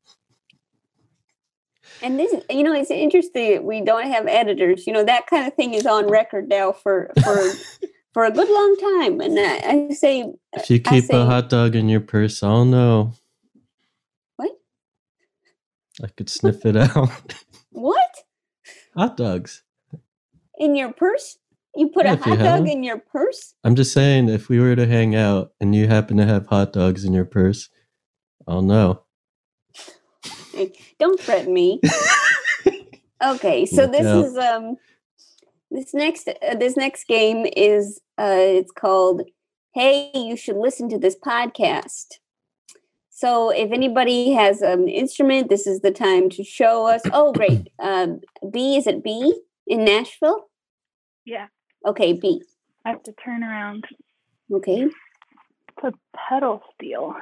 And 2.04 2.20
this, 2.20 2.34
you 2.50 2.64
know, 2.64 2.74
it's 2.74 2.92
interesting. 2.92 3.64
We 3.64 3.82
don't 3.82 4.08
have 4.08 4.28
editors. 4.28 4.88
You 4.88 4.94
know, 4.94 5.04
that 5.04 5.28
kind 5.28 5.48
of 5.48 5.56
thing 5.56 5.74
is 5.74 5.86
on 5.86 6.08
record 6.08 6.50
now 6.50 6.72
for 6.72 7.12
for 7.24 7.50
for 8.13 8.26
a 8.26 8.32
good 8.32 8.50
long 8.50 8.76
time. 9.02 9.21
And 9.21 9.39
I, 9.39 9.89
I 9.89 9.93
say, 9.93 10.26
If 10.54 10.69
you 10.69 10.80
keep 10.80 11.06
say- 11.06 11.17
a 11.21 11.26
hot 11.26 11.50
dog 11.50 11.76
in 11.76 11.89
your 11.89 12.02
purse, 12.02 12.43
I'll 12.43 12.65
know. 12.65 13.13
What? 14.38 14.52
I 16.04 16.08
could 16.08 16.30
sniff 16.30 16.65
it 16.65 16.76
out. 16.76 17.10
what 17.71 18.10
hot 18.95 19.17
dogs. 19.17 19.63
in 20.58 20.76
your 20.76 20.91
purse? 20.93 21.38
You 21.76 21.88
put 21.88 22.06
Yeah, 22.06 22.13
a 22.13 22.17
hot 22.17 22.39
dog 22.39 22.67
in 22.67 22.84
your 22.84 22.97
purse? 23.00 23.54
I'm 23.63 23.76
just 23.76 23.93
saying, 23.93 24.28
if 24.28 24.50
we 24.50 24.60
were 24.60 24.76
to 24.76 24.86
hang 24.86 25.15
out 25.15 25.54
and 25.62 25.74
you 25.74 25.88
happen 25.88 26.17
to 26.17 26.26
have 26.26 26.47
hot 26.47 26.74
dogs 26.74 27.06
in 27.06 27.13
your 27.13 27.24
purse, 27.26 27.69
I'll 28.45 28.62
know. 28.62 29.04
Hey, 30.54 30.74
Don't 31.00 31.17
threaten 31.17 31.54
me. 31.54 31.80
okay, 33.26 33.65
so 33.65 33.84
Look 33.84 33.91
this 33.93 34.06
out. 34.06 34.26
is 34.26 34.38
um 34.38 34.76
this 35.72 35.94
next 35.94 36.28
uh, 36.28 36.56
this 36.56 36.78
next 36.78 37.08
game 37.08 37.48
is 37.56 38.00
uh 38.20 38.36
it's 38.38 38.72
called 38.72 39.24
Hey, 39.74 40.12
you 40.14 40.36
should 40.36 40.58
listen 40.58 40.90
to 40.90 41.00
this 41.00 41.16
podcast. 41.16 42.20
So 43.10 43.52
if 43.52 43.72
anybody 43.72 44.32
has 44.32 44.62
an 44.62 44.90
instrument, 44.90 45.48
this 45.48 45.66
is 45.66 45.80
the 45.80 45.92
time 45.92 46.30
to 46.32 46.44
show 46.44 46.88
us. 46.88 47.02
Oh, 47.14 47.32
great. 47.32 47.70
Um, 47.80 48.20
Bea 48.52 48.78
is 48.78 48.86
it 48.86 49.04
Bea 49.04 49.34
in 49.66 49.86
Nashville? 49.86 50.50
Yeah, 51.26 51.48
Okay, 51.86 52.14
Bea. 52.14 52.42
I 52.86 52.90
have 52.90 53.04
to 53.04 53.14
turn 53.14 53.44
around. 53.44 53.86
Okay. 54.52 54.84
It's 54.84 55.84
a 55.84 55.94
pedal 56.16 56.62
steel. 56.76 57.16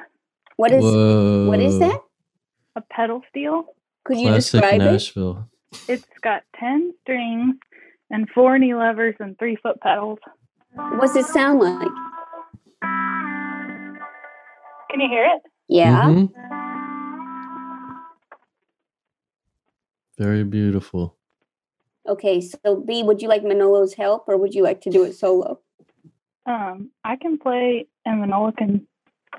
What 0.56 0.72
is 0.72 0.84
what 1.48 1.60
is 1.60 1.78
that? 1.78 2.00
A 2.76 2.82
pedal 2.82 3.22
steel. 3.30 3.64
Could 4.04 4.18
you 4.18 4.28
Classic 4.28 4.60
describe 4.60 4.80
it? 4.82 4.92
Nashville. 4.92 5.48
It's 5.88 6.04
got 6.22 6.42
10 6.58 6.92
strings 7.02 7.56
and 8.10 8.28
four 8.30 8.58
knee 8.58 8.74
levers 8.74 9.14
and 9.20 9.38
three 9.38 9.56
foot 9.56 9.80
pedals. 9.80 10.18
What's 10.74 11.16
it 11.16 11.26
sound 11.26 11.60
like? 11.60 11.88
Can 14.90 15.00
you 15.00 15.08
hear 15.08 15.24
it? 15.24 15.42
Yeah. 15.68 16.06
Mhm. 16.06 16.32
Very 20.18 20.44
beautiful. 20.44 21.16
Okay, 22.06 22.40
so 22.40 22.76
Bea, 22.76 23.02
would 23.02 23.22
you 23.22 23.28
like 23.28 23.42
Manolo's 23.42 23.94
help 23.94 24.24
or 24.28 24.36
would 24.36 24.54
you 24.54 24.62
like 24.62 24.80
to 24.82 24.90
do 24.90 25.04
it 25.04 25.14
solo? 25.14 25.60
Um, 26.46 26.90
I 27.04 27.16
can 27.16 27.38
play 27.38 27.86
and 28.04 28.20
Manolo 28.20 28.52
can 28.52 28.86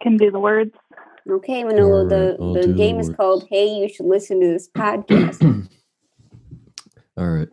can 0.01 0.17
do 0.17 0.31
the 0.31 0.39
words. 0.39 0.73
Okay, 1.29 1.63
Manolo, 1.63 2.07
the, 2.07 2.38
I'll 2.39 2.53
the 2.53 2.62
do 2.62 2.67
the 2.71 2.77
game 2.77 2.99
is 2.99 3.10
called 3.10 3.45
Hey, 3.49 3.67
You 3.67 3.89
Should 3.89 4.07
Listen 4.07 4.39
to 4.39 4.47
This 4.47 4.69
Podcast. 4.69 5.41
All 7.17 7.27
right. 7.29 7.49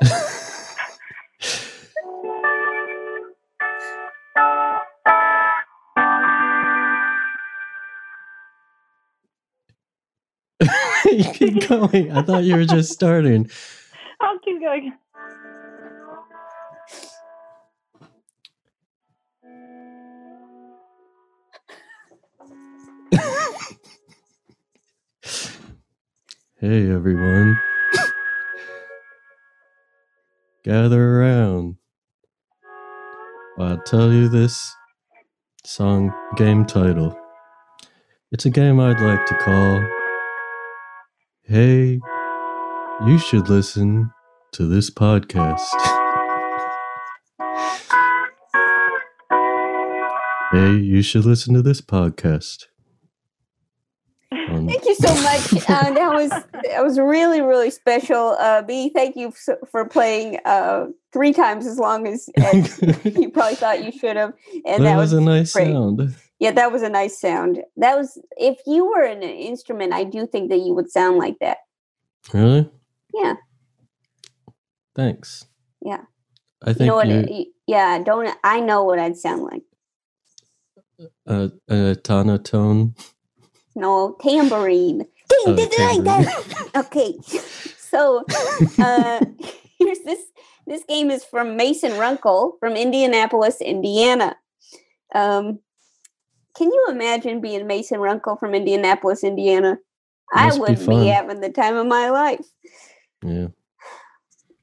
you 11.06 11.24
keep 11.32 11.68
going. 11.68 12.12
I 12.12 12.22
thought 12.22 12.44
you 12.44 12.56
were 12.56 12.64
just 12.64 12.92
starting. 12.92 13.50
I'll 14.20 14.38
keep 14.40 14.60
going. 14.60 14.92
Hey 26.60 26.90
everyone. 26.90 27.65
Gather 30.66 31.20
around. 31.20 31.76
I'll 33.56 33.80
tell 33.82 34.12
you 34.12 34.28
this 34.28 34.74
song 35.64 36.12
game 36.34 36.64
title. 36.64 37.16
It's 38.32 38.46
a 38.46 38.50
game 38.50 38.80
I'd 38.80 39.00
like 39.00 39.24
to 39.26 39.36
call 39.36 39.80
Hey, 41.44 42.00
you 43.06 43.16
should 43.16 43.48
listen 43.48 44.10
to 44.54 44.66
this 44.66 44.90
podcast. 44.90 45.60
hey, 50.52 50.82
you 50.82 51.00
should 51.00 51.26
listen 51.26 51.54
to 51.54 51.62
this 51.62 51.80
podcast. 51.80 52.66
Thank 54.46 54.84
you 54.84 54.94
so 54.94 55.12
much. 55.22 55.68
Uh, 55.68 55.92
that 55.92 56.12
was 56.14 56.30
that 56.30 56.84
was 56.84 56.98
really 56.98 57.40
really 57.40 57.70
special. 57.70 58.36
Uh, 58.38 58.62
Bea, 58.62 58.90
thank 58.90 59.16
you 59.16 59.32
for 59.70 59.84
playing 59.88 60.38
uh, 60.44 60.86
three 61.12 61.32
times 61.32 61.66
as 61.66 61.78
long 61.78 62.06
as, 62.06 62.28
as 62.36 62.80
you 63.04 63.30
probably 63.30 63.56
thought 63.56 63.84
you 63.84 63.90
should 63.90 64.16
have, 64.16 64.32
and 64.64 64.84
that 64.84 64.90
that 64.90 64.96
was 64.96 65.12
a 65.12 65.20
nice 65.20 65.52
great. 65.52 65.72
sound. 65.72 66.14
Yeah, 66.38 66.52
that 66.52 66.70
was 66.70 66.82
a 66.82 66.88
nice 66.88 67.18
sound. 67.18 67.62
That 67.76 67.96
was 67.96 68.20
if 68.36 68.58
you 68.66 68.86
were 68.86 69.02
an 69.02 69.22
instrument, 69.22 69.92
I 69.92 70.04
do 70.04 70.26
think 70.26 70.50
that 70.50 70.58
you 70.58 70.74
would 70.74 70.90
sound 70.90 71.18
like 71.18 71.38
that. 71.40 71.58
Really? 72.32 72.70
Yeah, 73.14 73.34
Thanks. 74.94 75.46
yeah. 75.80 76.02
I 76.62 76.66
think. 76.66 76.80
You 76.80 76.86
know 76.86 76.96
what? 76.96 77.08
you, 77.08 77.46
Yeah, 77.66 78.02
don't 78.02 78.28
I 78.44 78.60
know 78.60 78.84
what 78.84 78.98
I'd 78.98 79.16
sound 79.16 79.42
like? 79.42 79.62
uh, 81.26 81.48
a 81.68 81.94
tonatone. 81.96 82.94
No, 83.76 84.16
tambourine. 84.20 85.06
Oh, 85.32 85.54
tambourine. 85.54 86.26
Okay, 86.74 87.14
so 87.78 88.24
uh, 88.80 89.24
here's 89.78 90.00
this 90.00 90.20
This 90.66 90.82
game 90.88 91.10
is 91.10 91.24
from 91.24 91.56
Mason 91.56 91.96
Runkle 91.98 92.56
from 92.58 92.74
Indianapolis, 92.74 93.60
Indiana. 93.60 94.36
Um, 95.14 95.60
can 96.56 96.72
you 96.72 96.86
imagine 96.88 97.40
being 97.40 97.66
Mason 97.66 98.00
Runkle 98.00 98.36
from 98.36 98.54
Indianapolis, 98.54 99.22
Indiana? 99.22 99.78
I 100.32 100.46
Must 100.46 100.56
be 100.56 100.60
would 100.62 100.78
be, 100.78 100.84
fun. 100.86 101.06
having 101.06 101.40
the 101.40 101.50
time 101.50 101.76
of 101.76 101.86
my 101.86 102.10
life. 102.10 102.44
Yeah. 103.22 103.48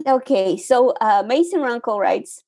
Okay, 0.06 0.58
so 0.58 0.90
uh, 1.00 1.24
Mason 1.26 1.62
Runkle 1.62 2.00
writes, 2.00 2.44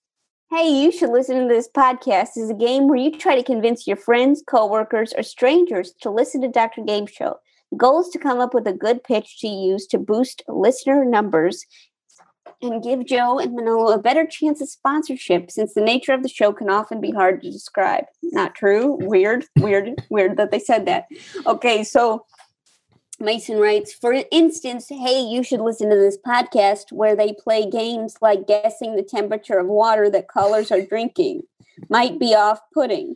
"Hey, 0.56 0.70
you 0.70 0.89
should 0.89 1.10
listen 1.10 1.38
to 1.41 1.54
this 1.54 1.68
podcast. 1.68 2.38
is 2.38 2.50
a 2.50 2.54
game 2.54 2.88
where 2.88 2.98
you 2.98 3.12
try 3.12 3.36
to 3.36 3.44
convince 3.44 3.86
your 3.86 3.98
friends, 3.98 4.41
coworkers, 4.48 5.13
or 5.18 5.22
strangers 5.22 5.91
to 6.00 6.10
listen 6.10 6.39
to 6.44 6.48
Dr. 6.48 6.82
Game 6.82 7.08
Show. 7.08 7.36
The 7.72 7.78
goal 7.78 8.00
is 8.00 8.08
to 8.12 8.20
come 8.20 8.39
up 8.39 8.54
with 8.54 8.65
a 8.65 8.72
good 8.72 9.04
pitch 9.04 9.41
to 9.41 9.50
use 9.50 9.86
to 9.88 9.98
boost 9.98 10.44
listener 10.48 11.04
numbers 11.04 11.65
and 12.62 12.82
give 12.82 13.06
Jo 13.06 13.38
and 13.38 13.54
Manolo 13.54 13.91
a 13.91 14.02
better 14.02 14.26
chance 14.26 14.62
of 14.62 14.70
sponsorship 14.70 15.52
since 15.52 15.74
the 15.74 15.82
nature 15.82 16.13
of 16.13 16.24
the 16.24 16.30
show 16.30 16.54
can 16.54 16.70
often 16.70 17.02
be 17.02 17.12
hard 17.12 17.41
to 17.41 17.52
describe. 17.52 18.06
Not 18.24 18.56
true. 18.56 18.98
Weird, 19.02 19.44
weird, 19.58 20.02
weird 20.10 20.38
that 20.38 20.52
they 20.52 20.60
said 20.60 20.86
that. 20.86 21.08
Okay, 21.46 21.84
so 21.84 22.26
Mason 23.19 23.58
writes, 23.58 23.93
for 23.93 24.13
instance, 24.32 24.88
hey, 24.89 25.21
you 25.21 25.43
should 25.43 25.62
listen 25.62 25.89
to 25.89 25.95
this 25.95 26.17
podcast 26.17 26.91
where 26.91 27.15
they 27.15 27.34
play 27.34 27.69
games 27.69 28.15
like 28.21 28.47
guessing 28.47 28.95
the 28.95 29.04
temperature 29.04 29.58
of 29.58 29.67
water 29.67 30.10
that 30.10 30.28
callers 30.28 30.71
are 30.71 30.82
drinking. 30.82 31.41
Might 31.89 32.19
be 32.19 32.34
off 32.34 32.60
putting. 32.73 33.15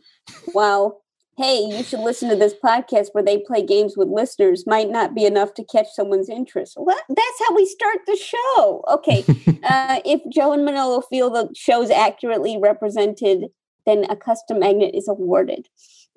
While, 0.52 1.02
hey, 1.36 1.60
you 1.60 1.82
should 1.82 2.00
listen 2.00 2.28
to 2.28 2.36
this 2.36 2.54
podcast 2.62 3.08
where 3.12 3.24
they 3.24 3.38
play 3.38 3.64
games 3.64 3.96
with 3.96 4.08
listeners 4.08 4.66
might 4.66 4.90
not 4.90 5.14
be 5.14 5.24
enough 5.24 5.54
to 5.54 5.64
catch 5.64 5.88
someone's 5.92 6.28
interest. 6.28 6.74
Well, 6.78 7.00
that's 7.08 7.48
how 7.48 7.54
we 7.54 7.66
start 7.66 7.98
the 8.06 8.16
show. 8.16 8.84
Okay. 8.88 9.24
uh, 9.64 10.00
if 10.04 10.20
Jo 10.32 10.52
and 10.52 10.64
Manolo 10.64 11.00
feel 11.00 11.30
the 11.30 11.48
show's 11.54 11.90
accurately 11.90 12.58
represented, 12.60 13.46
then 13.90 14.04
a 14.08 14.16
custom 14.16 14.60
magnet 14.60 14.94
is 14.94 15.08
awarded. 15.08 15.68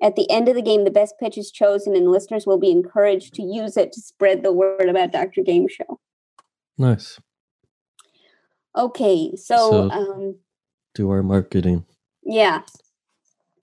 At 0.02 0.16
the 0.16 0.30
end 0.30 0.48
of 0.48 0.54
the 0.54 0.62
game, 0.62 0.84
the 0.84 0.90
best 0.90 1.14
pitch 1.18 1.36
is 1.38 1.50
chosen, 1.50 1.94
and 1.96 2.10
listeners 2.10 2.46
will 2.46 2.58
be 2.58 2.70
encouraged 2.70 3.34
to 3.34 3.42
use 3.42 3.76
it 3.76 3.92
to 3.92 4.00
spread 4.00 4.42
the 4.42 4.52
word 4.52 4.88
about 4.88 5.12
Dr. 5.12 5.42
Game 5.42 5.66
Show. 5.68 5.98
Nice. 6.78 7.18
Okay, 8.76 9.34
so, 9.36 9.70
So- 9.70 9.90
um, 9.90 10.36
Do 10.94 11.10
our 11.10 11.22
marketing. 11.22 11.84
yeah, 12.22 12.62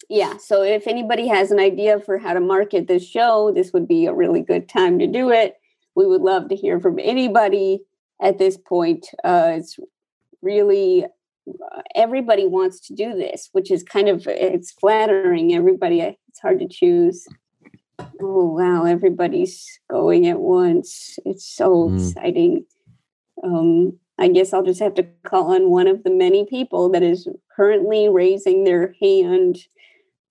yeah. 0.10 0.38
So 0.38 0.62
if 0.64 0.88
anybody 0.88 1.28
has 1.28 1.52
an 1.52 1.60
idea 1.60 2.00
for 2.00 2.18
how 2.18 2.34
to 2.34 2.40
market 2.42 2.88
this 2.88 3.06
show, 3.06 3.52
this 3.54 3.72
would 3.74 3.88
be 3.88 4.06
a 4.06 4.14
really 4.14 4.42
good 4.42 4.68
time 4.70 5.00
to 5.00 5.08
do 5.08 5.30
it. 5.32 5.56
We 5.96 6.06
would 6.08 6.22
love 6.22 6.50
to 6.50 6.56
hear 6.56 6.80
from 6.80 7.00
anybody 7.00 7.84
at 8.22 8.38
this 8.38 8.58
point. 8.58 9.08
Uh, 9.24 9.54
it's 9.58 9.80
really 10.42 11.06
everybody 11.96 12.48
wants 12.48 12.80
to 12.88 12.96
do 12.96 13.14
this, 13.14 13.50
which 13.52 13.72
is 13.72 13.84
kind 13.84 14.10
of 14.10 14.26
it's 14.28 14.72
flattering. 14.72 15.54
Everybody, 15.54 16.02
it's 16.02 16.40
hard 16.42 16.60
to 16.60 16.68
choose. 16.68 17.26
Oh 18.22 18.46
wow, 18.58 18.86
everybody's 18.86 19.66
going 19.90 20.28
at 20.28 20.40
once. 20.40 21.18
It's 21.26 21.46
so 21.46 21.90
Mm. 21.90 21.96
exciting. 22.08 22.66
Um, 23.44 24.00
I 24.20 24.28
guess 24.28 24.54
I'll 24.54 24.64
just 24.64 24.80
have 24.82 24.94
to 24.96 25.04
call 25.24 25.54
on 25.56 25.70
one 25.72 25.88
of 25.88 26.04
the 26.04 26.12
many 26.12 26.46
people 26.46 26.90
that 26.90 27.02
is 27.04 27.28
currently 27.56 28.08
raising 28.10 28.64
their 28.64 28.96
hand. 29.02 29.58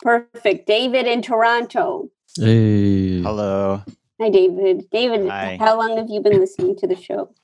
Perfect. 0.01 0.67
David 0.67 1.07
in 1.07 1.23
Toronto. 1.23 2.09
Hey. 2.37 3.21
Hello. 3.23 3.83
Hi, 4.21 4.31
David. 4.31 4.85
David, 4.93 5.29
Hi. 5.29 5.57
how 5.59 5.77
long 5.79 5.97
have 5.97 6.09
you 6.09 6.21
been 6.21 6.39
listening 6.39 6.77
to 6.77 6.87
the 6.87 6.95
show? 6.95 7.35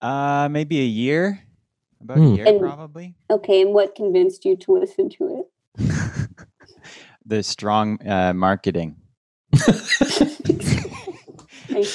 Uh, 0.00 0.48
maybe 0.50 0.78
a 0.80 0.84
year. 0.84 1.40
About 2.00 2.18
Hmm. 2.18 2.24
a 2.24 2.36
year, 2.36 2.46
And- 2.46 2.60
probably. 2.60 3.14
Okay, 3.30 3.62
and 3.62 3.74
what 3.74 3.94
convinced 3.94 4.44
you 4.44 4.56
to 4.56 4.72
listen 4.72 5.08
to 5.10 5.44
it? 5.44 5.48
The 7.26 7.42
strong 7.42 7.98
uh, 8.08 8.32
marketing. 8.32 8.96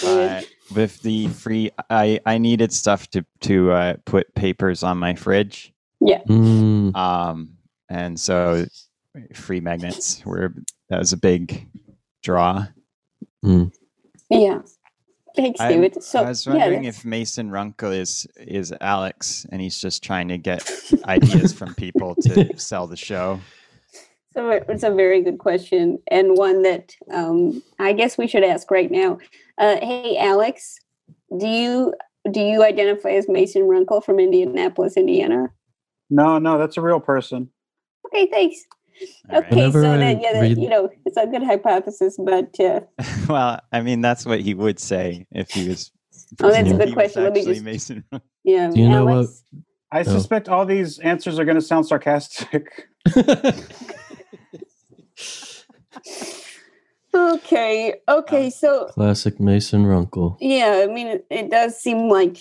Uh, 0.05 0.41
with 0.75 1.01
the 1.01 1.27
free, 1.29 1.71
I 1.89 2.19
I 2.25 2.37
needed 2.37 2.71
stuff 2.71 3.09
to 3.09 3.25
to 3.41 3.71
uh, 3.71 3.93
put 4.05 4.33
papers 4.35 4.83
on 4.83 4.97
my 4.99 5.15
fridge. 5.15 5.73
Yeah. 5.99 6.21
Mm, 6.29 6.95
Um, 6.95 7.57
and 7.89 8.19
so 8.19 8.65
free 9.33 9.59
magnets 9.59 10.23
were 10.25 10.53
that 10.89 10.99
was 10.99 11.11
a 11.11 11.17
big 11.17 11.67
draw. 12.21 12.67
mm. 13.43 13.71
Yeah. 14.29 14.61
Thanks, 15.35 15.59
I'm- 15.59 15.71
David. 15.71 16.03
So 16.03 16.19
I 16.19 16.29
was 16.29 16.45
wondering 16.45 16.83
that's- 16.83 16.99
if 16.99 17.05
Mason 17.05 17.49
Runkle 17.49 17.91
is 17.91 18.27
is 18.37 18.73
Alex, 18.81 19.45
and 19.51 19.61
he's 19.61 19.79
just 19.79 20.03
trying 20.03 20.27
to 20.27 20.37
get 20.37 20.69
ideas 21.05 21.53
from 21.53 21.73
people 21.75 22.15
to 22.15 22.55
sell 22.57 22.87
the 22.87 22.97
show. 22.97 23.39
So 24.33 24.49
it's 24.49 24.83
a 24.83 24.91
very 24.91 25.21
good 25.21 25.37
question, 25.37 25.99
and 26.09 26.37
one 26.37 26.63
that 26.63 26.95
um, 27.11 27.61
I 27.79 27.93
guess 27.93 28.17
we 28.17 28.27
should 28.27 28.43
ask 28.43 28.69
right 28.71 28.89
now. 28.89 29.19
Uh, 29.57 29.77
hey, 29.81 30.17
Alex, 30.17 30.79
do 31.39 31.47
you 31.47 31.93
do 32.31 32.39
you 32.39 32.63
identify 32.63 33.09
as 33.09 33.27
Mason 33.27 33.63
Runkle 33.63 34.01
from 34.01 34.19
Indianapolis, 34.19 34.97
Indiana? 34.97 35.49
No, 36.09 36.37
no, 36.39 36.57
that's 36.57 36.77
a 36.77 36.81
real 36.81 36.99
person. 36.99 37.49
Okay, 38.07 38.27
thanks. 38.27 38.63
All 39.29 39.39
right. 39.41 39.45
Okay, 39.47 39.55
Whenever 39.55 39.81
so 39.83 39.91
I 39.93 39.97
that, 39.97 40.21
yeah, 40.21 40.33
that, 40.33 40.41
read- 40.41 40.57
you 40.57 40.69
know, 40.69 40.89
it's 41.05 41.17
a 41.17 41.25
good 41.27 41.43
hypothesis, 41.43 42.17
but 42.23 42.59
uh, 42.59 42.81
well, 43.29 43.59
I 43.71 43.81
mean, 43.81 44.01
that's 44.01 44.25
what 44.25 44.41
he 44.41 44.53
would 44.53 44.79
say 44.79 45.25
if 45.31 45.49
he 45.51 45.69
was. 45.69 45.91
Oh, 46.41 46.49
that's 46.51 46.71
a 46.71 46.75
good 46.77 46.93
question. 46.93 47.23
Let 47.23 47.33
me 47.33 47.43
just- 47.45 47.61
Mason. 47.63 48.03
Yeah, 48.45 48.69
Do 48.71 48.79
you 48.81 48.89
know 48.89 49.05
what? 49.05 49.13
Alex. 49.13 49.43
I 49.91 49.99
Oh. 50.01 50.03
suspect 50.03 50.49
all 50.49 50.65
these 50.65 50.99
answers 50.99 51.39
are 51.39 51.45
going 51.45 51.55
to 51.55 51.61
sound 51.61 51.85
sarcastic. 51.87 52.87
Okay, 57.15 57.93
okay, 58.09 58.49
so 58.49 58.85
Classic 58.87 59.39
Mason 59.39 59.85
Runkle. 59.85 60.35
yeah, 60.41 60.81
I 60.83 60.91
mean, 60.91 61.05
it, 61.07 61.27
it 61.29 61.51
does 61.51 61.77
seem 61.79 62.09
like 62.09 62.37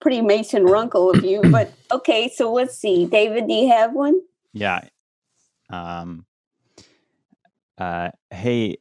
pretty 0.00 0.20
Mason 0.20 0.64
Runkle 0.64 1.10
of 1.10 1.24
you, 1.24 1.40
but 1.42 1.72
okay, 1.92 2.28
so 2.28 2.52
let's 2.52 2.76
see, 2.76 3.06
David, 3.06 3.46
do 3.46 3.54
you 3.54 3.68
have 3.68 3.92
one? 3.92 4.20
Yeah. 4.52 4.80
Um. 5.70 6.24
Uh. 7.78 8.10
Hey, 8.30 8.78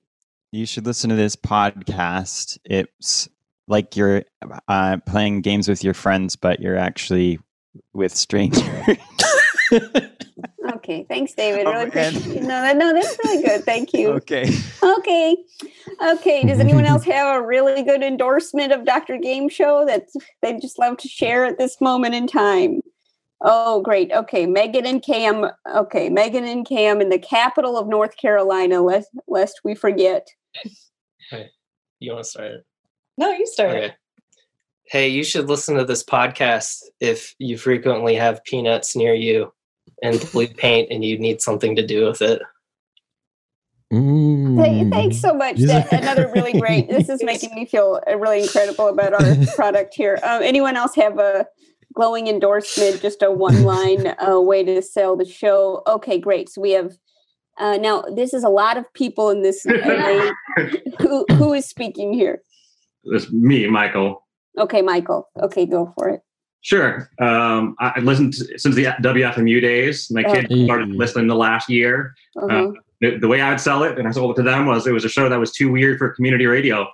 you 0.52 0.66
should 0.66 0.86
listen 0.86 1.10
to 1.10 1.16
this 1.16 1.36
podcast. 1.36 2.58
It's 2.66 3.30
like 3.68 3.96
you're 3.96 4.24
uh, 4.68 4.98
playing 5.06 5.42
games 5.42 5.70
with 5.70 5.84
your 5.84 5.94
friends, 5.94 6.36
but 6.36 6.60
you're 6.60 6.78
actually 6.78 7.40
with 7.94 8.16
strangers. 8.16 8.98
Okay, 10.76 11.06
thanks, 11.10 11.34
David. 11.34 11.66
Oh, 11.66 11.72
Really 11.72 11.84
and- 11.84 11.90
appreciate. 12.18 12.42
No, 12.42 12.48
that, 12.62 12.78
no, 12.78 12.94
that's 12.94 13.18
really 13.24 13.44
good. 13.44 13.64
Thank 13.64 13.94
you. 13.94 14.10
okay. 14.12 14.50
Okay, 14.82 15.36
okay. 16.02 16.44
Does 16.44 16.60
anyone 16.60 16.86
else 16.86 17.04
have 17.06 17.36
a 17.42 17.46
really 17.46 17.84
good 17.84 18.04
endorsement 18.04 18.72
of 18.72 18.86
Dr. 18.86 19.18
Game 19.18 19.50
Show 19.50 19.86
that 19.88 20.08
they'd 20.42 20.62
just 20.62 20.78
love 20.80 20.98
to 20.98 21.08
share 21.08 21.46
at 21.46 21.58
this 21.58 21.82
moment 21.82 22.16
in 22.16 22.28
time? 22.28 22.82
Oh, 23.42 23.82
great. 23.82 24.12
Okay, 24.12 24.46
Megan 24.46 24.86
and 24.86 25.02
Cam. 25.02 25.46
Okay, 25.74 26.10
Megan 26.10 26.46
and 26.46 26.68
Cam 26.68 27.02
in 27.02 27.10
the 27.10 27.20
capital 27.20 27.78
of 27.78 27.88
North 27.88 28.18
Carolina. 28.18 28.82
Lest 28.82 29.10
lest 29.28 29.62
we 29.64 29.76
forget. 29.76 30.28
You 32.00 32.14
want 32.14 32.24
to 32.24 32.30
start 32.30 32.52
it? 32.52 32.66
No, 33.18 33.32
you 33.32 33.46
start. 33.46 33.76
Okay. 33.76 33.94
Hey, 34.86 35.10
you 35.10 35.24
should 35.24 35.48
listen 35.50 35.76
to 35.76 35.86
this 35.86 36.04
podcast 36.04 36.82
if 37.00 37.36
you 37.38 37.58
frequently 37.58 38.16
have 38.16 38.44
peanuts 38.44 38.96
near 38.96 39.14
you 39.14 39.54
and 40.02 40.20
blue 40.32 40.48
paint 40.48 40.90
and 40.92 41.04
you 41.04 41.20
need 41.20 41.42
something 41.42 41.76
to 41.76 41.86
do 41.86 42.06
with 42.06 42.22
it. 42.22 42.42
Mm. 43.94 44.64
Hey, 44.64 44.90
thanks 44.90 45.18
so 45.20 45.34
much. 45.34 45.58
That, 45.58 45.92
another 45.92 46.32
really 46.34 46.54
great. 46.60 46.90
This 46.90 47.10
is 47.10 47.24
making 47.24 47.54
me 47.56 47.66
feel 47.66 48.00
uh, 48.08 48.18
really 48.18 48.44
incredible 48.44 48.88
about 48.88 49.14
our 49.14 49.46
product 49.56 49.96
here. 49.96 50.20
Um, 50.24 50.44
anyone 50.44 50.78
else 50.78 50.96
have 50.96 51.18
a 51.18 51.48
glowing 52.00 52.28
endorsement? 52.28 53.02
Just 53.02 53.22
a 53.22 53.30
one-line 53.30 54.08
uh, 54.28 54.40
way 54.40 54.64
to 54.64 54.82
sell 54.82 55.18
the 55.18 55.26
show. 55.26 55.84
Okay, 55.86 56.18
great. 56.18 56.48
So 56.50 56.62
we 56.62 56.72
have 56.72 56.94
uh, 57.60 57.78
now. 57.78 58.04
This 58.16 58.34
is 58.34 58.44
a 58.44 58.50
lot 58.50 58.78
of 58.78 58.86
people 58.94 59.30
in 59.30 59.42
this. 59.42 59.64
who 61.00 61.26
who 61.32 61.54
is 61.54 61.66
speaking 61.66 62.14
here? 62.14 62.42
It's 63.04 63.30
me, 63.32 63.68
Michael. 63.68 64.26
Okay, 64.58 64.82
Michael. 64.82 65.30
Okay, 65.42 65.66
go 65.66 65.94
for 65.98 66.08
it. 66.10 66.22
Sure. 66.62 67.10
Um, 67.20 67.76
I 67.80 67.94
I 67.98 68.00
listened 68.00 68.34
to, 68.34 68.58
since 68.58 68.76
the 68.76 68.86
WFMU 68.86 69.62
days. 69.62 70.10
My 70.10 70.24
kid 70.24 70.48
Oh. 70.50 70.66
started 70.66 70.90
listening 70.90 71.28
the 71.28 71.36
last 71.36 71.70
year. 71.70 72.14
Uh-huh. 72.42 72.70
Uh, 72.70 72.72
the, 73.02 73.18
the 73.18 73.28
way 73.28 73.42
I 73.42 73.50
would 73.50 73.62
sell 73.62 73.84
it, 73.84 73.98
and 73.98 74.08
I 74.08 74.12
sold 74.12 74.32
it 74.32 74.42
to 74.42 74.44
them, 74.44 74.66
was 74.66 74.88
it 74.88 74.92
was 74.92 75.06
a 75.06 75.10
show 75.10 75.28
that 75.30 75.40
was 75.40 75.52
too 75.52 75.72
weird 75.72 75.98
for 75.98 76.10
community 76.10 76.46
radio. 76.46 76.88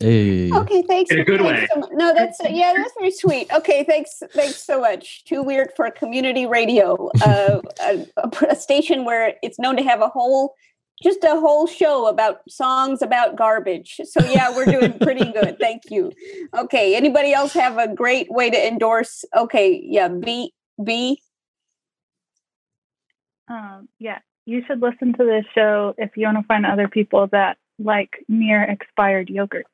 Hey. 0.00 0.50
Okay, 0.50 0.82
thanks. 0.82 1.10
In 1.10 1.20
a 1.20 1.24
good 1.24 1.40
thanks 1.40 1.74
way. 1.74 1.82
so 1.82 1.88
no, 1.92 2.14
that's 2.14 2.38
yeah, 2.48 2.72
that's 2.74 2.94
very 2.98 3.10
sweet. 3.10 3.52
Okay, 3.52 3.84
thanks, 3.84 4.22
thanks 4.32 4.64
so 4.64 4.80
much. 4.80 5.24
Too 5.26 5.42
weird 5.42 5.72
for 5.76 5.90
community 5.90 6.46
radio, 6.46 7.10
uh, 7.22 7.60
a, 7.82 8.06
a, 8.16 8.30
a 8.48 8.56
station 8.56 9.04
where 9.04 9.34
it's 9.42 9.58
known 9.58 9.76
to 9.76 9.82
have 9.82 10.00
a 10.00 10.08
whole 10.08 10.54
just 11.02 11.22
a 11.24 11.38
whole 11.38 11.66
show 11.66 12.06
about 12.08 12.40
songs 12.48 13.02
about 13.02 13.36
garbage. 13.36 14.00
So 14.04 14.24
yeah, 14.24 14.54
we're 14.54 14.66
doing 14.66 14.98
pretty 14.98 15.30
good. 15.32 15.58
Thank 15.60 15.82
you. 15.90 16.12
Okay, 16.56 16.94
anybody 16.94 17.32
else 17.32 17.52
have 17.52 17.76
a 17.76 17.94
great 17.94 18.30
way 18.30 18.50
to 18.50 18.68
endorse? 18.68 19.24
Okay, 19.36 19.82
yeah, 19.84 20.08
Bea 20.08 20.52
Bea. 20.82 21.20
Um, 23.48 23.88
yeah, 23.98 24.20
you 24.46 24.62
should 24.66 24.80
listen 24.80 25.12
to 25.14 25.24
this 25.24 25.44
show 25.54 25.94
if 25.98 26.16
you 26.16 26.24
want 26.24 26.38
to 26.38 26.44
find 26.44 26.64
other 26.64 26.88
people 26.88 27.26
that 27.32 27.58
like 27.78 28.24
near 28.28 28.62
expired 28.62 29.28
yogurt. 29.28 29.66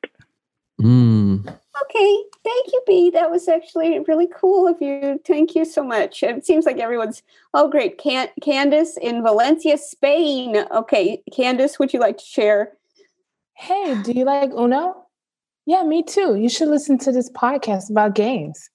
Mm. 0.81 1.47
Okay, 1.83 2.23
thank 2.43 2.67
you, 2.67 2.81
Bea. 2.85 3.09
That 3.11 3.31
was 3.31 3.47
actually 3.47 3.99
really 4.07 4.27
cool 4.27 4.67
of 4.67 4.77
you. 4.81 5.19
Thank 5.25 5.55
you 5.55 5.65
so 5.65 5.83
much. 5.83 6.23
It 6.23 6.45
seems 6.45 6.65
like 6.65 6.77
everyone's 6.77 7.23
oh 7.53 7.69
great. 7.69 7.97
Can- 7.97 8.29
Candace 8.41 8.97
in 8.97 9.23
Valencia, 9.23 9.77
Spain. 9.77 10.65
Okay, 10.71 11.21
Candace, 11.31 11.79
would 11.79 11.93
you 11.93 11.99
like 11.99 12.17
to 12.17 12.25
share? 12.25 12.73
Hey, 13.53 13.99
do 14.03 14.11
you 14.11 14.25
like 14.25 14.51
Uno? 14.51 15.05
Yeah, 15.65 15.83
me 15.83 16.03
too. 16.03 16.35
You 16.35 16.49
should 16.49 16.69
listen 16.69 16.97
to 16.99 17.11
this 17.11 17.29
podcast 17.31 17.89
about 17.89 18.15
games. 18.15 18.69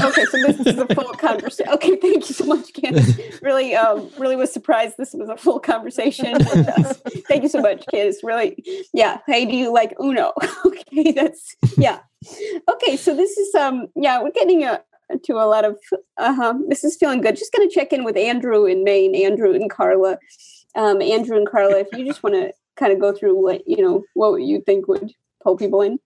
Okay. 0.00 0.24
So 0.24 0.38
this 0.38 0.60
is 0.60 0.78
a 0.78 0.86
full 0.94 1.12
conversation. 1.14 1.72
Okay, 1.74 1.96
thank 1.96 2.28
you 2.28 2.34
so 2.34 2.44
much, 2.44 2.72
Candace. 2.72 3.18
Really, 3.42 3.74
um, 3.74 4.10
really 4.18 4.36
was 4.36 4.52
surprised 4.52 4.96
this 4.96 5.14
was 5.14 5.28
a 5.28 5.36
full 5.36 5.60
conversation. 5.60 6.36
Thank 7.28 7.42
you 7.42 7.48
so 7.48 7.60
much, 7.60 7.84
Candace. 7.90 8.22
Really, 8.22 8.64
yeah. 8.92 9.18
Hey, 9.26 9.46
do 9.46 9.56
you 9.56 9.72
like 9.72 9.94
Uno? 10.00 10.32
okay, 10.66 11.12
that's 11.12 11.54
yeah. 11.76 12.00
Okay, 12.70 12.96
so 12.96 13.14
this 13.14 13.36
is 13.36 13.54
um, 13.54 13.88
yeah, 13.94 14.22
we're 14.22 14.30
getting 14.30 14.64
a 14.64 14.82
to 15.24 15.34
a 15.34 15.46
lot 15.46 15.64
of 15.64 15.76
uh-huh 16.18 16.54
this 16.68 16.84
is 16.84 16.96
feeling 16.96 17.20
good 17.20 17.36
just 17.36 17.52
going 17.52 17.68
to 17.68 17.74
check 17.74 17.92
in 17.92 18.04
with 18.04 18.16
andrew 18.16 18.64
in 18.64 18.84
maine 18.84 19.14
andrew 19.14 19.52
and 19.52 19.68
carla 19.68 20.16
um 20.76 21.02
andrew 21.02 21.36
and 21.36 21.48
carla 21.48 21.78
if 21.78 21.88
you 21.92 22.06
just 22.06 22.22
want 22.22 22.34
to 22.34 22.52
kind 22.76 22.92
of 22.92 23.00
go 23.00 23.12
through 23.12 23.34
what 23.40 23.66
you 23.66 23.82
know 23.82 24.04
what 24.14 24.36
you 24.36 24.60
think 24.60 24.86
would 24.86 25.12
pull 25.42 25.56
people 25.56 25.82
in 25.82 25.98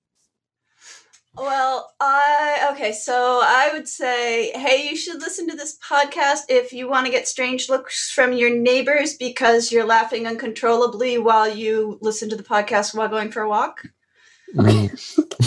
Well, 1.36 1.92
I 2.00 2.68
okay, 2.72 2.92
so 2.92 3.40
I 3.42 3.70
would 3.72 3.88
say, 3.88 4.52
hey, 4.56 4.88
you 4.88 4.96
should 4.96 5.20
listen 5.20 5.48
to 5.48 5.56
this 5.56 5.76
podcast 5.78 6.42
if 6.48 6.72
you 6.72 6.88
want 6.88 7.06
to 7.06 7.12
get 7.12 7.26
strange 7.26 7.68
looks 7.68 8.10
from 8.10 8.32
your 8.32 8.54
neighbors 8.54 9.14
because 9.14 9.72
you're 9.72 9.84
laughing 9.84 10.26
uncontrollably 10.26 11.18
while 11.18 11.48
you 11.48 11.98
listen 12.00 12.28
to 12.30 12.36
the 12.36 12.44
podcast 12.44 12.94
while 12.94 13.08
going 13.08 13.32
for 13.32 13.42
a 13.42 13.48
walk. 13.48 13.82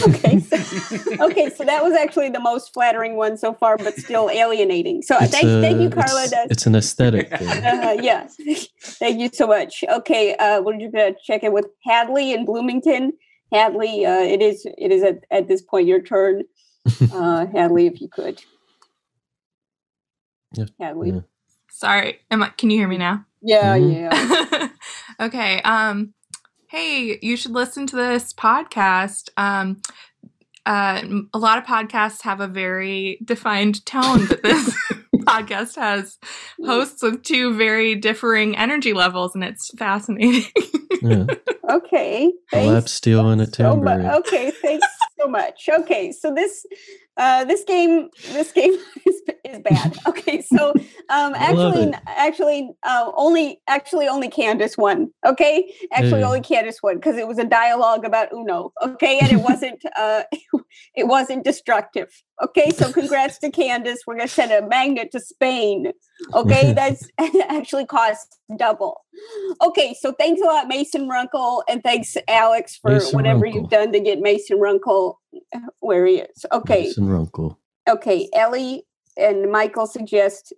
okay 0.07 0.39
so, 0.39 0.57
okay 1.21 1.49
so 1.49 1.63
that 1.63 1.81
was 1.81 1.93
actually 1.93 2.29
the 2.29 2.41
most 2.41 2.73
flattering 2.73 3.15
one 3.15 3.37
so 3.37 3.53
far 3.53 3.77
but 3.77 3.95
still 3.95 4.29
alienating. 4.29 5.01
So 5.01 5.15
It's 5.21 5.31
thank, 5.31 5.47
thank 5.47 5.79
you 5.79 5.89
carla 5.89 6.23
It's, 6.25 6.33
it's 6.51 6.65
an 6.65 6.75
aesthetic 6.75 7.29
thing. 7.37 7.47
uh, 7.47 7.95
yeah. 8.01 8.27
Thank 8.81 9.19
you 9.19 9.29
so 9.31 9.47
much. 9.47 9.85
Okay 9.87 10.35
uh 10.35 10.61
we're 10.61 10.77
just 10.77 10.91
gonna 10.93 11.15
check 11.23 11.43
in 11.43 11.53
with 11.53 11.67
hadley 11.85 12.33
in 12.33 12.43
bloomington 12.43 13.13
hadley 13.51 14.05
uh 14.05 14.19
it 14.21 14.41
is 14.41 14.65
it 14.77 14.91
is 14.91 15.03
at, 15.03 15.23
at 15.31 15.47
this 15.47 15.61
point 15.61 15.87
your 15.87 16.01
turn 16.01 16.43
uh 17.13 17.45
hadley 17.47 17.87
if 17.87 18.01
you 18.01 18.07
could 18.09 18.41
Yeah. 20.55 20.65
hadley 20.79 21.13
Sorry, 21.69 22.19
am 22.31 22.41
I, 22.41 22.49
can 22.49 22.69
you 22.71 22.77
hear 22.77 22.87
me 22.87 22.97
now? 22.97 23.25
yeah 23.41 23.75
Mm-hmm. 23.75 23.91
yeah 24.09 24.69
okay. 25.19 25.61
Um, 25.61 26.13
hey, 26.69 27.19
you 27.21 27.37
should 27.37 27.51
listen 27.51 27.85
to 27.87 27.95
this 27.95 28.33
podcast. 28.33 29.29
Um, 29.37 29.81
uh, 30.65 31.03
a 31.33 31.37
lot 31.37 31.57
of 31.59 31.65
podcasts 31.65 32.23
have 32.23 32.41
a 32.41 32.47
very 32.47 33.19
defined 33.23 33.85
tone, 33.85 34.25
but 34.25 34.41
this 34.41 34.75
podcast 35.27 35.75
has 35.75 36.17
hosts 36.65 37.03
with 37.03 37.23
two 37.23 37.55
very 37.57 37.95
differing 37.95 38.57
energy 38.57 38.93
levels, 38.93 39.35
and 39.35 39.43
it's 39.43 39.69
fascinating. 39.77 40.51
Yeah. 41.01 41.25
okay 41.69 42.31
A 42.53 42.65
lap 42.65 42.89
steel 42.89 43.29
and 43.29 43.39
a 43.41 43.53
so 43.53 43.75
mu- 43.75 43.91
okay 43.91 44.49
thanks 44.49 44.87
so 45.19 45.27
much 45.27 45.69
okay 45.71 46.11
so 46.11 46.33
this 46.33 46.65
uh 47.17 47.43
this 47.45 47.63
game 47.63 48.09
this 48.31 48.51
game 48.51 48.71
is, 49.05 49.21
is 49.45 49.59
bad. 49.59 49.97
Okay 50.07 50.41
so 50.41 50.73
um 51.09 51.33
actually 51.35 51.93
actually 52.07 52.69
uh 52.83 53.11
only 53.15 53.61
actually 53.67 54.07
only 54.07 54.29
candace 54.29 54.77
won 54.77 55.11
okay? 55.25 55.71
Actually 55.91 56.23
only 56.23 56.41
candace 56.41 56.81
won 56.81 56.95
because 56.95 57.17
it 57.17 57.27
was 57.27 57.37
a 57.39 57.45
dialogue 57.45 58.05
about 58.05 58.31
uno 58.31 58.71
okay? 58.83 59.19
And 59.19 59.31
it 59.31 59.41
wasn't 59.41 59.81
uh 59.97 60.23
it 60.95 61.07
wasn't 61.07 61.43
destructive 61.43 62.09
okay? 62.43 62.69
So 62.71 62.91
congrats 62.91 63.37
to 63.39 63.51
candace. 63.51 63.99
We're 64.05 64.15
gonna 64.17 64.27
send 64.27 64.51
a 64.51 64.67
magnet 64.67 65.11
to 65.11 65.19
spain 65.19 65.91
okay 66.33 66.73
that's 66.75 67.09
actually 67.49 67.85
costs 67.85 68.39
double 68.57 69.01
okay 69.61 69.95
so 69.99 70.13
thanks 70.13 70.41
a 70.41 70.45
lot 70.45 70.67
mason 70.67 71.07
runkle 71.07 71.63
and 71.69 71.83
thanks 71.83 72.15
alex 72.27 72.77
for 72.77 72.91
Mason 72.91 73.15
whatever 73.15 73.41
Runkle. 73.41 73.61
you've 73.61 73.69
done 73.69 73.91
to 73.91 73.99
get 73.99 74.19
mason 74.19 74.59
runkle 74.59 75.19
where 75.79 76.05
he 76.05 76.15
is 76.17 76.45
okay 76.51 76.83
Mason 76.83 77.09
Runkle. 77.09 77.59
okay 77.89 78.29
ellie 78.33 78.83
and 79.17 79.51
michael 79.51 79.87
suggest 79.87 80.53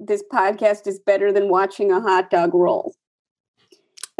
this 0.00 0.22
podcast 0.32 0.86
is 0.86 1.00
better 1.00 1.32
than 1.32 1.48
watching 1.48 1.90
a 1.90 2.00
hot 2.00 2.30
dog 2.30 2.54
roll 2.54 2.94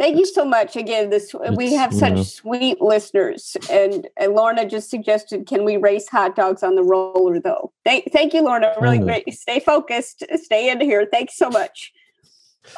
thank 0.03 0.17
you 0.17 0.25
so 0.25 0.43
much 0.43 0.75
again. 0.75 1.09
This 1.09 1.33
we 1.55 1.73
have 1.73 1.93
such 1.93 2.13
know. 2.13 2.23
sweet 2.23 2.81
listeners 2.81 3.55
and 3.69 4.07
and 4.17 4.33
lorna 4.33 4.67
just 4.67 4.89
suggested 4.89 5.47
can 5.47 5.63
we 5.63 5.77
race 5.77 6.09
hot 6.09 6.35
dogs 6.35 6.61
on 6.63 6.75
the 6.75 6.83
roller 6.83 7.39
though? 7.39 7.71
Thank, 7.85 8.11
thank 8.11 8.33
you 8.33 8.41
lorna. 8.41 8.73
Really 8.81 8.99
great. 8.99 9.33
Stay 9.33 9.59
focused. 9.59 10.23
Stay 10.35 10.69
in 10.69 10.81
here. 10.81 11.07
Thanks 11.11 11.35
so 11.37 11.49
much. 11.49 11.93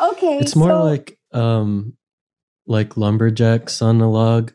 Okay 0.01 0.37
It's 0.39 0.55
more 0.55 0.69
so- 0.69 0.83
like 0.83 1.17
um 1.31 1.93
like 2.67 2.95
lumberjacks 2.97 3.81
on 3.81 4.01
a 4.01 4.09
log, 4.09 4.53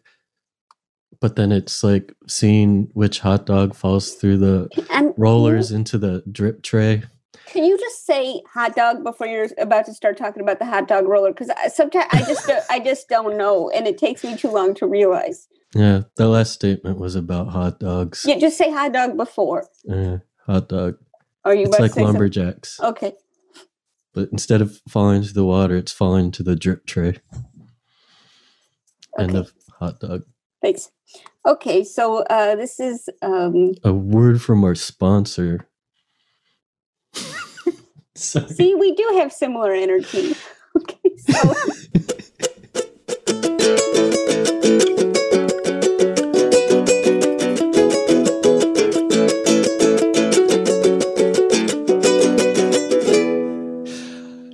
but 1.21 1.37
then 1.37 1.53
it's 1.53 1.83
like 1.85 2.13
seeing 2.29 2.89
which 2.95 3.21
hot 3.21 3.47
dog 3.47 3.75
falls 3.75 4.15
through 4.15 4.39
the 4.39 4.69
And- 4.91 5.13
rollers 5.17 5.71
into 5.73 5.99
the 5.99 6.23
drip 6.31 6.63
tray. 6.63 7.03
Can 7.51 7.65
you 7.65 7.77
just 7.79 8.07
say 8.07 8.43
hot 8.53 8.77
dog 8.77 9.03
before 9.03 9.27
you're 9.27 9.49
about 9.59 9.85
to 9.87 9.93
start 9.95 10.17
talking 10.17 10.43
about 10.43 10.59
the 10.61 10.65
hot 10.67 10.87
dog 10.89 11.07
roller? 11.09 11.33
Because 11.33 11.51
sometimes 11.75 12.07
I 12.13 12.23
just 12.23 12.47
don't- 12.47 12.65
I 12.71 12.79
just 12.79 13.09
don't 13.09 13.37
know, 13.37 13.69
and 13.71 13.87
it 13.87 13.99
takes 13.99 14.23
me 14.25 14.37
too 14.37 14.51
long 14.51 14.73
to 14.75 14.87
realize. 14.87 15.49
Yeah, 15.75 16.03
the 16.17 16.29
last 16.29 16.53
statement 16.53 16.99
was 16.99 17.15
about 17.17 17.49
hot 17.49 17.81
dogs. 17.81 18.25
Yeah, 18.27 18.39
just 18.39 18.57
say 18.57 18.71
hot 18.71 18.93
dog 18.93 19.17
before. 19.17 19.67
Yeah, 19.85 20.19
hot 20.47 20.69
dog. 20.69 20.97
Are 21.45 21.55
you 21.55 21.67
It's 21.67 21.77
to 21.77 21.83
like 21.83 21.91
say 21.93 22.01
something? 22.03 22.13
lumberjacks, 22.15 22.79
Okay. 22.81 23.15
but 24.15 24.29
instead 24.31 24.61
of 24.61 24.81
falling 24.89 25.17
into 25.19 25.33
the 25.35 25.45
water, 25.45 25.77
it's 25.77 25.93
falling 25.93 26.27
into 26.27 26.43
the 26.43 26.55
drip 26.57 26.87
tray. 26.87 27.19
End 29.19 29.35
of 29.35 29.53
hot 29.79 29.99
dog. 30.01 30.23
Thanks. 30.63 30.91
Okay, 31.47 31.83
so 31.83 32.19
uh, 32.25 32.55
this 32.55 32.79
is 32.79 33.09
um, 33.23 33.73
A 33.83 33.93
word 33.93 34.41
from 34.43 34.63
our 34.63 34.75
sponsor. 34.77 35.67
See, 38.21 38.75
we 38.75 38.95
do 38.95 39.15
have 39.17 39.33
similar 39.33 39.73
energy. 39.73 40.37
Okay, 40.77 41.11
so 41.17 41.35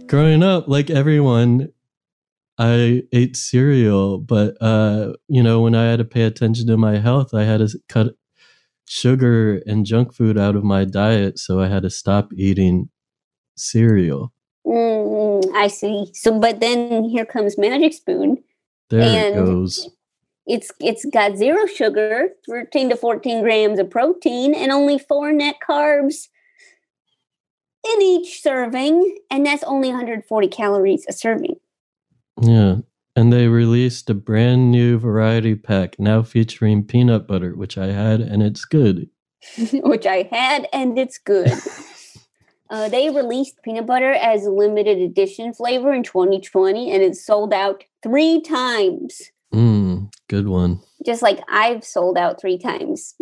growing 0.06 0.42
up 0.42 0.68
like 0.68 0.88
everyone 0.88 1.68
i 2.58 3.02
ate 3.12 3.36
cereal 3.36 4.18
but 4.18 4.56
uh 4.62 5.12
you 5.28 5.42
know 5.42 5.60
when 5.60 5.74
i 5.74 5.84
had 5.84 5.98
to 5.98 6.04
pay 6.04 6.22
attention 6.22 6.66
to 6.66 6.78
my 6.78 6.98
health 6.98 7.34
i 7.34 7.44
had 7.44 7.58
to 7.58 7.68
cut 7.88 8.14
sugar 8.86 9.60
and 9.66 9.84
junk 9.84 10.14
food 10.14 10.38
out 10.38 10.56
of 10.56 10.64
my 10.64 10.84
diet 10.84 11.38
so 11.38 11.60
i 11.60 11.68
had 11.68 11.82
to 11.82 11.90
stop 11.90 12.32
eating 12.34 12.88
cereal 13.56 14.32
mm, 14.66 15.44
I 15.54 15.68
see. 15.68 16.10
So, 16.12 16.38
but 16.40 16.60
then 16.60 17.04
here 17.04 17.24
comes 17.24 17.56
Magic 17.58 17.92
Spoon. 17.92 18.42
there 18.90 19.00
And- 19.02 19.34
it 19.36 19.38
goes 19.44 19.88
It's 20.46 20.70
it's 20.80 21.04
got 21.06 21.36
zero 21.36 21.66
sugar, 21.66 22.28
thirteen 22.48 22.88
to 22.90 22.96
fourteen 22.96 23.42
grams 23.42 23.78
of 23.78 23.90
protein, 23.90 24.54
and 24.54 24.70
only 24.72 24.98
four 24.98 25.32
net 25.32 25.56
carbs 25.66 26.28
in 27.94 28.02
each 28.02 28.42
serving, 28.42 29.18
and 29.30 29.46
that's 29.46 29.62
only 29.64 29.88
140 29.88 30.48
calories 30.48 31.04
a 31.08 31.12
serving. 31.12 31.56
yeah 32.42 32.76
and 33.18 33.32
they 33.32 33.48
released 33.48 34.10
a 34.10 34.14
brand 34.14 34.70
new 34.70 34.98
variety 34.98 35.54
pack 35.54 35.98
now 35.98 36.22
featuring 36.22 36.84
peanut 36.84 37.26
butter 37.26 37.54
which 37.56 37.78
i 37.78 37.86
had 37.86 38.20
and 38.20 38.42
it's 38.42 38.64
good 38.66 39.08
which 39.72 40.06
I 40.06 40.28
had, 40.30 40.66
and 40.72 40.98
it's 40.98 41.18
good. 41.18 41.52
uh, 42.70 42.88
they 42.88 43.10
released 43.10 43.62
peanut 43.62 43.86
butter 43.86 44.12
as 44.12 44.46
a 44.46 44.50
limited 44.50 44.98
edition 44.98 45.52
flavor 45.52 45.92
in 45.92 46.02
2020, 46.02 46.92
and 46.92 47.02
it 47.02 47.16
sold 47.16 47.52
out 47.52 47.84
three 48.02 48.40
times. 48.40 49.30
mm, 49.52 50.12
good 50.28 50.48
one 50.48 50.80
Just 51.04 51.22
like 51.22 51.40
I've 51.48 51.84
sold 51.84 52.18
out 52.18 52.40
three 52.40 52.58
times. 52.58 53.14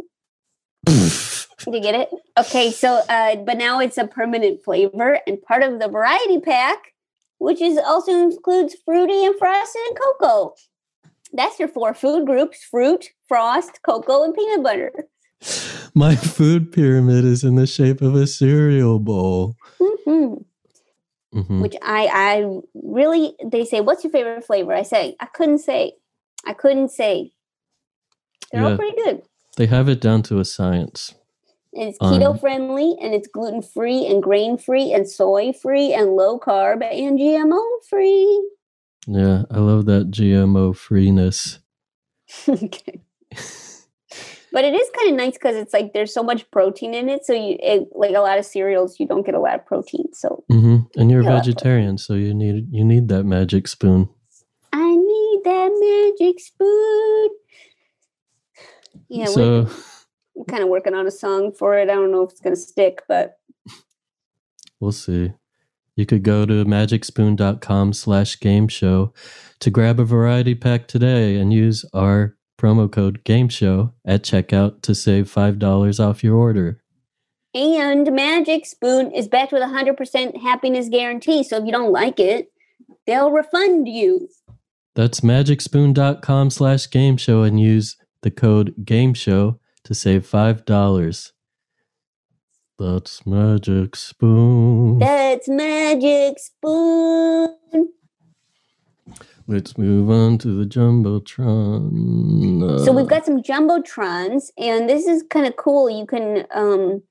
you 0.86 1.80
get 1.80 1.95
it? 1.95 2.11
Okay, 2.38 2.70
so 2.70 3.03
uh, 3.09 3.36
but 3.36 3.57
now 3.57 3.80
it's 3.80 3.99
a 3.99 4.07
permanent 4.07 4.62
flavor, 4.64 5.20
and 5.26 5.42
part 5.42 5.62
of 5.62 5.78
the 5.78 5.88
variety 5.88 6.40
pack 6.40 6.95
which 7.38 7.61
is 7.61 7.78
also 7.78 8.12
includes 8.12 8.74
fruity 8.84 9.24
and 9.24 9.36
frosted 9.38 9.82
and 9.88 9.99
cocoa. 9.99 10.55
That's 11.32 11.59
your 11.59 11.68
four 11.68 11.92
food 11.92 12.26
groups: 12.26 12.64
fruit, 12.64 13.11
frost, 13.28 13.80
cocoa, 13.82 14.24
and 14.24 14.34
peanut 14.34 14.62
butter. 14.62 14.92
My 15.95 16.16
food 16.16 16.72
pyramid 16.72 17.24
is 17.24 17.45
in 17.45 17.55
the 17.55 17.66
shape 17.66 18.03
of 18.03 18.14
a 18.14 18.26
cereal 18.26 18.99
bowl. 18.99 19.57
hmm 19.78 20.34
Mhm. 21.32 21.62
Which 21.62 21.74
I, 21.82 22.07
I 22.07 22.61
really, 22.74 23.34
they 23.45 23.64
say, 23.64 23.80
"What's 23.80 24.05
your 24.05 24.12
favorite 24.12 24.45
flavor?" 24.45 24.72
I 24.72 24.82
say, 24.82 25.16
I 25.18 25.26
couldn't 25.26 25.59
say, 25.59 25.95
I 26.47 26.53
couldn't 26.55 26.90
say. 26.90 27.32
They're 28.53 28.64
all 28.64 28.76
pretty 28.76 28.97
good. 29.03 29.22
They 29.57 29.66
have 29.66 29.88
it 29.88 30.01
down 30.01 30.22
to 30.24 30.38
a 30.38 30.45
science. 30.45 31.12
And 31.72 31.88
it's 31.88 31.99
Um, 32.01 32.20
keto 32.20 32.38
friendly, 32.38 32.97
and 33.01 33.12
it's 33.14 33.26
gluten 33.26 33.62
free, 33.62 34.07
and 34.07 34.22
grain 34.22 34.57
free, 34.59 34.92
and 34.92 35.11
soy 35.11 35.53
free, 35.53 35.92
and 35.92 36.14
low 36.14 36.38
carb, 36.38 36.84
and 36.84 37.18
GMO 37.18 37.61
free. 37.88 38.49
Yeah, 39.09 39.42
I 39.51 39.59
love 39.59 39.86
that 39.86 40.12
GMO 40.12 40.72
freeness. 40.72 41.59
okay. 42.49 43.01
But 44.55 44.64
it 44.64 44.72
is 44.72 44.88
kind 44.96 45.11
of 45.11 45.16
nice 45.16 45.32
because 45.32 45.57
it's 45.57 45.74
like 45.74 45.92
there's 45.94 46.14
so 46.14 46.22
much 46.22 46.48
protein 46.52 46.94
in 46.94 47.09
it. 47.09 47.26
So 47.26 47.32
you 47.32 47.57
it, 47.61 47.88
like 47.92 48.14
a 48.14 48.20
lot 48.20 48.38
of 48.38 48.44
cereals, 48.46 49.00
you 49.00 49.07
don't 49.09 49.26
get 49.26 49.34
a 49.34 49.40
lot 49.40 49.57
of 49.57 49.66
protein. 49.66 50.07
So 50.14 50.44
hmm 50.48 50.76
And 50.96 51.11
you're 51.11 51.24
Yeah. 51.24 51.40
vegetarian, 51.40 51.98
so 51.98 52.14
you 52.14 52.32
need 52.32 52.68
you 52.70 52.84
need 52.84 53.09
that 53.09 53.24
magic 53.24 53.66
spoon. 53.66 54.09
I 54.72 54.94
need 54.94 55.40
that 55.44 55.70
magic 56.14 56.38
spoon. 56.38 57.30
Yeah, 59.09 59.26
so 59.26 59.66
we're 60.36 60.44
kind 60.44 60.62
of 60.62 60.68
working 60.68 60.94
on 60.94 61.07
a 61.07 61.11
song 61.11 61.52
for 61.52 61.76
it. 61.76 61.90
I 61.90 61.94
don't 61.94 62.12
know 62.12 62.22
if 62.22 62.30
it's 62.30 62.40
gonna 62.40 62.57
stick, 62.57 63.02
but 63.09 63.38
we'll 64.80 64.92
see. 64.92 65.32
You 65.96 66.07
could 66.07 66.22
go 66.22 66.46
to 66.46 66.64
magicspoon.com 66.64 67.92
slash 67.92 68.38
game 68.38 68.68
show 68.68 69.12
to 69.61 69.70
grab 69.70 69.98
a 70.00 70.05
variety 70.05 70.55
pack 70.55 70.86
today 70.88 71.36
and 71.36 71.52
use 71.52 71.84
our 71.92 72.36
promo 72.64 72.90
code 72.90 73.22
game 73.24 73.50
show 73.50 73.92
at 74.06 74.22
checkout 74.22 74.80
to 74.80 74.94
save 74.94 75.30
$5 75.30 76.00
off 76.00 76.24
your 76.24 76.34
order. 76.36 76.80
and 77.54 78.10
Magic 78.10 78.64
Spoon 78.64 79.12
is 79.12 79.28
backed 79.28 79.52
with 79.52 79.60
a 79.62 79.68
hundred 79.68 79.96
percent 79.98 80.36
happiness 80.38 80.88
guarantee. 80.88 81.44
So 81.44 81.58
if 81.58 81.66
you 81.66 81.72
don't 81.72 81.92
like 81.92 82.18
it, 82.18 82.50
they'll 83.06 83.30
refund 83.30 83.86
you. 83.86 84.28
That's 84.94 85.20
magicspoon.com 85.20 86.50
slash 86.50 86.88
game 86.90 87.18
show 87.18 87.42
and 87.42 87.60
use 87.60 87.96
the 88.22 88.30
code 88.30 88.74
game 88.82 89.12
show 89.12 89.60
to 89.84 89.94
save 89.94 90.26
$5. 90.26 91.32
That's 92.78 93.26
Magic 93.26 93.94
Spoon. 93.94 94.98
That's 95.00 95.48
Magic 95.48 96.38
Spoon. 96.38 97.56
Let's 99.47 99.76
move 99.76 100.09
on 100.11 100.38
to 100.38 100.49
the 100.49 100.64
Jumbotron. 100.64 102.82
So 102.82 102.92
we've 102.92 103.07
got 103.07 103.26
some 103.26 103.42
jumbotrons, 103.42 104.51
and 104.57 104.88
this 104.88 105.07
is 105.07 105.22
kind 105.28 105.47
of 105.47 105.57
cool. 105.57 105.90
You 105.90 106.07
can, 106.07 106.47
um, 106.55 107.03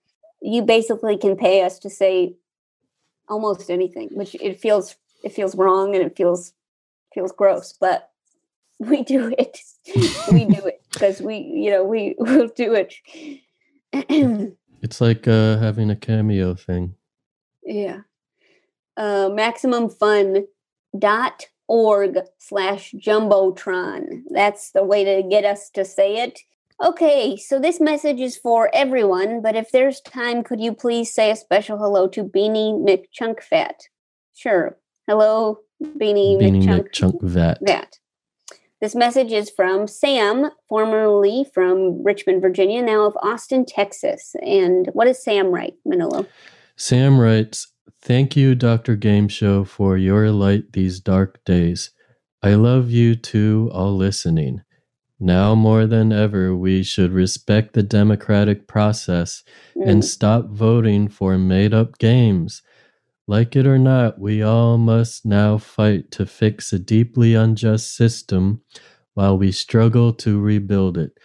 you 0.41 0.63
basically 0.63 1.15
can 1.17 1.37
pay 1.37 1.61
us 1.61 1.77
to 1.79 1.91
say 1.91 2.33
almost 3.29 3.69
anything, 3.69 4.09
which 4.13 4.33
it 4.35 4.59
feels 4.59 4.95
it 5.23 5.31
feels 5.31 5.55
wrong 5.55 5.95
and 5.95 6.03
it 6.03 6.17
feels 6.17 6.53
feels 7.13 7.31
gross, 7.31 7.71
but 7.79 8.09
we 8.79 9.03
do 9.03 9.31
it. 9.37 9.59
we 10.31 10.45
do 10.45 10.65
it 10.65 10.81
because 10.91 11.21
we, 11.21 11.37
you 11.37 11.69
know, 11.69 11.83
we 11.83 12.15
will 12.17 12.47
do 12.47 12.73
it. 12.73 12.95
It's 14.81 14.99
like 14.99 15.29
uh, 15.29 15.59
having 15.59 15.89
a 15.89 15.95
cameo 15.95 16.55
thing. 16.55 16.95
yeah. 17.65 18.01
Uh, 18.97 19.29
maximumfun.org 21.69 22.19
slash 22.39 22.93
jumbotron. 22.93 24.23
That's 24.29 24.71
the 24.71 24.83
way 24.83 25.03
to 25.03 25.27
get 25.27 25.45
us 25.45 25.69
to 25.71 25.85
say 25.85 26.23
it. 26.23 26.39
Okay, 26.83 27.37
so 27.37 27.59
this 27.59 27.79
message 27.79 28.19
is 28.19 28.35
for 28.35 28.69
everyone, 28.73 29.41
but 29.41 29.55
if 29.55 29.71
there's 29.71 30.01
time, 30.01 30.43
could 30.43 30.59
you 30.59 30.73
please 30.73 31.13
say 31.13 31.31
a 31.31 31.35
special 31.35 31.77
hello 31.77 32.07
to 32.09 32.23
Beanie 32.23 32.81
McChunkfat? 32.83 33.87
Sure. 34.33 34.77
Hello, 35.07 35.59
Beanie, 35.81 36.41
Beanie 36.41 36.63
McChunk 36.63 36.89
McChunk 36.89 37.33
that. 37.33 37.97
This 38.81 38.95
message 38.95 39.31
is 39.31 39.49
from 39.49 39.87
Sam, 39.87 40.49
formerly 40.67 41.45
from 41.53 42.03
Richmond, 42.03 42.41
Virginia, 42.41 42.81
now 42.81 43.05
of 43.05 43.15
Austin, 43.21 43.65
Texas. 43.65 44.35
And 44.41 44.89
what 44.91 45.05
does 45.05 45.23
Sam 45.23 45.51
write, 45.51 45.75
Manolo? 45.85 46.25
Sam 46.75 47.17
writes, 47.17 47.72
Thank 48.01 48.35
you, 48.35 48.55
Dr. 48.55 48.95
Game 48.95 49.27
Show, 49.27 49.63
for 49.63 49.97
your 49.97 50.31
light 50.31 50.73
these 50.73 50.99
dark 50.99 51.43
days. 51.45 51.91
I 52.41 52.55
love 52.55 52.91
you 52.91 53.15
too, 53.15 53.69
all 53.73 53.95
listening. 53.95 54.61
Now 55.19 55.55
more 55.55 55.87
than 55.87 56.11
ever, 56.11 56.55
we 56.55 56.83
should 56.83 57.11
respect 57.13 57.73
the 57.73 57.83
democratic 57.83 58.67
process 58.67 59.43
and 59.75 60.01
Mm. 60.01 60.05
stop 60.05 60.49
voting 60.49 61.07
for 61.07 61.37
made 61.37 61.73
up 61.73 61.97
games. 61.99 62.61
Like 63.27 63.55
it 63.55 63.65
or 63.67 63.79
not, 63.79 64.19
we 64.19 64.41
all 64.43 64.77
must 64.77 65.25
now 65.25 65.57
fight 65.57 66.11
to 66.11 66.25
fix 66.25 66.73
a 66.73 66.79
deeply 66.79 67.35
unjust 67.35 67.95
system 67.95 68.61
while 69.13 69.37
we 69.37 69.51
struggle 69.51 70.13
to 70.13 70.39
rebuild 70.41 70.97
it. 70.97 71.17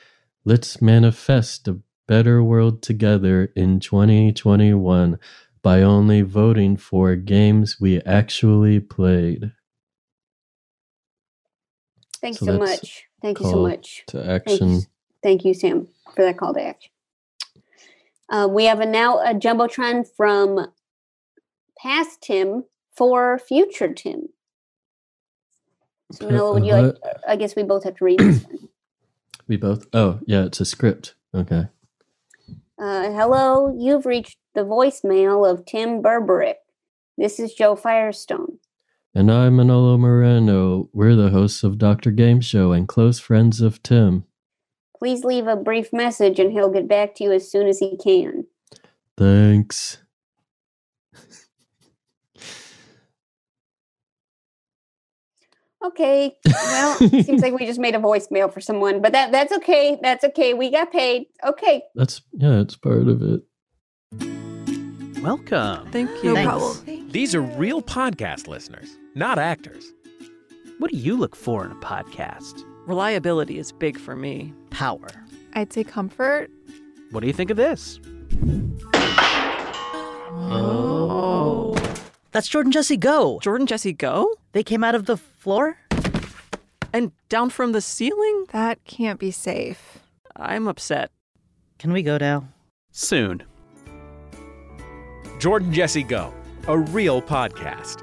Let's 0.44 0.80
manifest 0.82 1.68
a 1.68 1.80
better 2.06 2.42
world 2.42 2.82
together 2.82 3.52
in 3.56 3.80
2021 3.80 5.18
by 5.62 5.82
only 5.82 6.22
voting 6.22 6.76
for 6.76 7.16
games 7.16 7.78
we 7.80 8.00
actually 8.02 8.80
played. 8.80 9.52
Thanks 12.20 12.40
So 12.40 12.46
so, 12.46 12.58
much. 12.58 13.04
Thank 13.22 13.40
you 13.40 13.46
so 13.46 13.62
much. 13.62 14.04
to 14.08 14.30
action. 14.30 14.82
thank 15.22 15.44
you, 15.44 15.54
Sam, 15.54 15.88
for 16.14 16.24
that 16.24 16.38
call 16.38 16.54
to 16.54 16.62
action. 16.62 16.90
Uh, 18.30 18.48
we 18.50 18.64
have 18.66 18.80
a 18.80 18.86
now 18.86 19.18
a 19.18 19.34
jumbotron 19.34 20.06
from 20.16 20.68
past 21.78 22.22
Tim 22.22 22.64
for 22.96 23.38
future 23.38 23.92
Tim. 23.92 24.28
So, 26.12 26.26
Manolo, 26.26 26.54
would 26.54 26.64
you 26.66 26.72
like? 26.72 26.96
I 27.26 27.36
guess 27.36 27.56
we 27.56 27.62
both 27.64 27.84
have 27.84 27.96
to 27.96 28.04
read 28.04 28.20
this. 28.20 28.44
one. 28.44 28.58
We 29.48 29.56
both. 29.56 29.86
Oh, 29.94 30.20
yeah, 30.26 30.44
it's 30.44 30.60
a 30.60 30.66
script. 30.66 31.14
Okay. 31.34 31.68
Uh, 32.78 33.10
hello, 33.12 33.74
you've 33.78 34.06
reached 34.06 34.36
the 34.58 34.64
voicemail 34.64 35.48
of 35.48 35.64
Tim 35.64 36.02
Berberick. 36.02 36.56
This 37.16 37.38
is 37.38 37.54
Jo 37.54 37.76
Firestone. 37.76 38.58
And 39.14 39.30
I'm 39.30 39.54
Manolo 39.54 39.96
Moreno. 39.96 40.88
We're 40.92 41.14
the 41.14 41.30
hosts 41.30 41.62
of 41.62 41.78
Dr. 41.78 42.10
Game 42.10 42.40
Show 42.40 42.72
and 42.72 42.88
close 42.88 43.20
friends 43.20 43.60
of 43.60 43.80
Tim. 43.84 44.24
Please 44.98 45.22
leave 45.22 45.46
a 45.46 45.54
brief 45.54 45.92
message 45.92 46.40
and 46.40 46.50
he'll 46.50 46.72
get 46.72 46.88
back 46.88 47.14
to 47.14 47.24
you 47.24 47.30
as 47.30 47.48
soon 47.48 47.68
as 47.68 47.78
he 47.78 47.96
can. 47.96 48.46
Thanks. 49.16 49.98
Okay. 55.84 56.36
Well, 56.44 56.96
seems 56.98 57.42
like 57.42 57.56
we 57.56 57.64
just 57.64 57.78
made 57.78 57.94
a 57.94 58.00
voicemail 58.00 58.52
for 58.52 58.60
someone, 58.60 59.00
but 59.00 59.12
that 59.12 59.30
that's 59.30 59.52
okay. 59.52 60.00
That's 60.02 60.24
okay. 60.24 60.52
We 60.52 60.72
got 60.72 60.90
paid. 60.90 61.26
Okay. 61.46 61.84
That's, 61.94 62.22
yeah, 62.32 62.58
it's 62.58 62.74
part 62.74 63.06
of 63.06 63.22
it. 63.22 64.47
Welcome. 65.22 65.90
Thank 65.90 66.10
you. 66.22 66.34
No 66.34 66.44
problem. 66.44 67.08
These 67.10 67.34
are 67.34 67.40
real 67.40 67.82
podcast 67.82 68.46
listeners, 68.46 68.96
not 69.14 69.38
actors. 69.38 69.92
What 70.78 70.90
do 70.92 70.96
you 70.96 71.16
look 71.16 71.34
for 71.34 71.64
in 71.64 71.72
a 71.72 71.76
podcast? 71.76 72.64
Reliability 72.86 73.58
is 73.58 73.72
big 73.72 73.98
for 73.98 74.14
me. 74.14 74.52
Power. 74.70 75.08
I'd 75.54 75.72
say 75.72 75.82
comfort. 75.82 76.50
What 77.10 77.20
do 77.20 77.26
you 77.26 77.32
think 77.32 77.50
of 77.50 77.56
this? 77.56 77.98
Oh. 80.30 81.74
That's 82.30 82.46
Jordan 82.46 82.70
Jesse 82.70 82.96
Go. 82.96 83.40
Jordan 83.42 83.66
Jesse 83.66 83.92
Go? 83.92 84.32
They 84.52 84.62
came 84.62 84.84
out 84.84 84.94
of 84.94 85.06
the 85.06 85.16
floor? 85.16 85.78
And 86.92 87.10
down 87.28 87.50
from 87.50 87.72
the 87.72 87.80
ceiling? 87.80 88.46
That 88.52 88.82
can't 88.84 89.18
be 89.18 89.30
safe. 89.32 89.98
I'm 90.36 90.68
upset. 90.68 91.10
Can 91.78 91.92
we 91.92 92.02
go 92.02 92.18
now? 92.18 92.48
Soon. 92.92 93.42
Jordan 95.38 95.72
Jesse 95.72 96.02
Go, 96.02 96.34
a 96.66 96.76
real 96.78 97.22
podcast. 97.22 98.02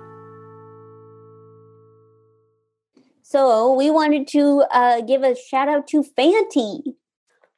So 3.22 3.74
we 3.74 3.90
wanted 3.90 4.28
to 4.30 4.64
uh, 4.72 5.02
give 5.02 5.24
a 5.24 5.36
shout 5.36 5.68
out 5.68 5.88
to 5.88 6.04
FANTI. 6.04 6.96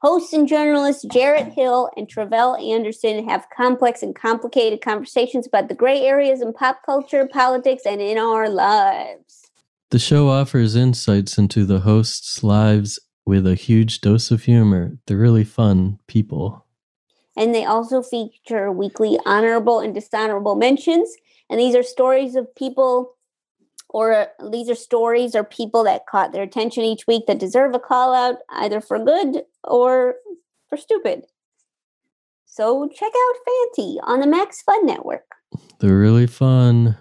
Hosts 0.02 0.32
and 0.32 0.48
journalists 0.48 1.06
Jarrett 1.12 1.54
Hill 1.54 1.90
and 1.98 2.08
Tre'vell 2.08 2.62
Anderson 2.64 3.28
have 3.28 3.48
complex 3.56 4.04
and 4.04 4.16
complicated 4.16 4.82
conversations 4.82 5.48
about 5.48 5.70
the 5.70 5.76
gray 5.76 6.02
areas 6.02 6.42
in 6.42 6.54
pop 6.54 6.82
culture, 6.86 7.28
politics, 7.28 7.84
and 7.86 8.00
in 8.00 8.18
our 8.18 8.48
lives. 8.48 9.50
The 9.90 10.00
show 10.00 10.30
offers 10.30 10.76
insights 10.76 11.38
into 11.38 11.66
the 11.66 11.80
hosts' 11.80 12.44
lives 12.44 13.00
with 13.26 13.48
a 13.48 13.56
huge 13.56 14.02
dose 14.02 14.32
of 14.32 14.44
humor. 14.44 14.98
They're 15.08 15.18
really 15.18 15.44
fun 15.44 16.00
people. 16.08 16.67
And 17.38 17.56
they 17.56 17.64
also 17.64 18.02
feature 18.02 18.72
weekly 18.72 19.18
honorable 19.26 19.80
and 19.80 19.94
dishonorable 19.94 20.56
mentions. 20.56 21.16
And 21.50 21.60
these 21.60 21.76
are 21.76 21.84
stories 21.84 22.36
of 22.36 22.54
people 22.56 23.14
or 23.90 24.28
these 24.52 24.70
are 24.70 24.76
stories 24.76 25.36
or 25.36 25.44
people 25.44 25.84
that 25.86 26.08
caught 26.08 26.34
their 26.34 26.44
attention 26.44 26.84
each 26.84 27.08
week 27.08 27.26
that 27.28 27.40
deserve 27.40 27.74
a 27.74 27.80
call 27.80 28.14
out 28.14 28.40
either 28.50 28.82
for 28.82 29.00
good 29.00 29.44
or 29.64 30.16
for 30.68 30.78
stupid. 30.78 31.24
So 32.46 32.90
check 32.90 33.12
out 33.16 33.36
FANTI 33.48 33.98
on 34.04 34.20
the 34.20 34.28
Max 34.28 34.62
Fun 34.62 34.86
Network. 34.86 35.36
They're 35.80 35.98
really 35.98 36.28
fun. 36.28 36.98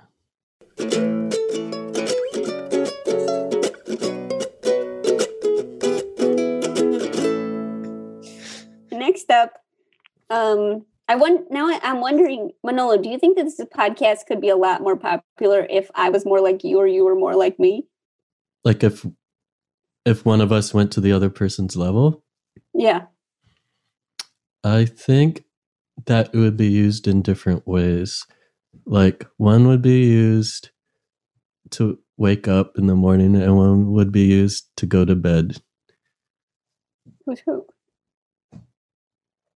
Next 8.92 9.30
up, 9.30 9.54
um, 10.30 10.84
I 11.08 11.16
want 11.16 11.50
now 11.50 11.68
I- 11.68 11.80
I'm 11.82 12.00
wondering, 12.00 12.50
Manolo, 12.64 12.96
do 12.96 13.08
you 13.08 13.18
think 13.18 13.36
that 13.36 13.44
this 13.44 13.60
podcast 13.74 14.26
could 14.26 14.40
be 14.40 14.48
a 14.48 14.56
lot 14.56 14.80
more 14.82 14.96
popular 14.96 15.66
if 15.70 15.90
I 15.94 16.10
was 16.10 16.24
more 16.26 16.40
like 16.40 16.64
you 16.64 16.78
or 16.78 16.86
you 16.86 17.04
were 17.04 17.14
more 17.14 17.34
like 17.34 17.58
me? 17.58 17.86
Like 18.64 18.82
if 18.82 19.06
if 20.04 20.24
one 20.24 20.40
of 20.40 20.52
us 20.52 20.72
went 20.74 20.92
to 20.92 21.00
the 21.00 21.12
other 21.12 21.30
person's 21.30 21.76
level, 21.76 22.24
Yeah. 22.74 23.06
I 24.64 24.84
think 24.84 25.44
that 26.06 26.30
it 26.34 26.38
would 26.38 26.56
be 26.56 26.66
used 26.68 27.06
in 27.06 27.22
different 27.22 27.66
ways. 27.66 28.24
Like 28.84 29.26
one 29.36 29.66
would 29.68 29.82
be 29.82 30.04
used 30.06 30.70
to 31.70 31.98
wake 32.16 32.48
up 32.48 32.72
in 32.78 32.86
the 32.86 32.94
morning 32.94 33.34
and 33.36 33.56
one 33.56 33.92
would 33.92 34.10
be 34.12 34.22
used 34.24 34.68
to 34.76 34.86
go 34.86 35.04
to 35.04 35.14
bed. 35.14 35.56
Who's 37.24 37.40
who? 37.46 37.66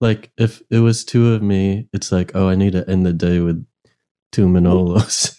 Like 0.01 0.30
if 0.38 0.62
it 0.70 0.78
was 0.78 1.05
two 1.05 1.32
of 1.34 1.42
me, 1.42 1.88
it's 1.92 2.11
like, 2.12 2.32
oh, 2.34 2.48
I 2.48 2.55
need 2.55 2.72
to 2.72 2.88
end 2.88 3.05
the 3.05 3.12
day 3.12 3.40
with 3.40 3.66
two 4.32 4.46
Manolos. 4.46 5.36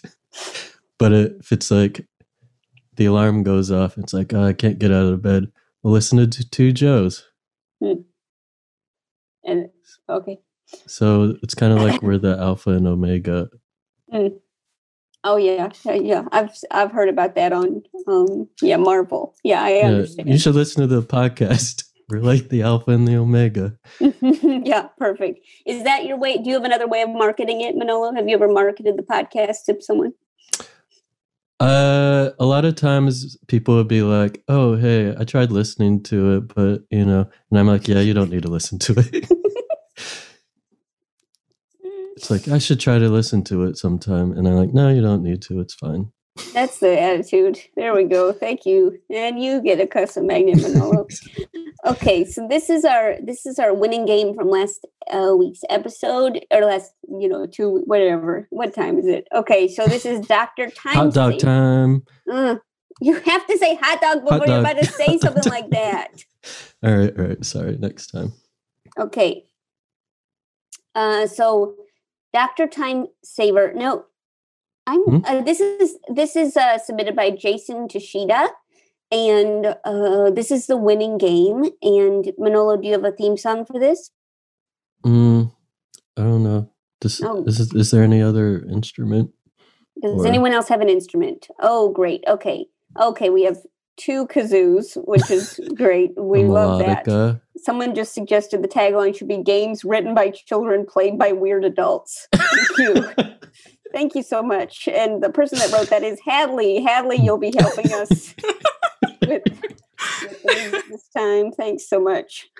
but 0.98 1.12
if 1.12 1.50
it's 1.52 1.70
like 1.70 2.06
the 2.96 3.06
alarm 3.06 3.42
goes 3.42 3.70
off, 3.70 3.98
it's 3.98 4.12
like, 4.12 4.32
oh, 4.34 4.44
I 4.44 4.52
can't 4.52 4.78
get 4.78 4.92
out 4.92 5.12
of 5.12 5.22
bed. 5.22 5.50
Well, 5.82 5.92
listen 5.92 6.30
to 6.30 6.50
two 6.50 6.72
Joes. 6.72 7.24
Hmm. 7.82 8.02
And 9.44 9.70
okay. 10.08 10.38
So 10.86 11.36
it's 11.42 11.54
kind 11.54 11.72
of 11.72 11.80
like 11.82 12.00
we're 12.02 12.18
the 12.18 12.38
alpha 12.38 12.70
and 12.70 12.86
omega. 12.86 13.48
Mm. 14.12 14.38
Oh 15.24 15.36
yeah, 15.38 15.70
yeah. 15.86 16.24
I've 16.32 16.50
I've 16.70 16.92
heard 16.92 17.08
about 17.08 17.34
that 17.36 17.50
on 17.54 17.82
um 18.06 18.46
yeah 18.60 18.76
Marvel. 18.76 19.34
Yeah, 19.42 19.62
I 19.62 19.70
Yeah, 19.70 19.86
understand. 19.86 20.28
you 20.28 20.36
should 20.36 20.54
listen 20.54 20.82
to 20.82 20.86
the 20.86 21.02
podcast. 21.02 21.84
We're 22.08 22.20
like 22.20 22.48
the 22.48 22.62
alpha 22.62 22.90
and 22.90 23.06
the 23.06 23.16
omega. 23.16 23.78
yeah, 24.00 24.88
perfect. 24.98 25.46
Is 25.66 25.84
that 25.84 26.04
your 26.04 26.18
way? 26.18 26.36
Do 26.36 26.48
you 26.48 26.54
have 26.54 26.64
another 26.64 26.88
way 26.88 27.02
of 27.02 27.10
marketing 27.10 27.60
it, 27.62 27.76
Manolo? 27.76 28.12
Have 28.14 28.28
you 28.28 28.34
ever 28.34 28.48
marketed 28.48 28.96
the 28.96 29.02
podcast 29.02 29.64
to 29.66 29.80
someone? 29.80 30.12
Uh, 31.60 32.30
a 32.40 32.44
lot 32.44 32.64
of 32.64 32.74
times 32.74 33.36
people 33.46 33.76
would 33.76 33.86
be 33.86 34.02
like, 34.02 34.42
"Oh, 34.48 34.74
hey, 34.74 35.14
I 35.16 35.22
tried 35.24 35.52
listening 35.52 36.02
to 36.04 36.36
it, 36.36 36.54
but 36.54 36.82
you 36.90 37.06
know," 37.06 37.28
and 37.50 37.58
I'm 37.58 37.68
like, 37.68 37.86
"Yeah, 37.86 38.00
you 38.00 38.14
don't 38.14 38.30
need 38.30 38.42
to 38.42 38.50
listen 38.50 38.80
to 38.80 38.94
it." 38.98 39.28
it's 42.16 42.30
like 42.30 42.48
I 42.48 42.58
should 42.58 42.80
try 42.80 42.98
to 42.98 43.08
listen 43.08 43.44
to 43.44 43.62
it 43.62 43.78
sometime, 43.78 44.32
and 44.32 44.48
I'm 44.48 44.56
like, 44.56 44.74
"No, 44.74 44.88
you 44.88 45.02
don't 45.02 45.22
need 45.22 45.40
to. 45.42 45.60
It's 45.60 45.74
fine." 45.74 46.10
That's 46.54 46.78
the 46.78 46.98
attitude. 46.98 47.58
There 47.76 47.94
we 47.94 48.04
go. 48.04 48.32
Thank 48.32 48.64
you. 48.64 48.98
And 49.10 49.42
you 49.42 49.60
get 49.60 49.80
a 49.80 49.86
custom 49.86 50.26
magnet, 50.26 50.62
Manolo. 50.62 51.06
okay, 51.86 52.24
so 52.24 52.46
this 52.48 52.70
is 52.70 52.84
our 52.86 53.16
this 53.22 53.44
is 53.44 53.58
our 53.58 53.74
winning 53.74 54.06
game 54.06 54.34
from 54.34 54.48
last 54.48 54.86
uh, 55.10 55.34
week's 55.36 55.60
episode 55.68 56.44
or 56.50 56.62
last 56.62 56.92
you 57.06 57.28
know 57.28 57.46
two 57.46 57.82
whatever. 57.84 58.46
What 58.50 58.74
time 58.74 58.98
is 58.98 59.06
it? 59.06 59.28
Okay, 59.34 59.68
so 59.68 59.86
this 59.86 60.06
is 60.06 60.26
Doctor 60.26 60.68
Time. 60.74 60.94
Hot 60.94 61.14
dog 61.14 61.38
time! 61.38 62.02
Uh, 62.30 62.56
you 63.00 63.14
have 63.14 63.46
to 63.46 63.58
say 63.58 63.74
hot 63.74 64.00
dog 64.00 64.24
before 64.24 64.46
you're 64.46 64.60
about 64.60 64.78
to 64.78 64.86
say 64.86 65.18
something 65.22 65.52
like 65.52 65.68
that. 65.70 66.24
All 66.82 66.96
right, 66.96 67.18
all 67.18 67.24
right. 67.26 67.44
Sorry. 67.44 67.76
Next 67.76 68.06
time. 68.08 68.32
Okay. 68.98 69.44
Uh, 70.94 71.26
so 71.26 71.74
Doctor 72.32 72.66
Time 72.66 73.06
Saver. 73.22 73.72
No, 73.74 74.06
I'm. 74.86 75.00
Hmm? 75.02 75.18
Uh, 75.24 75.40
this 75.42 75.60
is 75.60 75.96
this 76.12 76.36
is 76.36 76.56
uh, 76.56 76.78
submitted 76.78 77.14
by 77.16 77.30
Jason 77.30 77.88
Toshida, 77.88 78.48
and 79.10 79.76
uh, 79.84 80.30
this 80.30 80.50
is 80.50 80.66
the 80.66 80.76
winning 80.76 81.18
game. 81.18 81.64
And 81.82 82.32
Manolo, 82.38 82.76
do 82.76 82.86
you 82.86 82.92
have 82.94 83.04
a 83.04 83.12
theme 83.12 83.36
song 83.36 83.64
for 83.64 83.78
this? 83.78 84.10
Mm, 85.04 85.52
I 86.16 86.22
don't 86.22 86.44
know. 86.44 86.70
This, 87.00 87.20
Oh. 87.22 87.44
is, 87.44 87.58
is 87.74 87.90
there 87.90 88.02
any 88.04 88.22
other 88.22 88.64
instrument? 88.70 89.30
Does 90.00 90.24
Or- 90.24 90.26
anyone 90.26 90.52
else 90.52 90.68
have 90.68 90.80
an 90.80 90.88
instrument? 90.88 91.48
Oh, 91.60 91.90
great. 91.90 92.22
Okay, 92.28 92.66
okay. 93.00 93.30
We 93.30 93.42
have 93.42 93.58
two 93.96 94.26
kazoos, 94.28 94.96
which 95.06 95.30
is 95.30 95.60
great. 95.76 96.12
We 96.16 96.44
love 96.44 96.78
that. 96.80 97.40
Someone 97.56 97.94
just 97.94 98.14
suggested 98.14 98.62
the 98.62 98.68
tagline 98.68 99.16
should 99.16 99.28
be 99.28 99.42
games 99.42 99.84
written 99.84 100.14
by 100.14 100.30
children 100.30 100.86
played 100.86 101.18
by 101.18 101.32
weird 101.32 101.64
adults. 101.64 102.28
Thank 103.92 104.14
you 104.14 104.22
so 104.22 104.42
much. 104.42 104.88
And 104.88 105.22
the 105.22 105.30
person 105.30 105.58
that 105.58 105.72
wrote 105.72 105.90
that 105.90 106.02
is 106.02 106.18
Hadley. 106.24 106.82
Hadley, 106.82 107.16
you'll 107.16 107.38
be 107.38 107.52
helping 107.58 107.92
us 107.92 108.34
with, 109.20 109.42
with 110.44 110.88
this 110.88 111.08
time. 111.16 111.52
Thanks 111.52 111.88
so 111.88 112.00
much. 112.00 112.50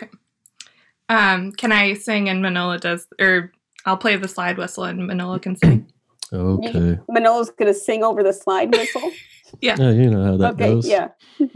Um, 1.08 1.52
can 1.52 1.72
I 1.72 1.94
sing 1.94 2.28
and 2.28 2.42
Manolo 2.42 2.78
does, 2.78 3.06
or 3.20 3.52
I'll 3.84 3.96
play 3.96 4.16
the 4.16 4.28
slide 4.28 4.58
whistle 4.58 4.84
and 4.84 5.06
Manolo 5.06 5.38
can 5.38 5.56
sing. 5.56 5.92
Okay. 6.32 6.98
Manolo's 7.10 7.50
going 7.50 7.72
to 7.72 7.78
sing 7.78 8.02
over 8.02 8.22
the 8.22 8.32
slide 8.32 8.74
whistle. 8.74 9.10
Yeah. 9.60 9.76
Yeah, 9.78 9.90
you 9.90 10.08
know 10.08 10.24
how 10.24 10.36
that 10.38 10.54
okay, 10.54 10.68
goes. 10.68 10.88
yeah. 10.88 11.08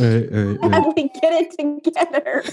Wait. 0.00 0.06
All 0.06 0.08
right, 0.08 0.30
all 0.32 0.44
right, 0.44 0.60
all 0.64 0.70
right. 0.70 0.86
Hadley, 0.86 1.10
get 1.20 1.32
it 1.34 1.84
together. 1.84 2.44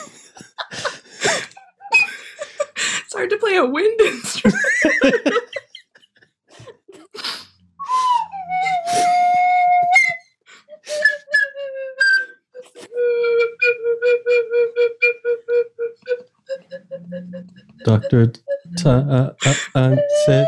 It's 3.06 3.14
hard 3.14 3.30
to 3.32 3.38
play 3.38 3.58
a 3.58 3.66
wind 3.66 4.00
instrument. 4.02 4.58
Doctor 17.86 18.34
Time 18.78 19.36
say 20.26 20.48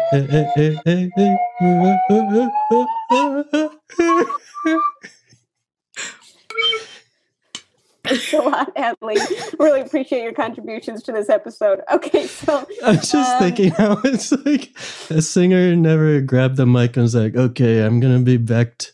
Thanks 8.09 8.33
a 8.33 8.37
lot, 8.37 8.71
Hadley. 8.75 9.17
Really 9.59 9.81
appreciate 9.81 10.23
your 10.23 10.33
contributions 10.33 11.03
to 11.03 11.11
this 11.11 11.29
episode. 11.29 11.81
Okay, 11.91 12.25
so 12.25 12.67
I 12.83 12.91
was 12.91 13.11
just 13.11 13.15
um, 13.33 13.39
thinking 13.39 13.71
how 13.71 13.99
it's 14.03 14.31
like 14.31 14.75
a 15.11 15.21
singer 15.21 15.75
never 15.75 16.19
grabbed 16.19 16.57
the 16.57 16.65
mic 16.65 16.97
and 16.97 17.03
was 17.03 17.13
like, 17.13 17.35
"Okay, 17.35 17.85
I'm 17.85 17.99
gonna 17.99 18.19
be 18.19 18.37
backed 18.37 18.93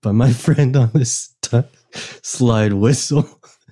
by 0.00 0.12
my 0.12 0.32
friend 0.44 0.76
on 0.76 0.90
this 0.94 1.34
t- 1.42 1.62
slide 1.92 2.74
whistle." 2.74 3.28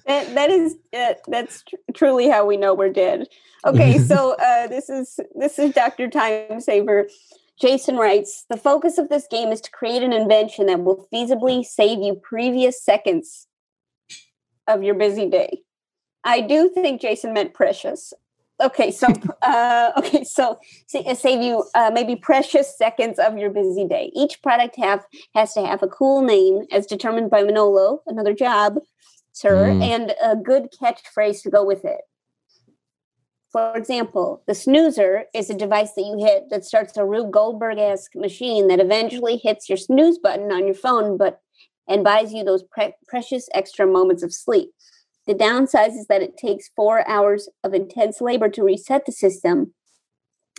That, 0.07 0.35
that 0.35 0.51
is 0.51 0.75
uh, 0.93 1.15
that's 1.29 1.63
tr- 1.63 1.77
truly 1.95 2.29
how 2.29 2.45
we 2.45 2.57
know 2.57 2.75
we're 2.75 2.93
dead. 2.93 3.29
Okay, 3.65 3.99
so 3.99 4.35
uh, 4.43 4.67
this 4.67 4.89
is 4.91 5.21
this 5.37 5.59
is 5.61 5.73
Doctor 5.73 6.09
Time 6.09 6.61
Saver. 6.61 7.09
Jason 7.61 7.97
writes: 7.97 8.45
The 8.51 8.57
focus 8.57 8.99
of 8.99 9.09
this 9.09 9.29
game 9.31 9.51
is 9.51 9.61
to 9.61 9.71
create 9.71 10.03
an 10.03 10.13
invention 10.13 10.67
that 10.67 10.83
will 10.83 11.07
feasibly 11.13 11.65
save 11.65 12.01
you 12.01 12.17
previous 12.17 12.83
seconds 12.83 13.47
of 14.71 14.83
your 14.83 14.95
busy 14.95 15.27
day. 15.27 15.63
I 16.25 16.41
do 16.41 16.69
think 16.69 17.01
Jason 17.01 17.33
meant 17.33 17.55
precious. 17.55 18.13
Okay, 18.63 18.91
so 18.91 19.07
uh, 19.43 19.93
okay, 19.99 20.23
so 20.25 20.59
uh, 20.95 21.15
save 21.15 21.43
you 21.43 21.65
uh, 21.75 21.91
maybe 21.93 22.15
precious 22.17 22.77
seconds 22.77 23.19
of 23.19 23.39
your 23.39 23.51
busy 23.51 23.87
day. 23.87 24.11
Each 24.15 24.41
product 24.43 24.77
have 24.77 25.05
has 25.35 25.55
to 25.55 25.65
have 25.65 25.83
a 25.83 25.89
cool 25.89 26.23
name 26.23 26.67
as 26.71 26.87
determined 26.87 27.31
by 27.31 27.43
Manolo, 27.43 28.03
another 28.07 28.35
job, 28.35 28.79
sir, 29.33 29.71
Mm. 29.71 29.83
and 29.83 30.15
a 30.23 30.37
good 30.37 30.69
catchphrase 30.79 31.43
to 31.43 31.51
go 31.51 31.65
with 31.65 31.85
it. 31.85 32.03
For 33.51 33.77
example, 33.77 34.43
the 34.47 34.55
snoozer 34.55 35.25
is 35.35 35.51
a 35.51 35.55
device 35.55 35.93
that 35.95 36.03
you 36.03 36.25
hit 36.25 36.51
that 36.51 36.65
starts 36.65 36.97
a 36.97 37.05
Rube 37.05 37.33
Goldberg 37.33 37.79
esque 37.79 38.15
machine 38.15 38.69
that 38.69 38.79
eventually 38.79 39.39
hits 39.39 39.69
your 39.69 39.79
snooze 39.79 40.19
button 40.19 40.53
on 40.53 40.67
your 40.67 40.75
phone, 40.75 41.17
but 41.17 41.41
and 41.89 42.05
buys 42.05 42.33
you 42.33 42.45
those 42.45 42.63
pre- 42.65 42.95
precious 43.09 43.49
extra 43.55 43.87
moments 43.87 44.23
of 44.23 44.33
sleep. 44.33 44.71
The 45.27 45.35
downside 45.35 45.91
is 45.91 46.07
that 46.09 46.23
it 46.23 46.37
takes 46.37 46.71
four 46.75 47.07
hours 47.09 47.49
of 47.63 47.75
intense 47.75 48.21
labor 48.21 48.49
to 48.49 48.63
reset 48.63 49.07
the 49.07 49.13
system, 49.13 49.75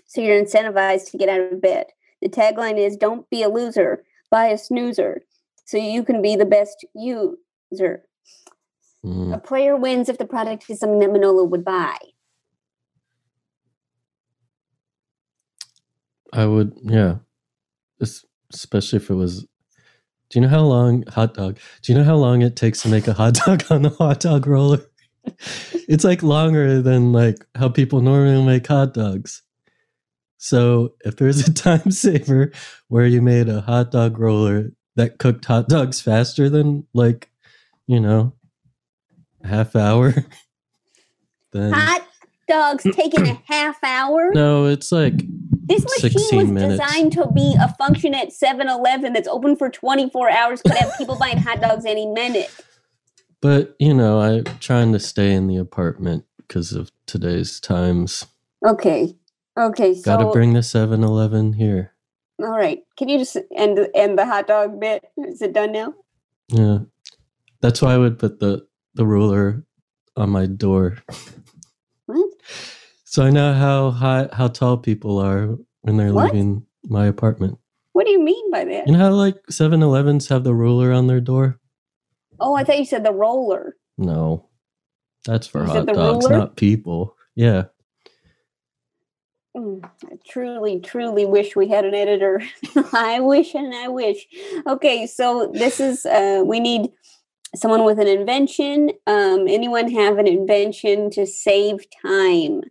so 0.08 0.22
you're 0.22 0.42
incentivized 0.42 1.10
to 1.12 1.18
get 1.18 1.30
out 1.30 1.54
of 1.54 1.62
bed. 1.62 1.88
The 2.22 2.30
tagline 2.30 2.78
is 2.78 2.96
"Don't 2.96 3.30
be 3.30 3.44
a 3.44 3.50
loser, 3.50 4.04
buy 4.30 4.48
a 4.48 4.58
snoozer, 4.58 5.24
so 5.66 5.78
you 5.78 6.04
can 6.04 6.22
be 6.22 6.36
the 6.36 6.46
best 6.46 6.86
user." 6.94 8.06
Mm. 9.04 9.34
A 9.34 9.40
player 9.40 9.76
wins 9.76 10.10
if 10.10 10.20
the 10.20 10.26
product 10.26 10.70
is 10.70 10.80
something 10.80 11.00
that 11.00 11.12
Manolo 11.12 11.44
would 11.44 11.66
buy. 11.66 11.98
I 16.32 16.46
would, 16.46 16.78
yeah. 16.84 17.16
Especially 18.54 18.98
if 18.98 19.10
it 19.10 19.16
was. 19.16 19.48
Do 20.32 20.40
you 20.40 20.42
know 20.42 20.50
how 20.50 20.62
long 20.62 21.04
hot 21.08 21.34
dog? 21.34 21.60
Do 21.82 21.92
you 21.92 21.98
know 21.98 22.06
how 22.06 22.16
long 22.16 22.42
it 22.42 22.56
takes 22.56 22.82
to 22.84 22.88
make 22.88 23.08
a 23.08 23.14
hot 23.14 23.34
dog 23.46 23.64
on 23.70 23.82
the 23.82 23.90
hot 23.90 24.22
dog 24.22 24.48
roller? 24.48 24.80
it's 25.88 26.04
like 26.04 26.24
longer 26.24 26.82
than 26.82 27.12
like 27.12 27.46
how 27.56 27.68
people 27.70 28.02
normally 28.02 28.44
make 28.44 28.66
hot 28.66 28.94
dogs. 28.94 29.44
So 30.38 30.94
if 31.02 31.18
there's 31.18 31.48
a 31.48 31.54
time 31.54 31.92
saver 31.92 32.52
where 32.88 33.06
you 33.06 33.22
made 33.22 33.50
a 33.50 33.62
hot 33.62 33.92
dog 33.92 34.18
roller 34.18 34.72
that 34.96 35.20
cooked 35.20 35.46
hot 35.46 35.68
dogs 35.68 36.00
faster 36.00 36.50
than 36.50 36.88
like, 36.94 37.30
you 37.86 38.00
know, 38.00 38.34
a 39.44 39.48
half 39.48 39.76
hour, 39.76 40.14
then 41.52 41.74
Hot 41.74 42.08
dogs 42.48 42.88
taking 42.94 43.28
a 43.28 43.42
half 43.46 43.84
hour. 43.84 44.32
no, 44.34 44.66
it's 44.66 44.92
like 44.94 45.22
This 45.72 45.84
machine 46.04 46.12
16 46.20 46.38
was 46.40 46.52
minutes. 46.52 46.82
designed 46.82 47.12
to 47.14 47.28
be 47.32 47.56
a 47.60 47.68
function 47.76 48.14
at 48.14 48.30
7-Eleven 48.30 49.14
that's 49.14 49.28
open 49.28 49.56
for 49.56 49.70
24 49.70 50.30
hours, 50.30 50.62
could 50.62 50.74
have 50.74 50.94
people 50.98 51.18
buying 51.18 51.38
hot 51.38 51.62
dogs 51.62 51.86
any 51.86 52.06
minute. 52.06 52.50
But 53.42 53.76
you 53.80 53.94
know, 53.94 54.20
I'm 54.22 54.44
trying 54.60 54.92
to 54.94 55.00
stay 55.00 55.34
in 55.34 55.48
the 55.48 55.58
apartment 55.58 56.26
because 56.38 56.74
of 56.74 56.92
today's 57.08 57.60
times. 57.60 58.26
Okay. 58.66 59.16
Okay, 59.58 59.94
so 59.96 60.02
Got 60.04 60.18
to 60.24 60.32
bring 60.32 60.54
the 60.54 60.60
7-Eleven 60.62 61.54
here. 61.54 61.94
all 62.40 62.50
right. 62.58 62.80
Can 62.98 63.10
you 63.10 63.18
just 63.18 63.38
end 63.56 63.80
end 63.94 64.18
the 64.18 64.26
hot 64.26 64.48
dog 64.48 64.80
bit? 64.80 65.04
Is 65.18 65.42
it 65.42 65.54
done 65.54 65.72
now? 65.72 65.94
Yeah, 66.50 66.80
that's 67.62 67.82
why 67.82 67.94
I 67.94 67.98
would 67.98 68.18
put 68.20 68.40
the 68.40 68.66
the 68.94 69.06
ruler 69.06 69.64
on 70.16 70.30
my 70.30 70.46
door. 70.46 70.98
So 73.12 73.24
I 73.26 73.30
know 73.30 73.54
how 73.54 73.92
high, 73.92 74.30
how 74.32 74.48
tall 74.48 74.78
people 74.78 75.20
are 75.20 75.58
when 75.82 75.98
they're 75.98 76.14
What? 76.14 76.32
leaving 76.34 76.66
my 76.86 77.08
apartment. 77.08 77.58
What 77.92 78.06
do 78.06 78.12
you 78.14 78.24
mean 78.24 78.50
by 78.50 78.64
that? 78.64 78.88
You 78.88 78.94
know 78.94 79.00
how 79.00 79.12
like 79.12 79.36
7-Elevens 79.52 80.30
have 80.30 80.46
the 80.46 80.54
ruler 80.54 80.94
on 80.94 81.08
their 81.08 81.20
door? 81.20 81.60
Oh, 82.40 82.54
I 82.56 82.64
thought 82.64 82.80
you 82.80 82.86
said 82.86 83.04
the 83.04 83.12
roller. 83.12 83.76
No, 83.98 84.48
that's 85.26 85.46
for 85.46 85.60
You 85.60 85.66
hot 85.66 85.88
dogs, 85.88 86.26
ruler? 86.26 86.38
not 86.38 86.56
people. 86.56 87.18
Yeah. 87.36 87.66
Mm, 89.58 89.84
I 90.06 90.16
truly, 90.26 90.80
truly 90.80 91.26
wish 91.26 91.54
we 91.54 91.68
had 91.68 91.84
an 91.84 91.94
editor. 91.94 92.42
I 92.94 93.20
wish 93.20 93.54
and 93.56 93.76
I 93.76 93.90
wish. 93.90 94.26
Okay, 94.66 95.06
so 95.06 95.52
this 95.54 95.82
is 95.82 96.06
uh 96.06 96.44
we 96.46 96.62
need 96.62 96.90
someone 97.58 97.84
with 97.84 98.00
an 98.00 98.08
invention. 98.08 98.92
Um 99.06 99.50
anyone 99.50 99.92
have 99.92 100.18
an 100.18 100.28
invention 100.28 101.10
to 101.12 101.28
save 101.28 101.86
time? 102.02 102.62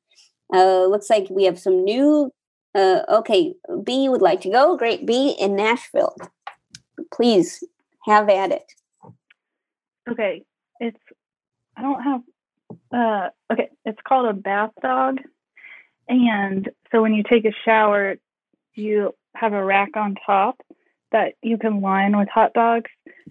Uh 0.53 0.87
looks 0.87 1.11
like 1.11 1.29
we 1.31 1.45
have 1.45 1.59
some 1.59 1.85
new 1.85 2.33
uh 2.75 3.01
okay, 3.09 3.55
Bea 3.85 4.09
would 4.09 4.23
like 4.23 4.41
to 4.43 4.51
go. 4.51 4.77
Great. 4.77 5.07
Bea 5.07 5.31
in 5.31 5.57
Nashville. 5.57 6.17
Please 7.13 7.65
have 8.05 8.29
at 8.29 8.53
it. 8.53 8.73
Okay, 10.09 10.45
it's 10.81 10.99
I 11.77 11.83
don't 11.83 12.03
have 12.03 12.21
uh 12.93 13.29
okay, 13.53 13.71
it's 13.85 14.01
called 14.07 14.27
a 14.27 14.33
bath 14.33 14.73
dog. 14.83 15.19
And 16.09 16.69
so 16.91 17.03
when 17.03 17.15
you 17.15 17.23
take 17.23 17.45
a 17.45 17.55
shower, 17.65 18.17
you 18.75 19.15
have 19.37 19.53
a 19.53 19.65
rack 19.65 19.97
on 19.97 20.17
top 20.27 20.61
that 21.13 21.35
you 21.43 21.57
can 21.59 21.81
line 21.81 22.17
with 22.17 22.29
hot 22.29 22.53
dogs. 22.53 22.91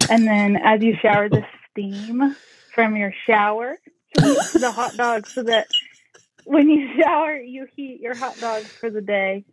And 0.10 0.26
then 0.26 0.56
as 0.56 0.82
you 0.82 0.96
shower, 1.02 1.30
the 1.30 1.46
steam 1.70 2.36
from 2.74 2.96
your 2.96 3.14
shower 3.26 3.78
heats 4.18 4.54
the 4.54 4.72
hot 4.72 4.96
dogs 4.96 5.34
so 5.34 5.44
that 5.44 5.68
when 6.50 6.70
you 6.70 6.90
shower, 7.02 7.36
you 7.36 7.68
heat 7.76 8.02
your 8.02 8.16
hot 8.16 8.38
dogs 8.40 8.68
for 8.68 8.90
the 8.90 9.02
day. 9.02 9.46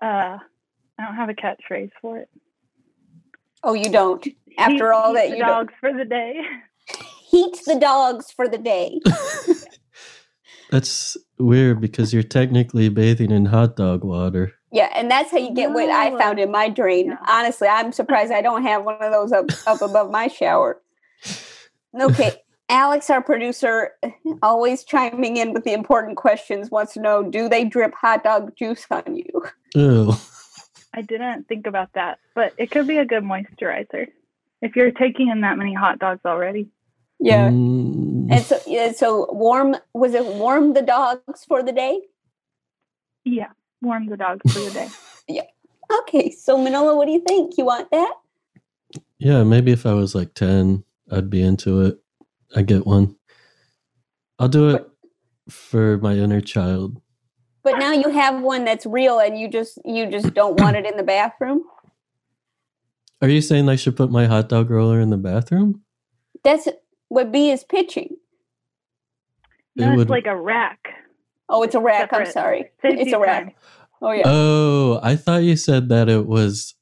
Uh, 0.00 0.38
I 0.98 1.04
don't 1.04 1.16
have 1.16 1.28
a 1.28 1.34
catchphrase 1.34 1.90
for 2.00 2.18
it. 2.18 2.28
Oh, 3.64 3.74
you 3.74 3.90
don't. 3.90 4.26
After 4.58 4.74
Heat- 4.74 4.82
all 4.96 5.08
heat 5.14 5.14
that 5.20 5.30
the 5.30 5.36
you 5.36 5.42
don't. 5.44 5.48
dogs 5.66 5.74
for 5.80 5.92
the 5.92 6.04
day. 6.04 6.40
Heat 7.28 7.60
the 7.66 7.78
dogs 7.78 8.30
for 8.30 8.48
the 8.48 8.58
day. 8.58 9.00
That's 10.70 11.16
weird 11.38 11.80
because 11.80 12.14
you're 12.14 12.22
technically 12.22 12.88
bathing 12.88 13.30
in 13.30 13.46
hot 13.46 13.76
dog 13.76 14.04
water. 14.04 14.52
Yeah, 14.70 14.88
and 14.94 15.10
that's 15.10 15.30
how 15.30 15.36
you 15.36 15.52
get 15.52 15.70
what 15.70 15.90
I 15.90 16.16
found 16.18 16.38
in 16.38 16.50
my 16.50 16.70
drain. 16.70 17.18
Honestly, 17.28 17.68
I'm 17.68 17.92
surprised 17.92 18.32
I 18.32 18.40
don't 18.40 18.62
have 18.62 18.82
one 18.84 18.96
of 19.02 19.12
those 19.12 19.32
up, 19.32 19.44
up 19.66 19.82
above 19.82 20.10
my 20.10 20.28
shower. 20.28 20.80
Okay, 22.00 22.32
Alex, 22.72 23.10
our 23.10 23.22
producer, 23.22 23.90
always 24.42 24.82
chiming 24.82 25.36
in 25.36 25.52
with 25.52 25.64
the 25.64 25.74
important 25.74 26.16
questions, 26.16 26.70
wants 26.70 26.94
to 26.94 27.00
know 27.00 27.22
do 27.22 27.46
they 27.46 27.64
drip 27.64 27.92
hot 27.94 28.24
dog 28.24 28.56
juice 28.56 28.86
on 28.90 29.14
you? 29.14 29.44
Ew. 29.74 30.14
I 30.94 31.02
didn't 31.02 31.48
think 31.48 31.66
about 31.66 31.92
that, 31.94 32.18
but 32.34 32.54
it 32.56 32.70
could 32.70 32.86
be 32.86 32.96
a 32.96 33.04
good 33.04 33.24
moisturizer 33.24 34.08
if 34.62 34.74
you're 34.74 34.90
taking 34.90 35.28
in 35.28 35.42
that 35.42 35.58
many 35.58 35.74
hot 35.74 35.98
dogs 35.98 36.22
already. 36.24 36.70
Yeah. 37.20 37.50
Mm, 37.50 38.32
And 38.32 38.42
so, 38.42 38.58
yeah, 38.66 38.92
so 38.92 39.30
warm, 39.32 39.76
was 39.92 40.14
it 40.14 40.24
warm 40.24 40.72
the 40.72 40.82
dogs 40.82 41.44
for 41.46 41.62
the 41.62 41.72
day? 41.72 42.00
Yeah, 43.24 43.50
warm 43.82 44.06
the 44.08 44.16
dogs 44.16 44.50
for 44.50 44.60
the 44.60 44.70
day. 44.70 44.88
Yeah. 45.28 45.42
Okay, 46.00 46.30
so 46.32 46.58
Manolo, 46.58 46.96
what 46.96 47.06
do 47.06 47.12
you 47.12 47.22
think? 47.26 47.56
You 47.56 47.64
want 47.64 47.90
that? 47.92 48.14
Yeah, 49.18 49.44
maybe 49.44 49.70
if 49.70 49.86
I 49.86 49.94
was 49.94 50.16
like 50.16 50.34
10, 50.34 50.82
I'd 51.12 51.30
be 51.30 51.40
into 51.42 51.80
it. 51.82 52.01
I 52.54 52.62
get 52.62 52.86
one. 52.86 53.16
I'll 54.38 54.48
do 54.48 54.70
it 54.70 54.86
for 55.48 55.98
my 55.98 56.14
inner 56.14 56.40
child. 56.40 57.00
But 57.64 57.78
now 57.78 57.92
you 57.92 58.10
have 58.10 58.42
one 58.42 58.64
that's 58.64 58.86
real 58.86 59.18
and 59.20 59.38
you 59.38 59.48
just 59.48 59.78
you 59.84 60.06
just 60.10 60.34
don't 60.34 60.58
want 60.60 60.76
it 60.76 60.84
in 60.86 60.96
the 60.96 61.02
bathroom? 61.04 61.62
Are 63.20 63.28
you 63.28 63.40
saying 63.40 63.68
I 63.68 63.76
should 63.76 63.96
put 63.96 64.10
my 64.10 64.26
hot 64.26 64.48
dog 64.48 64.68
roller 64.70 65.00
in 65.00 65.10
the 65.10 65.16
bathroom? 65.16 65.82
That's 66.42 66.66
what 67.08 67.30
Bea 67.30 67.50
is 67.52 67.62
pitching. 67.62 68.16
It 69.76 69.80
No, 69.82 69.90
it's 69.92 69.96
would- 69.98 70.10
like 70.10 70.26
a 70.26 70.36
rack. 70.36 70.88
Oh, 71.48 71.62
it's 71.62 71.74
a 71.74 71.80
rack. 71.80 72.12
I'm 72.12 72.26
sorry. 72.26 72.70
It's 72.82 73.12
a 73.12 73.18
rack. 73.20 73.56
Oh 74.00 74.10
yeah. 74.10 74.22
Oh, 74.24 74.98
I 75.02 75.14
thought 75.14 75.44
you 75.44 75.54
said 75.54 75.88
that 75.90 76.08
it 76.08 76.26
was 76.26 76.74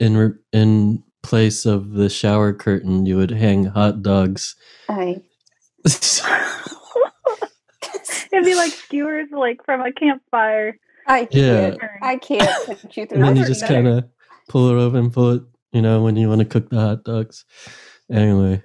in 0.00 0.16
re- 0.16 0.38
in 0.52 1.04
place 1.26 1.66
of 1.66 1.92
the 1.92 2.08
shower 2.08 2.52
curtain. 2.52 3.04
You 3.06 3.16
would 3.16 3.30
hang 3.32 3.64
hot 3.66 4.02
dogs. 4.02 4.54
I 4.88 5.20
It'd 8.32 8.44
be 8.44 8.54
like 8.54 8.72
skewers, 8.72 9.28
like 9.32 9.64
from 9.64 9.80
a 9.80 9.92
campfire. 9.92 10.78
I 11.06 11.28
Yeah. 11.30 11.70
can't. 11.70 11.80
I 12.02 12.16
can't 12.16 12.66
put 12.66 12.96
you 12.96 13.06
through 13.06 13.18
and 13.18 13.24
then 13.28 13.36
you 13.36 13.46
just 13.46 13.66
kind 13.66 13.86
of 13.88 14.04
pull 14.48 14.68
it 14.70 14.74
over 14.80 14.98
and 14.98 15.12
pull 15.12 15.30
it. 15.32 15.42
You 15.72 15.82
know 15.82 16.02
when 16.02 16.16
you 16.16 16.28
want 16.28 16.40
to 16.40 16.44
cook 16.44 16.70
the 16.70 16.80
hot 16.80 17.04
dogs. 17.04 17.44
Anyway, 18.10 18.62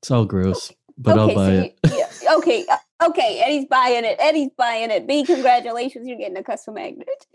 it's 0.00 0.10
all 0.10 0.24
gross, 0.24 0.72
but 0.98 1.18
I'll 1.18 1.34
buy 1.34 1.46
so 1.46 1.52
it. 1.64 1.78
yeah, 1.92 2.34
okay, 2.36 2.64
uh, 2.70 2.76
okay. 3.08 3.40
Eddie's 3.44 3.66
buying 3.66 4.04
it. 4.04 4.16
Eddie's 4.20 4.50
buying 4.56 4.90
it. 4.90 5.06
Bea, 5.06 5.24
congratulations, 5.24 6.06
you're 6.06 6.18
getting 6.18 6.36
a 6.36 6.42
custom 6.42 6.74
magnet. 6.74 7.26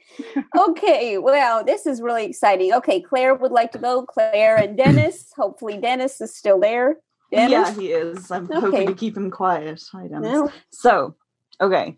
Okay, 0.57 1.18
well, 1.18 1.63
this 1.63 1.86
is 1.86 2.01
really 2.01 2.26
exciting. 2.26 2.74
Okay, 2.74 3.01
Claire 3.01 3.36
would 3.36 3.51
like 3.51 3.72
to 3.74 3.78
go. 3.80 4.05
Claire 4.05 4.57
and 4.57 4.78
Dennis. 4.78 5.32
Hopefully, 5.36 5.78
Dennis 5.78 6.20
is 6.22 6.36
still 6.36 6.59
there. 6.59 6.97
Dennis? 7.32 7.51
Yeah, 7.51 7.74
he 7.74 7.88
is. 7.91 8.32
I'm 8.32 8.45
Okay. 8.45 8.59
hoping 8.59 8.88
to 8.88 8.93
keep 8.93 9.18
him 9.18 9.30
quiet. 9.30 9.84
Hi, 9.91 10.07
Dennis. 10.07 10.32
No. 10.32 10.51
So, 10.72 11.15
okay, 11.59 11.97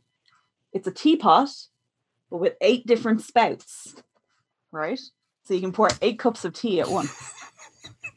it's 0.74 0.88
a 0.88 0.92
teapot, 0.92 1.50
but 2.32 2.38
with 2.38 2.54
eight 2.62 2.88
different 2.88 3.22
spouts, 3.22 3.96
right? 4.72 5.00
So 5.44 5.54
you 5.54 5.62
can 5.62 5.72
pour 5.72 5.90
eight 6.02 6.18
cups 6.20 6.46
of 6.46 6.54
tea 6.54 6.80
at 6.80 6.90
once. 6.90 7.12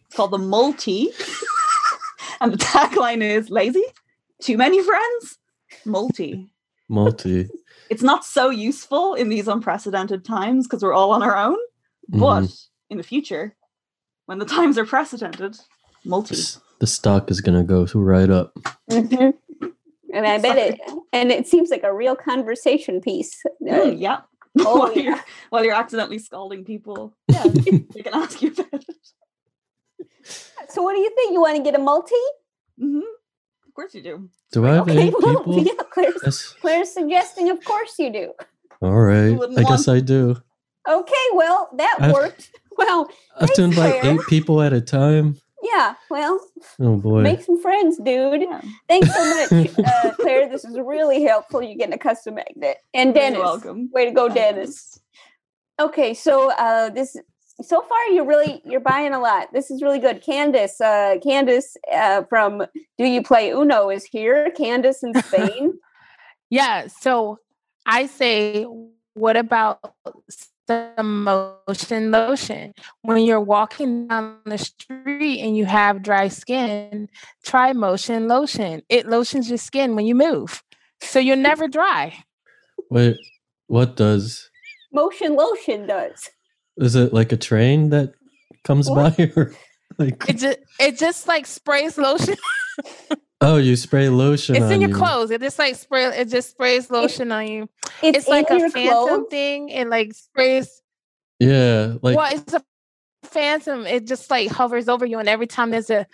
It's 0.06 0.16
called 0.16 0.30
the 0.32 0.38
multi, 0.38 1.10
and 2.40 2.52
the 2.52 2.58
tagline 2.58 3.22
is 3.22 3.50
"Lazy, 3.50 3.84
too 4.40 4.56
many 4.56 4.82
friends, 4.82 5.38
multi." 5.84 6.48
Multi. 6.88 7.48
It's 7.90 8.02
not 8.02 8.24
so 8.24 8.48
useful 8.48 9.12
in 9.14 9.28
these 9.28 9.48
unprecedented 9.48 10.24
times 10.24 10.66
because 10.66 10.82
we're 10.82 10.94
all 10.94 11.10
on 11.12 11.22
our 11.22 11.36
own, 11.36 11.58
but 12.08 12.42
Mhm. 12.44 12.66
in 12.88 12.96
the 12.96 13.02
future, 13.02 13.54
when 14.26 14.38
the 14.38 14.46
times 14.46 14.78
are 14.78 14.86
precedented, 14.86 15.58
multi. 16.04 16.36
The 16.78 16.86
stock 16.86 17.30
is 17.30 17.42
gonna 17.42 17.64
go 17.64 17.84
right 17.94 18.30
up. 18.30 18.56
Mhm. 18.90 19.34
And 20.14 20.26
I 20.26 20.38
bet 20.38 20.56
it. 20.56 20.80
And 21.12 21.30
it 21.30 21.46
seems 21.46 21.68
like 21.70 21.82
a 21.82 21.92
real 21.92 22.16
conversation 22.16 23.00
piece. 23.02 23.42
Uh, 23.46 23.50
Mm, 23.60 24.00
yeah. 24.00 24.20
Oh, 24.66 24.78
while, 24.78 24.92
you're, 24.94 25.20
while 25.50 25.64
you're 25.64 25.74
accidentally 25.74 26.18
scalding 26.18 26.64
people. 26.64 27.14
Yeah, 27.28 27.44
they 27.94 28.02
can 28.02 28.14
ask 28.14 28.40
you 28.42 28.52
about 28.52 28.84
it. 28.88 28.96
So, 30.68 30.82
what 30.82 30.94
do 30.94 31.00
you 31.00 31.10
think? 31.14 31.32
You 31.34 31.40
want 31.40 31.56
to 31.56 31.62
get 31.62 31.74
a 31.74 31.78
multi? 31.82 32.14
Mm-hmm. 32.80 33.00
Of 33.72 33.74
course 33.74 33.94
you 33.94 34.02
do. 34.02 34.28
Do 34.52 34.66
I 34.66 34.74
have 34.74 34.88
Okay, 34.88 35.08
eight 35.08 35.14
well, 35.18 35.38
people? 35.44 35.62
yeah, 35.62 35.72
Claire's, 35.90 36.14
That's- 36.16 36.52
Claire's 36.60 36.92
suggesting, 36.92 37.48
of 37.48 37.64
course 37.64 37.98
you 37.98 38.12
do. 38.12 38.32
All 38.82 39.00
right. 39.00 39.30
wouldn't 39.30 39.58
I 39.58 39.62
guess 39.62 39.88
I 39.88 40.00
do. 40.00 40.36
Okay, 40.88 41.26
well, 41.34 41.70
that 41.78 41.96
I've- 42.00 42.12
worked. 42.12 42.50
Well, 42.78 43.06
I 43.36 43.40
have 43.42 43.52
to 43.54 43.64
invite 43.64 44.00
Claire. 44.00 44.14
eight 44.14 44.20
people 44.30 44.62
at 44.62 44.72
a 44.72 44.80
time. 44.80 45.36
Yeah, 45.62 45.94
well, 46.08 46.40
Oh 46.80 46.96
boy. 46.96 47.20
make 47.20 47.42
some 47.42 47.60
friends, 47.60 47.98
dude. 47.98 48.44
Thanks 48.88 49.14
so 49.14 49.24
much, 49.52 49.78
uh, 49.78 50.12
Claire. 50.14 50.48
This 50.48 50.64
is 50.64 50.78
really 50.78 51.22
helpful. 51.22 51.62
You're 51.62 51.76
getting 51.76 51.92
a 51.94 51.98
custom 51.98 52.36
magnet. 52.36 52.78
And 52.94 53.08
You're 53.14 53.22
Dennis, 53.24 53.38
welcome. 53.40 53.90
way 53.92 54.06
to 54.06 54.10
go, 54.10 54.28
Dennis. 54.30 54.98
Okay, 55.78 56.14
so 56.14 56.50
uh, 56.52 56.88
this 56.88 57.14
so 57.62 57.82
far 57.82 58.08
you're 58.10 58.26
really 58.26 58.62
you're 58.64 58.80
buying 58.80 59.12
a 59.12 59.20
lot. 59.20 59.52
This 59.52 59.70
is 59.70 59.82
really 59.82 59.98
good. 59.98 60.22
Candace, 60.22 60.80
uh, 60.80 61.16
Candace 61.22 61.76
uh, 61.92 62.22
from 62.28 62.66
Do 62.98 63.04
You 63.04 63.22
Play 63.22 63.50
Uno 63.50 63.90
is 63.90 64.04
here. 64.04 64.50
Candace 64.50 65.02
in 65.02 65.14
Spain. 65.22 65.74
Yeah. 66.50 66.86
So 66.88 67.38
I 67.86 68.06
say, 68.06 68.64
what 69.14 69.36
about 69.36 69.94
some 70.66 71.24
motion 71.24 72.10
lotion? 72.10 72.74
When 73.02 73.22
you're 73.22 73.40
walking 73.40 74.08
down 74.08 74.38
the 74.44 74.58
street 74.58 75.40
and 75.40 75.56
you 75.56 75.64
have 75.64 76.02
dry 76.02 76.28
skin, 76.28 77.08
try 77.44 77.72
motion 77.72 78.28
lotion. 78.28 78.82
It 78.88 79.06
lotions 79.06 79.48
your 79.48 79.58
skin 79.58 79.96
when 79.96 80.06
you 80.06 80.14
move. 80.14 80.62
So 81.00 81.18
you're 81.18 81.36
never 81.36 81.68
dry. 81.68 82.24
Wait, 82.90 83.16
what 83.66 83.96
does? 83.96 84.50
Motion 84.92 85.34
lotion 85.34 85.86
does. 85.86 86.30
Is 86.78 86.94
it 86.96 87.12
like 87.12 87.32
a 87.32 87.36
train 87.36 87.90
that 87.90 88.12
comes 88.64 88.88
What? 88.88 89.16
by 89.16 89.32
or 89.36 89.54
like? 89.98 90.24
It 90.28 90.38
just 90.38 90.58
it 90.80 90.98
just 90.98 91.28
like 91.28 91.46
sprays 91.46 91.98
lotion. 91.98 92.36
Oh, 93.44 93.56
you 93.56 93.74
spray 93.74 94.08
lotion 94.08 94.54
it's 94.54 94.66
on 94.66 94.72
in 94.74 94.80
your 94.80 94.90
you. 94.90 94.96
clothes. 94.96 95.32
It 95.32 95.40
just 95.40 95.58
like 95.58 95.74
spray 95.74 96.04
it 96.04 96.28
just 96.28 96.50
sprays 96.50 96.92
lotion 96.92 97.32
on 97.32 97.48
you. 97.48 97.68
it's 98.00 98.18
It's, 98.18 98.28
like 98.28 98.48
a 98.50 98.70
phantom 98.70 98.92
clothes? 98.92 99.26
thing. 99.30 99.68
It 99.68 99.88
like 99.88 100.14
sprays 100.14 100.80
Yeah, 101.40 101.94
like 102.02 102.16
well, 102.16 102.32
it's 102.32 102.54
a 102.54 102.62
phantom. 103.24 103.84
It 103.84 104.06
just 104.06 104.30
like 104.30 104.48
hovers 104.48 104.88
over 104.88 105.04
you, 105.04 105.18
and 105.18 105.28
every 105.28 105.48
time 105.48 105.70
there's 105.72 105.90
a 105.90 106.06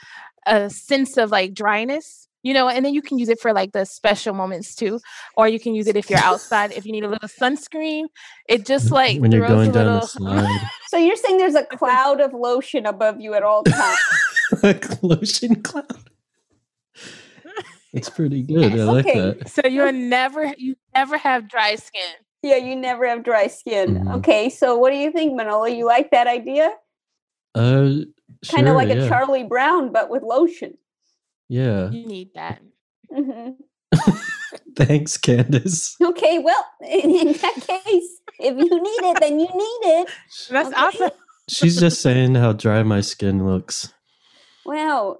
a 0.46 0.70
sense 0.70 1.18
of 1.18 1.30
like 1.30 1.52
dryness, 1.52 2.28
you 2.43 2.55
know, 2.55 2.68
and 2.68 2.84
then 2.84 2.95
you 2.95 3.03
can 3.03 3.18
use 3.18 3.28
it 3.28 3.41
for 3.41 3.53
like 3.53 3.72
the 3.72 3.84
special 3.84 4.34
moments 4.34 4.74
too, 4.74 5.01
or 5.36 5.49
you 5.49 5.59
can 5.61 5.74
use 5.74 5.86
it 5.89 5.97
if 5.97 6.09
you're 6.09 6.18
outside 6.20 6.72
if 6.72 6.86
you 6.86 6.93
need 6.93 7.05
a 7.05 7.09
little 7.09 7.28
sunscreen. 7.28 8.05
It 8.49 8.64
just 8.66 8.91
like 8.91 9.20
when 9.20 9.32
you're 9.32 9.47
throws 9.47 9.68
going 9.68 9.70
a 9.70 9.72
down 9.72 9.84
little. 9.86 10.01
the 10.01 10.07
slide, 10.07 10.61
So 10.89 10.97
you're 10.97 11.16
saying 11.16 11.39
there's 11.39 11.55
a 11.57 11.64
cloud 11.64 12.20
of 12.20 12.32
lotion 12.32 12.86
above 12.86 13.20
you 13.20 13.34
at 13.34 13.43
all 13.43 13.64
times. 13.64 13.99
like 14.62 15.03
lotion 15.03 15.62
cloud. 15.62 16.11
It's 17.95 18.11
pretty 18.11 18.43
good. 18.43 18.72
I 18.78 18.84
like 18.84 19.07
Okay. 19.07 19.18
that. 19.18 19.49
so 19.49 19.62
you're 19.66 19.93
never 19.93 20.53
you 20.59 20.76
never 20.95 21.16
have 21.16 21.49
dry 21.49 21.74
skin. 21.76 22.03
yeah, 22.43 22.57
you 22.57 22.76
never 22.76 23.07
have 23.09 23.24
dry 23.24 23.47
skin. 23.47 23.97
Mhm. 23.97 24.16
Okay, 24.18 24.51
so 24.51 24.76
what 24.76 24.91
do 24.91 24.97
you 24.99 25.11
think, 25.11 25.34
Manolo? 25.34 25.64
You 25.64 25.86
like 25.86 26.11
that 26.11 26.26
idea? 26.26 26.70
Uh, 27.55 28.05
kind 28.47 28.66
sure, 28.66 28.68
of 28.68 28.74
like 28.76 28.89
yeah. 28.91 29.05
a 29.05 29.09
Charlie 29.09 29.43
Brown, 29.45 29.91
but 29.91 30.11
with 30.11 30.22
lotion. 30.22 30.76
Yeah. 31.49 31.90
You 31.90 32.07
need 32.07 32.30
that. 32.34 32.61
hmm 33.12 33.51
Thanks, 34.76 35.16
Candace. 35.16 35.96
Okay, 36.01 36.38
well, 36.38 36.64
in, 36.82 37.11
in 37.28 37.32
that 37.32 37.55
case, 37.66 38.20
if 38.38 38.57
you 38.57 38.82
need 38.82 39.11
it, 39.11 39.20
then 39.20 39.40
you 39.40 39.46
need 39.46 40.01
it. 40.01 40.09
That's 40.51 40.72
awesome. 40.74 41.11
She's 41.49 41.80
just 41.80 42.01
saying 42.03 42.34
how 42.34 42.53
dry 42.53 42.82
my 42.82 43.01
skin 43.01 43.46
looks 43.46 43.92
Wow, 44.66 45.18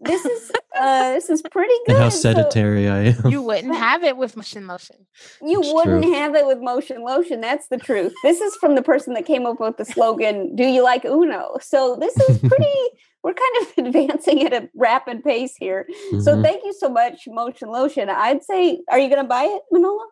this 0.00 0.24
is 0.24 0.50
uh, 0.78 1.12
this 1.12 1.28
is 1.30 1.42
pretty 1.42 1.74
good. 1.86 1.94
and 1.96 2.02
how 2.04 2.08
So 2.08 2.20
sedentary 2.20 2.88
I 2.88 2.98
am. 3.14 3.26
You 3.30 3.42
wouldn't 3.42 3.74
have 3.88 4.02
it 4.02 4.16
with 4.16 4.36
motion 4.36 4.66
lotion. 4.66 4.96
you 5.42 5.60
It's 5.60 5.72
wouldn't 5.72 6.04
true. 6.04 6.12
have 6.14 6.34
it 6.34 6.46
with 6.46 6.58
motion 6.60 7.02
lotion. 7.04 7.40
That's 7.40 7.68
the 7.68 7.76
truth. 7.78 8.12
This 8.22 8.40
is 8.40 8.56
from 8.56 8.74
the 8.76 8.82
person 8.82 9.14
that 9.14 9.26
came 9.26 9.44
up 9.46 9.60
with 9.60 9.76
the 9.76 9.84
slogan 9.84 10.56
"Do 10.56 10.64
you 10.64 10.82
like 10.82 11.04
Uno?" 11.04 11.58
So 11.60 11.96
this 11.96 12.16
is 12.28 12.38
pretty. 12.50 12.78
we're 13.22 13.34
kind 13.34 13.56
of 13.60 13.66
advancing 13.86 14.42
at 14.46 14.52
a 14.54 14.70
rapid 14.74 15.22
pace 15.22 15.54
here. 15.56 15.86
So 16.22 16.36
Mhm. 16.36 16.42
thank 16.42 16.64
you 16.64 16.72
so 16.72 16.88
much, 16.88 17.24
Motion 17.28 17.68
Lotion. 17.68 18.08
I'd 18.08 18.42
say, 18.42 18.80
are 18.90 18.98
you 18.98 19.08
going 19.10 19.20
to 19.22 19.28
buy 19.28 19.44
it, 19.44 19.62
Manolo? 19.70 20.04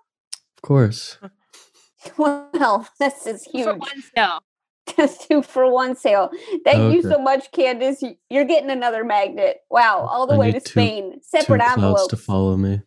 Of 0.58 0.62
course. 0.62 1.16
Well, 2.16 2.86
this 3.00 3.26
is 3.26 3.44
huge. 3.44 3.64
For 3.64 3.74
one 3.74 4.02
sale. 4.14 4.40
Just 4.96 5.28
two 5.28 5.42
for 5.54 5.70
one 5.70 5.94
sale. 5.96 6.30
Thank 6.64 6.94
you 6.94 7.02
so 7.02 7.18
much, 7.18 7.50
Candace. 7.52 8.02
You- 8.02 8.16
You're 8.30 8.44
getting 8.44 8.70
another 8.70 9.04
magnet. 9.04 9.58
Wow, 9.70 10.06
all 10.10 10.26
the 10.26 10.34
I 10.34 10.38
way 10.38 10.52
to 10.52 10.60
two- 10.60 10.70
Spain. 10.70 11.12
Two 11.14 11.18
Separate 11.22 11.58
clouds 11.60 11.74
envelopes. 11.74 12.06
to 12.08 12.16
follow 12.16 12.56
me. 12.56 12.80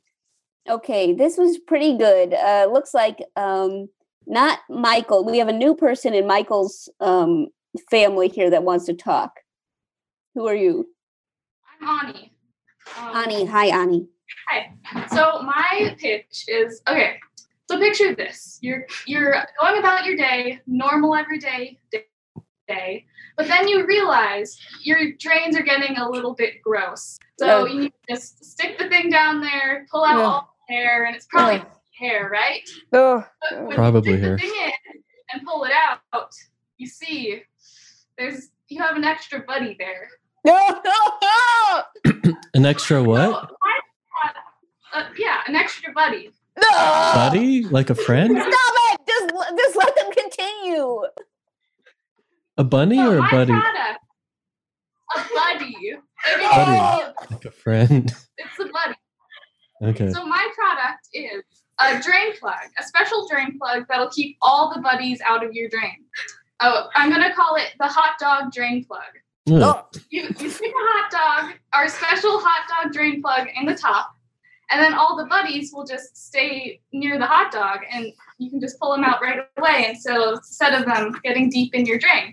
Okay, 0.69 1.13
this 1.13 1.37
was 1.37 1.57
pretty 1.57 1.97
good. 1.97 2.33
Uh, 2.33 2.67
looks 2.71 2.93
like 2.93 3.19
um, 3.35 3.89
not 4.27 4.59
Michael. 4.69 5.25
We 5.25 5.39
have 5.39 5.47
a 5.47 5.53
new 5.53 5.75
person 5.75 6.13
in 6.13 6.27
Michael's 6.27 6.87
um, 6.99 7.47
family 7.89 8.27
here 8.29 8.49
that 8.49 8.63
wants 8.63 8.85
to 8.85 8.93
talk. 8.93 9.39
Who 10.35 10.47
are 10.47 10.55
you? 10.55 10.87
I'm 11.81 12.07
Ani. 12.07 12.31
Um, 12.99 13.15
Ani. 13.17 13.45
Hi, 13.45 13.65
Ani. 13.67 14.07
Hi. 14.49 15.07
So 15.07 15.41
my 15.41 15.95
pitch 15.99 16.45
is 16.47 16.81
okay. 16.87 17.15
So 17.71 17.79
picture 17.79 18.13
this: 18.13 18.59
you're 18.61 18.85
you're 19.07 19.33
going 19.57 19.79
about 19.79 20.03
your 20.03 20.17
day, 20.17 20.59
normal 20.67 21.15
everyday 21.15 21.79
day, 21.89 22.03
day, 22.67 23.05
but 23.37 23.47
then 23.47 23.69
you 23.69 23.85
realize 23.87 24.59
your 24.83 25.13
drains 25.17 25.55
are 25.55 25.61
getting 25.63 25.95
a 25.97 26.09
little 26.09 26.33
bit 26.33 26.61
gross. 26.61 27.17
So 27.39 27.61
Oh. 27.61 27.65
you 27.65 27.89
just 28.09 28.43
stick 28.43 28.77
the 28.77 28.89
thing 28.89 29.09
down 29.09 29.39
there, 29.39 29.87
pull 29.89 30.03
out 30.03 30.17
Yeah. 30.17 30.25
all 30.25 30.53
the 30.67 30.75
hair, 30.75 31.05
and 31.05 31.15
it's 31.15 31.27
probably 31.27 31.55
Yeah. 31.55 31.65
hair, 31.97 32.29
right? 32.29 32.69
Oh, 32.91 33.25
Probably 33.73 34.19
hair. 34.19 34.31
the 34.31 34.37
thing 34.37 34.53
in 34.53 34.71
and 35.33 35.47
pull 35.47 35.63
it 35.63 35.71
out, 35.71 36.35
you 36.77 36.87
see 36.87 37.41
there's 38.17 38.49
you 38.67 38.81
have 38.81 38.97
an 38.97 39.05
extra 39.05 39.39
buddy 39.39 39.77
there. 39.79 40.09
An 42.53 42.65
extra 42.65 43.01
what? 43.01 43.31
So 43.31 43.47
uh, 44.93 45.05
yeah, 45.17 45.39
an 45.47 45.55
extra 45.55 45.93
buddy. 45.93 46.31
Buddy? 46.55 47.63
Like 47.65 47.89
a 47.89 47.95
friend? 47.95 48.31
Stop 48.37 48.47
it! 48.53 48.99
Just 49.07 49.33
just 49.57 49.75
let 49.77 49.95
them 49.95 50.11
continue. 50.11 51.01
A 52.57 52.63
bunny 52.63 52.97
So 52.97 53.11
or 53.11 53.17
a 53.17 53.21
my 53.21 53.31
buddy? 53.31 53.51
product, 53.53 53.99
a 55.15 55.19
buddy. 55.35 55.75
It 55.81 55.99
is- 56.39 56.49
Buddy. 56.51 57.13
Like 57.31 57.45
a 57.45 57.51
friend. 57.51 58.13
It's 58.37 58.59
a 58.59 58.65
buddy. 58.65 58.95
Okay. 59.83 60.11
So 60.11 60.25
my 60.25 60.47
product 60.55 61.07
is 61.13 61.43
a 61.79 61.99
drain 62.01 62.33
plug, 62.39 62.59
a 62.79 62.83
special 62.83 63.27
drain 63.27 63.57
plug 63.57 63.85
that'll 63.89 64.09
keep 64.09 64.37
all 64.41 64.71
the 64.73 64.81
buddies 64.81 65.19
out 65.25 65.43
of 65.43 65.53
your 65.53 65.69
drain. 65.69 66.05
Oh, 66.59 66.89
I'm 66.95 67.09
gonna 67.09 67.33
call 67.33 67.55
it 67.55 67.73
the 67.79 67.87
hot 67.87 68.19
dog 68.19 68.51
drain 68.51 68.85
plug. 68.85 69.01
Oh. 69.49 69.87
You, 70.11 70.27
you 70.39 70.49
stick 70.49 70.69
a 70.71 70.73
hot 70.77 71.09
dog, 71.49 71.55
our 71.73 71.87
special 71.87 72.39
hot 72.39 72.69
dog 72.83 72.93
drain 72.93 73.21
plug 73.23 73.47
in 73.59 73.65
the 73.65 73.73
top, 73.75 74.11
and 74.71 74.81
then 74.81 74.93
all 74.93 75.17
the 75.17 75.25
buddies 75.25 75.71
will 75.73 75.85
just 75.85 76.15
stay 76.15 76.79
near 76.93 77.19
the 77.19 77.25
hot 77.25 77.51
dog, 77.51 77.79
and 77.91 78.11
you 78.37 78.49
can 78.49 78.61
just 78.61 78.79
pull 78.79 78.93
them 78.93 79.03
out 79.03 79.21
right 79.21 79.39
away. 79.57 79.85
And 79.89 79.97
so 79.97 80.35
instead 80.35 80.73
of 80.73 80.85
them 80.85 81.19
getting 81.23 81.49
deep 81.49 81.75
in 81.75 81.85
your 81.85 81.99
drain, 81.99 82.31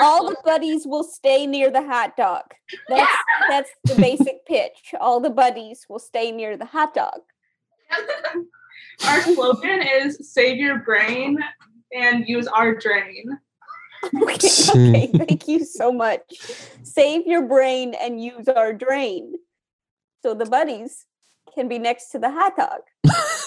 All 0.00 0.28
the 0.28 0.36
buddies 0.44 0.86
will 0.86 1.04
stay 1.04 1.46
near 1.46 1.70
the 1.70 1.82
hot 1.82 2.16
dog. 2.16 2.44
That's 2.88 3.16
that's 3.48 3.70
the 3.84 3.94
basic 3.96 4.46
pitch. 4.46 4.94
All 4.98 5.20
the 5.20 5.30
buddies 5.30 5.86
will 5.88 5.98
stay 5.98 6.32
near 6.32 6.56
the 6.56 6.64
hot 6.64 6.94
dog. 6.94 7.20
our 9.06 9.20
slogan 9.20 9.82
is 9.82 10.32
"Save 10.32 10.56
your 10.56 10.78
brain 10.78 11.38
and 11.94 12.26
use 12.26 12.46
our 12.46 12.74
drain." 12.74 13.24
Okay, 14.22 14.48
okay, 14.70 15.06
thank 15.06 15.48
you 15.48 15.64
so 15.64 15.90
much. 15.90 16.20
Save 16.84 17.26
your 17.26 17.42
brain 17.42 17.94
and 17.94 18.22
use 18.22 18.46
our 18.46 18.72
drain. 18.72 19.32
So 20.22 20.34
the 20.34 20.44
buddies 20.44 21.06
can 21.56 21.68
be 21.68 21.78
next 21.78 22.10
to 22.10 22.18
the 22.18 22.30
hot 22.30 22.56
dog. 22.56 22.80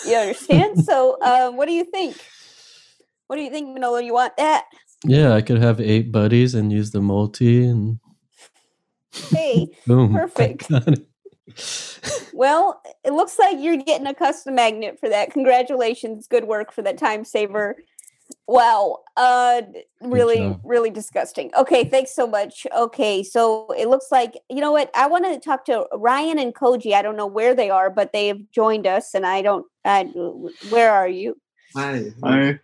You 0.06 0.16
understand? 0.16 0.80
so 0.80 1.18
uh, 1.22 1.52
what 1.52 1.68
do 1.68 1.74
you 1.74 1.86
think? 1.86 2.18
What 3.28 3.36
do 3.38 3.44
you 3.44 3.52
think, 3.52 3.74
Manolo? 3.74 4.00
You 4.00 4.14
want 4.14 4.36
that? 4.38 4.66
Yeah, 5.06 5.34
I 5.34 5.42
could 5.42 5.62
have 5.62 5.80
eight 5.80 6.12
buddies 6.12 6.56
and 6.56 6.74
use 6.74 6.92
the 6.92 7.00
multi 7.00 7.66
and 7.66 8.00
Hey, 9.32 9.68
boom. 9.88 10.14
perfect. 10.14 10.70
Well, 12.34 12.82
it 13.04 13.12
looks 13.12 13.38
like 13.38 13.58
you're 13.60 13.78
getting 13.78 14.08
a 14.08 14.14
custom 14.14 14.56
magnet 14.56 14.98
for 15.00 15.10
that. 15.10 15.32
Congratulations. 15.32 16.28
Good 16.28 16.46
work 16.46 16.72
for 16.72 16.82
that 16.82 16.98
time 16.98 17.26
saver. 17.26 17.76
Wow. 18.50 18.98
Uh 19.16 19.62
really 20.02 20.58
really 20.64 20.90
disgusting. 20.90 21.52
Okay, 21.56 21.84
thanks 21.84 22.16
so 22.16 22.26
much. 22.26 22.66
Okay, 22.76 23.22
so 23.22 23.68
it 23.78 23.88
looks 23.88 24.08
like 24.12 24.40
you 24.50 24.60
know 24.60 24.72
what? 24.72 24.90
I 24.96 25.06
want 25.06 25.26
to 25.26 25.40
talk 25.40 25.66
to 25.66 25.86
Ryan 25.94 26.40
and 26.40 26.56
Koji. 26.56 26.94
I 26.94 27.04
don't 27.04 27.16
know 27.16 27.28
where 27.28 27.54
they 27.54 27.70
are, 27.70 27.92
but 27.92 28.12
they 28.12 28.28
have 28.28 28.40
joined 28.52 28.88
us 28.88 29.14
and 29.14 29.24
I 29.24 29.44
don't 29.44 29.68
I 29.86 30.06
where 30.72 30.92
are 30.92 31.08
you? 31.08 31.38
Hi. 31.76 32.06
Hi. 32.24 32.60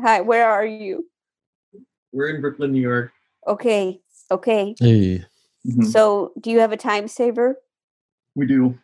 Hi, 0.00 0.20
where 0.22 0.48
are 0.48 0.64
you? 0.64 1.04
We're 2.12 2.34
in 2.34 2.40
Brooklyn, 2.40 2.72
New 2.72 2.80
York. 2.80 3.12
Okay. 3.46 4.00
Okay. 4.30 4.74
Hey. 4.78 5.22
So, 5.82 6.32
do 6.40 6.50
you 6.50 6.60
have 6.60 6.72
a 6.72 6.76
time 6.76 7.08
saver? 7.08 7.56
We 8.34 8.46
do. 8.46 8.78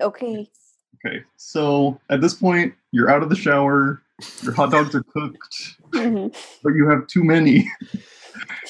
Okay. 0.00 0.50
Okay. 0.96 1.22
So 1.36 2.00
at 2.10 2.20
this 2.20 2.34
point, 2.34 2.74
you're 2.90 3.10
out 3.10 3.22
of 3.22 3.28
the 3.28 3.36
shower, 3.36 4.02
your 4.42 4.52
hot 4.54 4.70
dogs 4.70 4.94
are 4.94 5.02
cooked, 5.04 5.76
Mhm. 5.92 6.34
but 6.62 6.74
you 6.74 6.88
have 6.88 7.06
too 7.06 7.22
many, 7.24 7.70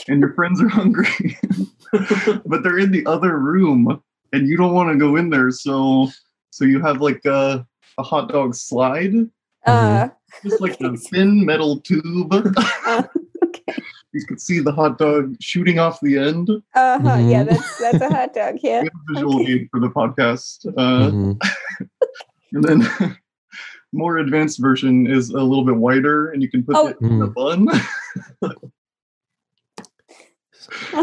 and 0.09 0.20
your 0.20 0.32
friends 0.34 0.61
are 0.61 0.68
hungry. 0.68 1.38
but 2.47 2.62
they're 2.62 2.78
in 2.78 2.90
the 2.92 3.05
other 3.07 3.38
room, 3.38 4.01
and 4.32 4.49
you 4.49 4.57
don't 4.57 4.74
want 4.74 4.90
to 4.90 4.99
go 4.99 5.16
in 5.16 5.30
there. 5.30 5.51
So, 5.51 6.09
so 6.51 6.64
you 6.64 6.80
have 6.80 7.01
like 7.01 7.24
a, 7.24 7.66
a 7.99 8.03
hot 8.03 8.28
dog 8.30 8.55
slide, 8.55 9.14
Uh, 9.66 10.09
just 10.44 10.61
like 10.61 10.80
a 10.80 10.97
thin 10.97 11.44
metal 11.44 11.80
tube. 11.80 12.32
You 14.12 14.24
can 14.24 14.38
see 14.38 14.61
the 14.61 14.72
hot 14.72 14.97
dog 14.97 15.36
shooting 15.42 15.78
off 15.78 15.99
the 16.01 16.16
end. 16.16 16.49
uh 16.49 16.99
huh. 17.01 17.18
Yeah, 17.20 17.42
Mhm. 17.44 17.47
that's 17.49 17.78
that's 17.78 18.01
a 18.01 18.09
hot 18.09 18.32
dog. 18.32 18.55
Yeah. 18.62 18.80
We 18.82 18.88
have 18.88 19.01
a 19.11 19.12
visual 19.12 19.40
aid 19.47 19.68
for 19.70 19.78
the 19.80 19.90
podcast. 19.90 20.64
Uh, 20.74 21.34
and 22.53 22.64
then 22.64 23.16
more 23.93 24.18
advanced 24.18 24.61
version 24.61 25.07
is 25.07 25.30
a 25.30 25.41
little 25.43 25.64
bit 25.64 25.76
wider, 25.76 26.30
and 26.30 26.43
you 26.43 26.51
can 26.51 26.64
put 26.64 26.76
Oh. 26.76 26.87
it 26.89 26.97
in 27.01 27.22
a 27.22 27.26
bun. 27.26 27.68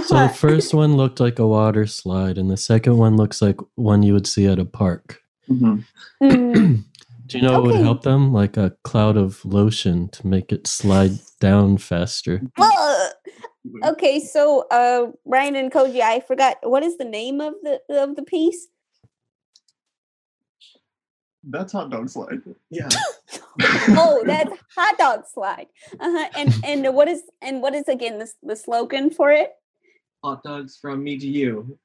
So 0.05 0.15
the 0.27 0.29
first 0.29 0.73
one 0.73 0.97
looked 0.97 1.19
like 1.21 1.39
a 1.39 1.47
water 1.47 1.87
slide, 1.87 2.37
and 2.37 2.49
the 2.51 2.57
second 2.57 2.97
one 2.97 3.15
looks 3.15 3.41
like 3.41 3.57
one 3.75 4.03
you 4.03 4.13
would 4.13 4.27
see 4.27 4.45
at 4.45 4.59
a 4.59 4.65
park. 4.65 5.21
Mm. 5.49 5.83
Do 6.21 7.37
you 7.37 7.41
know 7.41 7.53
what 7.53 7.63
would 7.63 7.75
help 7.75 8.03
them? 8.03 8.33
Like 8.33 8.57
a 8.57 8.75
cloud 8.83 9.15
of 9.15 9.43
lotion 9.45 10.09
to 10.09 10.27
make 10.27 10.51
it 10.51 10.67
slide 10.67 11.11
down 11.39 11.77
faster. 11.77 12.41
Well, 12.57 13.11
okay, 13.85 14.19
so 14.19 14.67
uh, 14.69 15.07
Ryan 15.25 15.55
and 15.55 15.71
Koji, 15.71 16.01
I 16.01 16.19
forgot 16.19 16.57
what 16.63 16.83
is 16.83 16.97
the 16.97 17.05
name 17.05 17.39
of 17.39 17.53
the 17.63 17.79
of 17.89 18.17
the 18.17 18.23
piece. 18.23 18.67
That's 21.43 21.73
hot 21.73 21.89
dog 21.89 22.09
slide. 22.09 22.41
Yeah. 22.69 22.89
oh, 23.89 24.23
that's 24.25 24.51
hot 24.75 24.97
dog 24.97 25.23
slide. 25.31 25.67
Uh-huh. 25.99 26.27
And 26.35 26.53
and 26.63 26.95
what 26.95 27.07
is 27.07 27.23
and 27.41 27.61
what 27.61 27.75
is 27.75 27.87
again 27.87 28.17
the 28.19 28.31
the 28.41 28.55
slogan 28.55 29.09
for 29.11 29.31
it? 29.31 29.51
Hot 30.23 30.41
dogs 30.43 30.77
from 30.81 31.03
me 31.03 31.17
to 31.19 31.27
you. 31.27 31.77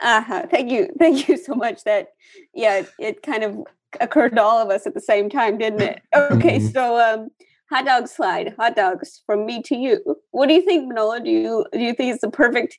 Uh-huh. 0.00 0.46
Thank 0.50 0.70
you. 0.70 0.88
Thank 0.98 1.28
you 1.28 1.36
so 1.36 1.54
much. 1.54 1.84
That 1.84 2.08
yeah, 2.54 2.78
it, 2.78 2.90
it 2.98 3.22
kind 3.22 3.42
of 3.44 3.58
occurred 4.00 4.34
to 4.36 4.42
all 4.42 4.58
of 4.58 4.70
us 4.70 4.86
at 4.86 4.94
the 4.94 5.00
same 5.00 5.28
time, 5.30 5.58
didn't 5.58 5.82
it? 5.82 6.02
Okay, 6.14 6.58
Mhm. 6.58 6.72
so 6.72 6.98
um 7.00 7.28
hot 7.70 7.84
dog 7.86 8.08
slide, 8.08 8.54
hot 8.58 8.76
dogs 8.76 9.22
from 9.26 9.46
me 9.46 9.62
to 9.62 9.76
you. 9.76 9.98
What 10.30 10.48
do 10.48 10.54
you 10.54 10.62
think, 10.62 10.88
Manolo? 10.88 11.18
Do 11.20 11.30
you 11.30 11.66
do 11.72 11.78
you 11.80 11.94
think 11.94 12.12
it's 12.12 12.20
the 12.22 12.30
perfect 12.30 12.78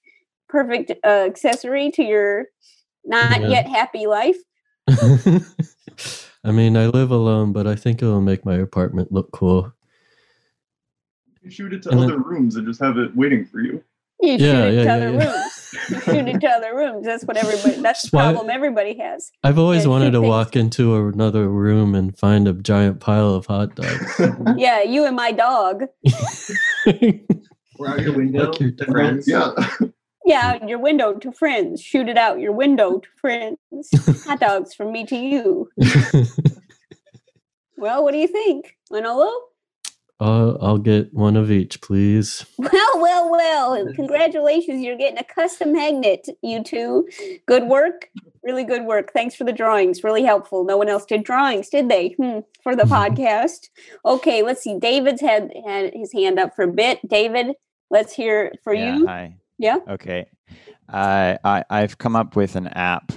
perfect 0.49 0.91
uh, 1.03 1.25
accessory 1.25 1.91
to 1.91 2.03
your 2.03 2.45
not 3.05 3.41
Yeah. 3.41 3.47
yet 3.47 3.67
happy 3.67 4.05
life? 4.07 4.37
I 6.45 6.51
mean, 6.51 6.75
I 6.75 6.87
live 6.87 7.11
alone, 7.11 7.53
but 7.53 7.67
I 7.67 7.75
think 7.75 8.01
it'll 8.01 8.21
make 8.21 8.45
my 8.45 8.55
apartment 8.55 9.11
look 9.11 9.31
cool. 9.31 9.71
You 11.41 11.49
shoot 11.49 11.73
it 11.73 11.83
to 11.83 11.89
And 11.91 11.99
then- 12.01 12.11
other 12.11 12.19
rooms 12.19 12.55
and 12.55 12.65
just 12.67 12.81
have 12.81 12.97
it 12.97 13.15
waiting 13.15 13.45
for 13.45 13.59
you. 13.61 13.83
You 14.21 14.37
shoot 14.39 14.45
Yeah, 14.45 14.63
it 14.65 14.73
yeah, 14.75 14.83
to 14.83 14.85
yeah, 14.85 14.95
other 14.95 15.11
yeah. 15.11 15.31
rooms. 15.33 15.75
You 15.89 15.99
shoot 15.99 16.27
it 16.27 16.39
to 16.41 16.47
other 16.49 16.75
rooms. 16.75 17.05
That's 17.05 17.23
what 17.25 17.35
everybody 17.35 17.81
that's 17.81 18.03
the 18.09 18.09
Why- 18.17 18.31
problem 18.31 18.49
everybody 18.49 18.97
has. 18.99 19.31
I've 19.43 19.57
always 19.59 19.85
wanted 19.87 20.11
to 20.11 20.19
things- 20.19 20.29
walk 20.29 20.55
into 20.55 20.95
another 21.07 21.49
room 21.49 21.95
and 21.95 22.17
find 22.17 22.47
a 22.47 22.53
giant 22.53 22.99
pile 23.01 23.33
of 23.33 23.45
hot 23.47 23.75
dogs. 23.75 24.21
Yeah, 24.57 24.81
you 24.83 25.05
and 25.05 25.15
my 25.15 25.31
dog. 25.31 25.83
Or 27.79 27.87
out 27.87 28.01
your 28.01 28.15
window 28.15 28.51
your 28.59 28.71
friends. 28.85 29.27
Yeah. 29.27 29.51
Yeah, 30.25 30.53
out 30.53 30.69
your 30.69 30.79
window 30.79 31.13
to 31.13 31.31
friends. 31.31 31.81
Shoot 31.81 32.07
it 32.07 32.17
out 32.17 32.39
your 32.39 32.53
window 32.53 32.99
to 32.99 33.09
friends. 33.19 33.89
Hot 34.25 34.39
dogs 34.39 34.73
from 34.73 34.91
me 34.91 35.05
to 35.05 35.15
you. 35.15 35.69
Well, 37.83 38.01
what 38.01 38.13
do 38.13 38.17
you 38.17 38.29
think, 38.29 38.77
Manolo? 38.89 39.29
I'll, 40.21 40.57
I'll 40.61 40.77
get 40.77 41.13
one 41.13 41.35
of 41.35 41.51
each, 41.51 41.81
please. 41.81 42.45
Well, 42.57 43.01
well, 43.01 43.29
well. 43.29 43.93
Congratulations, 43.95 44.81
you're 44.81 44.95
getting 44.95 45.17
a 45.17 45.23
custom 45.25 45.73
magnet, 45.73 46.29
you 46.41 46.63
two. 46.63 47.09
Good 47.45 47.63
work. 47.63 48.09
Really 48.41 48.63
good 48.63 48.85
work. 48.85 49.11
Thanks 49.11 49.35
for 49.35 49.43
the 49.43 49.51
drawings. 49.51 50.01
Really 50.01 50.23
helpful. 50.23 50.63
No 50.63 50.77
one 50.77 50.87
else 50.87 51.05
did 51.05 51.25
drawings, 51.25 51.67
did 51.67 51.89
they? 51.89 52.15
Hmm, 52.17 52.39
for 52.63 52.73
the 52.73 52.83
podcast. 52.83 53.67
Okay, 54.05 54.43
let's 54.43 54.61
see. 54.61 54.79
David's 54.79 55.19
had 55.19 55.51
had 55.65 55.93
his 55.93 56.13
hand 56.13 56.39
up 56.39 56.55
for 56.55 56.63
a 56.63 56.71
bit. 56.71 57.05
David, 57.05 57.55
let's 57.89 58.13
hear 58.13 58.53
for 58.63 58.73
yeah, 58.73 58.95
you. 58.95 59.07
Hi. 59.07 59.35
Yeah. 59.57 59.77
Okay. 59.87 60.25
Uh, 60.91 61.37
I 61.43 61.63
I've 61.69 61.97
come 61.97 62.15
up 62.15 62.35
with 62.35 62.55
an 62.55 62.67
app, 62.67 63.11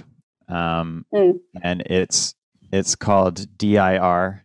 um, 0.47 1.05
Mm. 1.13 1.39
and 1.61 1.81
it's 1.81 2.35
it's 2.71 2.95
called 2.95 3.57
DIR, 3.57 4.43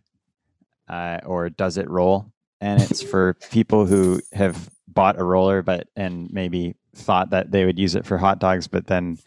uh, 0.89 1.19
or 1.25 1.49
Does 1.49 1.77
It 1.77 1.89
Roll? 1.89 2.25
And 2.61 2.81
it's 2.81 3.01
for 3.11 3.35
people 3.51 3.85
who 3.85 4.21
have 4.33 4.69
bought 4.87 5.19
a 5.19 5.23
roller, 5.23 5.61
but 5.61 5.87
and 5.95 6.29
maybe 6.31 6.75
thought 6.95 7.31
that 7.31 7.51
they 7.51 7.65
would 7.65 7.79
use 7.79 7.95
it 7.95 8.05
for 8.05 8.17
hot 8.17 8.39
dogs, 8.39 8.67
but 8.67 8.87
then 8.87 9.17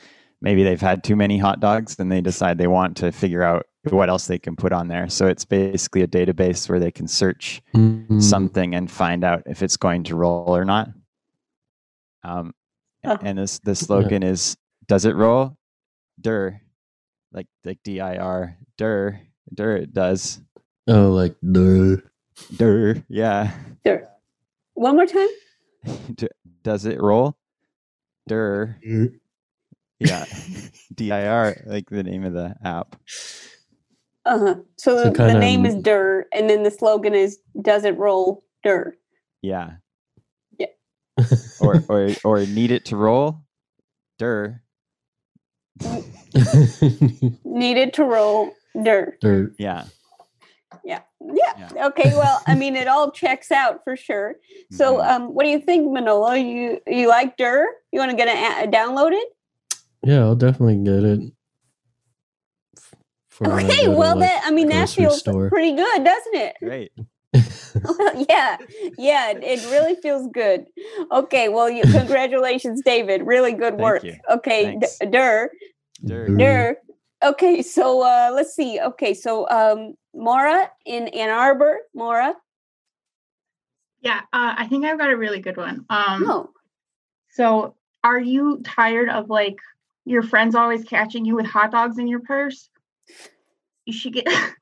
maybe 0.41 0.63
they've 0.63 0.81
had 0.81 1.03
too 1.03 1.17
many 1.17 1.39
hot 1.39 1.59
dogs, 1.61 1.97
then 1.97 2.09
they 2.11 2.21
decide 2.21 2.59
they 2.59 2.67
want 2.69 2.97
to 2.99 3.11
figure 3.11 3.43
out 3.43 3.67
what 3.91 4.09
else 4.09 4.27
they 4.27 4.39
can 4.39 4.55
put 4.55 4.73
on 4.73 4.89
there. 4.89 5.09
So 5.09 5.27
it's 5.27 5.45
basically 5.45 6.03
a 6.03 6.07
database 6.07 6.69
where 6.69 6.79
they 6.79 6.91
can 6.93 7.09
search 7.09 7.63
Mm. 7.75 8.23
something 8.23 8.75
and 8.75 8.91
find 8.91 9.25
out 9.25 9.43
if 9.47 9.63
it's 9.63 9.77
going 9.77 10.05
to 10.05 10.15
roll 10.17 10.55
or 10.57 10.65
not. 10.65 10.91
Um, 12.27 12.53
a- 13.05 13.13
Oh. 13.13 13.19
and 13.23 13.39
this 13.39 13.59
the 13.61 13.75
slogan 13.87 14.23
is 14.23 14.57
"Does 14.89 15.05
it 15.05 15.15
roll?" 15.15 15.57
Dir, 16.21 16.61
like 17.33 17.47
like 17.65 17.79
D 17.85 18.01
I 18.01 18.17
R, 18.17 18.57
dir, 18.79 19.21
dir. 19.55 19.77
It 19.77 19.95
does. 19.95 20.41
Oh, 20.89 21.11
like 21.13 21.37
dir 21.53 22.03
Dir, 22.57 23.05
yeah. 23.09 23.53
Dir. 23.85 24.09
One 24.75 24.97
more 24.97 25.07
time. 25.07 25.29
Does 26.63 26.85
it 26.85 27.01
roll? 27.01 27.37
Dir, 28.29 28.77
yeah. 30.01 30.25
D 30.95 31.13
I 31.13 31.27
R, 31.29 31.57
like 31.67 31.89
the 31.91 32.03
name 32.03 32.25
of 32.25 32.33
the 32.35 32.55
app. 32.65 32.97
Uh-huh. 34.27 34.57
So, 34.77 34.97
So 34.97 35.05
the, 35.05 35.11
the 35.11 35.17
kinda 35.17 35.39
name 35.41 35.65
is 35.65 35.75
m- 35.77 35.83
Dur, 35.83 36.27
and 36.33 36.51
then 36.51 36.63
the 36.65 36.71
slogan 36.71 37.15
is 37.15 37.39
Does 37.63 37.85
it 37.85 37.97
roll 37.97 38.45
Dur? 38.65 38.97
Yeah. 39.43 39.77
Yeah. 41.19 41.25
or 41.61 41.83
or 41.89 42.11
or 42.25 42.47
need 42.47 42.71
it 42.71 42.85
to 42.87 42.97
roll? 42.97 43.41
Dir. 44.19 44.63
Needed 47.45 47.93
to 47.95 48.05
roll 48.05 48.53
Dur. 48.83 49.17
Dirt. 49.21 49.55
Yeah. 49.59 49.85
Yeah. 50.85 51.01
Yeah. 51.21 51.87
Okay. 51.87 52.13
Well, 52.15 52.41
I 52.47 52.55
mean, 52.55 52.77
it 52.77 52.87
all 52.89 53.11
checks 53.11 53.51
out 53.51 53.83
for 53.85 53.97
sure. 53.97 54.37
So, 54.73 54.97
Mm-hmm. 54.99 55.11
um, 55.11 55.35
what 55.35 55.45
do 55.45 55.51
you 55.51 55.61
think, 55.61 55.91
Manolo? 55.93 56.33
You 56.33 56.81
you 56.87 57.09
like 57.09 57.37
Dur? 57.37 57.67
You 57.93 57.99
want 57.99 58.11
to 58.11 58.17
get 58.17 58.29
it 58.29 58.71
download 58.71 59.13
it? 59.13 59.29
Yeah, 60.05 60.21
I'll 60.21 60.37
definitely 60.37 60.77
get 60.85 61.05
it. 61.05 61.21
For 63.29 63.51
Okay. 63.53 63.89
Well, 63.89 64.17
like, 64.17 64.29
that 64.31 64.43
I 64.47 64.51
mean, 64.51 64.69
that 64.69 64.77
grocery 64.87 65.05
feels 65.05 65.19
store. 65.19 65.49
pretty 65.51 65.75
good, 65.75 66.05
doesn't 66.05 66.35
it? 66.35 66.57
Great. 66.63 66.93
Well, 67.85 68.25
yeah, 68.29 68.57
yeah, 68.99 69.31
it- 69.31 69.43
it 69.45 69.71
really 69.71 69.95
feels 69.97 70.27
good. 70.33 70.67
Okay, 71.13 71.49
well, 71.49 71.69
you, 71.71 71.83
congratulations, 71.83 72.83
David. 72.85 73.23
Really 73.27 73.53
good 73.53 73.75
Thank 73.75 73.83
work. 73.83 74.05
you. 74.05 74.15
Okay, 74.31 74.65
Thanks. 74.79 74.99
D- 74.99 75.07
Dur, 75.07 75.51
Dir. 76.05 76.29
Dur. 76.37 76.77
Okay, 77.23 77.63
so 77.63 78.03
uh, 78.03 78.31
let's 78.35 78.55
see. 78.55 78.79
Okay, 78.81 79.15
so 79.15 79.49
um, 79.49 79.95
Maura 80.15 80.71
in 80.85 81.09
Ann 81.09 81.31
Arbor, 81.31 81.79
Maura. 81.95 82.35
Yeah, 84.03 84.21
uh, 84.33 84.55
I 84.59 84.67
think 84.69 84.85
I've 84.85 84.99
got 84.99 85.11
a 85.11 85.17
really 85.17 85.41
good 85.41 85.57
one. 85.57 85.85
Um, 85.91 86.23
No. 86.23 86.51
So, 87.31 87.75
are 88.05 88.21
you 88.21 88.63
tired 88.65 89.09
of 89.09 89.29
like 89.31 89.57
your 90.05 90.23
friends 90.23 90.55
always 90.55 90.85
catching 90.85 91.25
you 91.25 91.35
with 91.35 91.47
hot 91.47 91.71
dogs 91.73 91.99
in 91.99 92.07
your 92.07 92.21
purse? 92.21 92.71
You 93.85 93.93
should 93.93 94.13
get 94.15 94.27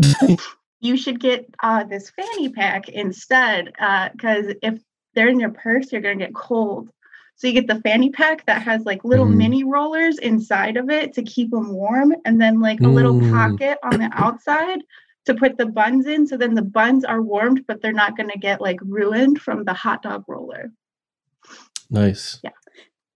you 0.84 0.98
should 0.98 1.18
get 1.18 1.46
uh, 1.62 1.82
this 1.82 2.10
fanny 2.10 2.50
pack 2.50 2.90
instead, 2.90 3.72
because 4.12 4.54
if 4.62 4.78
they're 5.14 5.28
in 5.28 5.40
your 5.40 5.50
purse, 5.50 5.90
you're 5.90 6.02
gonna 6.02 6.16
get 6.16 6.34
cold. 6.34 6.90
So 7.36 7.46
you 7.48 7.54
get 7.54 7.66
the 7.66 7.80
fanny 7.80 8.10
pack 8.10 8.44
that 8.46 8.62
has 8.62 8.84
like 8.84 9.02
little 9.02 9.26
Mm. 9.26 9.36
mini 9.36 9.64
rollers 9.64 10.18
inside 10.18 10.76
of 10.76 10.90
it 10.90 11.14
to 11.14 11.22
keep 11.22 11.50
them 11.50 11.72
warm, 11.72 12.14
and 12.26 12.38
then 12.40 12.60
like 12.60 12.80
a 12.82 12.88
little 12.88 13.14
Mm. 13.14 13.32
pocket 13.32 13.78
on 13.82 13.98
the 13.98 14.10
outside 14.12 14.82
to 15.24 15.34
put 15.34 15.56
the 15.56 15.66
buns 15.66 16.06
in. 16.06 16.26
So 16.26 16.36
then 16.36 16.54
the 16.54 16.62
buns 16.62 17.02
are 17.02 17.22
warmed, 17.22 17.66
but 17.66 17.80
they're 17.80 17.92
not 17.92 18.16
gonna 18.16 18.36
get 18.36 18.60
like 18.60 18.78
ruined 18.82 19.40
from 19.40 19.64
the 19.64 19.72
hot 19.72 20.02
dog 20.02 20.24
roller. 20.28 20.70
Nice. 21.90 22.40
Yeah. 22.44 22.50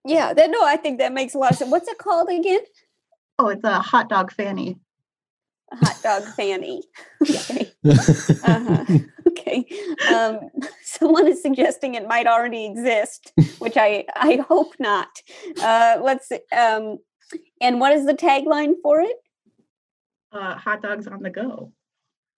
Yeah, 0.06 0.32
that 0.32 0.50
no, 0.50 0.64
I 0.64 0.76
think 0.76 1.00
that 1.00 1.12
makes 1.12 1.34
a 1.34 1.38
lot 1.38 1.52
of 1.52 1.58
sense. 1.58 1.70
What's 1.70 1.88
it 1.88 1.98
called 1.98 2.30
again? 2.30 2.60
Oh, 3.38 3.48
it's 3.48 3.64
a 3.64 3.78
hot 3.80 4.08
dog 4.08 4.32
fanny. 4.32 4.78
A 5.72 5.76
hot 5.76 6.02
dog 6.02 6.22
fanny. 6.34 6.82
Okay. 7.22 7.72
uh-huh. 8.44 8.84
Okay. 9.28 9.66
Um, 10.12 10.40
someone 10.82 11.26
is 11.28 11.42
suggesting 11.42 11.94
it 11.94 12.06
might 12.06 12.26
already 12.26 12.66
exist, 12.66 13.32
which 13.58 13.76
I 13.76 14.04
I 14.16 14.44
hope 14.48 14.74
not. 14.78 15.08
Uh, 15.62 15.98
let's 16.02 16.28
see. 16.28 16.40
Um, 16.56 16.98
and 17.60 17.80
what 17.80 17.92
is 17.92 18.06
the 18.06 18.14
tagline 18.14 18.74
for 18.82 19.00
it? 19.00 19.16
Uh, 20.32 20.54
hot 20.56 20.82
dogs 20.82 21.06
on 21.06 21.22
the 21.22 21.30
go. 21.30 21.72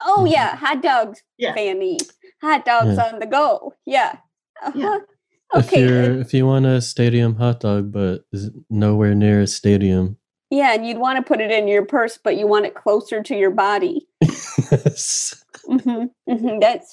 Oh 0.03 0.25
yeah, 0.25 0.57
hot 0.57 0.83
dogs 0.83 1.23
Yeah. 1.39 1.55
fanny. 1.55 1.99
Hot 2.43 2.65
dogs 2.65 2.97
Yeah. 2.97 3.09
on 3.13 3.19
the 3.19 3.27
go. 3.27 3.75
Yeah. 3.87 4.17
Uh-huh. 4.63 5.01
if 5.55 5.67
Okay, 5.67 5.81
you're 5.81 6.21
if 6.21 6.33
you 6.35 6.47
want 6.47 6.67
a 6.67 6.81
stadium 6.81 7.37
hot 7.37 7.61
dog, 7.61 7.93
but 7.93 8.23
is 8.33 8.51
nowhere 8.71 9.15
near 9.15 9.41
a 9.43 9.47
stadium, 9.47 10.17
Yeah, 10.51 10.75
and 10.75 10.87
you'd 10.87 10.99
want 10.99 11.17
to 11.17 11.23
put 11.23 11.41
it 11.41 11.51
in 11.53 11.69
your 11.69 11.85
purse, 11.85 12.19
but 12.23 12.37
you 12.37 12.47
want 12.47 12.67
it 12.67 12.75
closer 12.75 13.23
to 13.23 13.37
your 13.37 13.51
body. 13.53 14.07
hmm 14.25 16.05
hmm 16.29 16.59
That's 16.59 16.93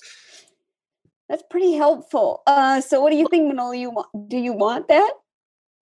that's 1.29 1.43
pretty 1.49 1.73
helpful. 1.73 2.43
Uh, 2.47 2.79
so 2.81 3.01
what 3.01 3.11
do 3.11 3.17
you 3.17 3.27
think, 3.29 3.47
Manolo? 3.47 3.71
You 3.71 3.89
want? 3.89 4.29
Do 4.29 4.37
you 4.37 4.53
want 4.53 4.87
that? 4.89 5.11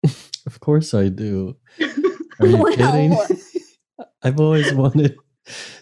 of 0.47 0.61
course 0.61 0.95
I 0.95 1.09
do. 1.09 1.57
Are 2.41 2.47
you 2.47 2.57
Wow. 2.59 2.71
kidding? 2.73 3.19
I've 4.23 4.41
always 4.41 4.73
wanted 4.73 5.17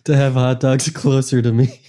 to 0.04 0.16
have 0.16 0.34
hot 0.34 0.60
dogs 0.60 0.88
closer 0.90 1.42
to 1.42 1.52
me. 1.52 1.80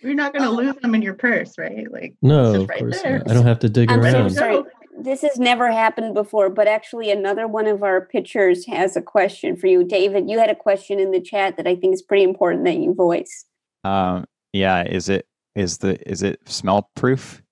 You're 0.00 0.14
not 0.14 0.32
going 0.32 0.42
to 0.42 0.50
lose 0.50 0.74
them 0.76 0.94
in 0.94 1.02
your 1.02 1.14
purse, 1.14 1.56
right? 1.58 1.86
Like, 1.90 2.14
No, 2.22 2.54
it's 2.54 2.64
of 2.64 2.68
right 2.70 2.78
course 2.80 3.02
there. 3.02 3.18
not. 3.18 3.30
I 3.30 3.34
don't 3.34 3.46
have 3.46 3.60
to 3.60 3.68
dig 3.68 3.90
I'm 3.90 4.00
so 4.02 4.18
around. 4.18 4.30
sorry. 4.30 4.62
This 5.02 5.22
has 5.22 5.36
never 5.36 5.72
happened 5.72 6.14
before, 6.14 6.48
but 6.48 6.68
actually, 6.68 7.10
another 7.10 7.48
one 7.48 7.66
of 7.66 7.82
our 7.82 8.06
pitchers 8.06 8.66
has 8.66 8.96
a 8.96 9.02
question 9.02 9.56
for 9.56 9.66
you, 9.66 9.82
David. 9.82 10.30
You 10.30 10.38
had 10.38 10.50
a 10.50 10.54
question 10.54 11.00
in 11.00 11.10
the 11.10 11.20
chat 11.20 11.56
that 11.56 11.66
I 11.66 11.74
think 11.74 11.94
is 11.94 12.02
pretty 12.02 12.22
important 12.22 12.64
that 12.66 12.76
you 12.76 12.94
voice. 12.94 13.44
Um, 13.82 14.26
yeah, 14.52 14.84
is 14.84 15.08
it 15.08 15.26
is 15.56 15.78
the 15.78 15.98
is 16.08 16.22
it 16.22 16.40
smell 16.48 16.88
proof? 16.94 17.42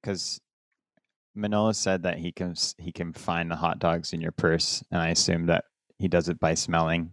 Because 0.00 0.40
Manolo 1.34 1.72
said 1.72 2.04
that 2.04 2.18
he 2.18 2.30
can 2.30 2.54
he 2.76 2.92
can 2.92 3.12
find 3.12 3.50
the 3.50 3.56
hot 3.56 3.80
dogs 3.80 4.12
in 4.12 4.20
your 4.20 4.32
purse, 4.32 4.84
and 4.92 5.02
I 5.02 5.08
assume 5.08 5.46
that 5.46 5.64
he 5.98 6.06
does 6.06 6.28
it 6.28 6.38
by 6.38 6.54
smelling. 6.54 7.10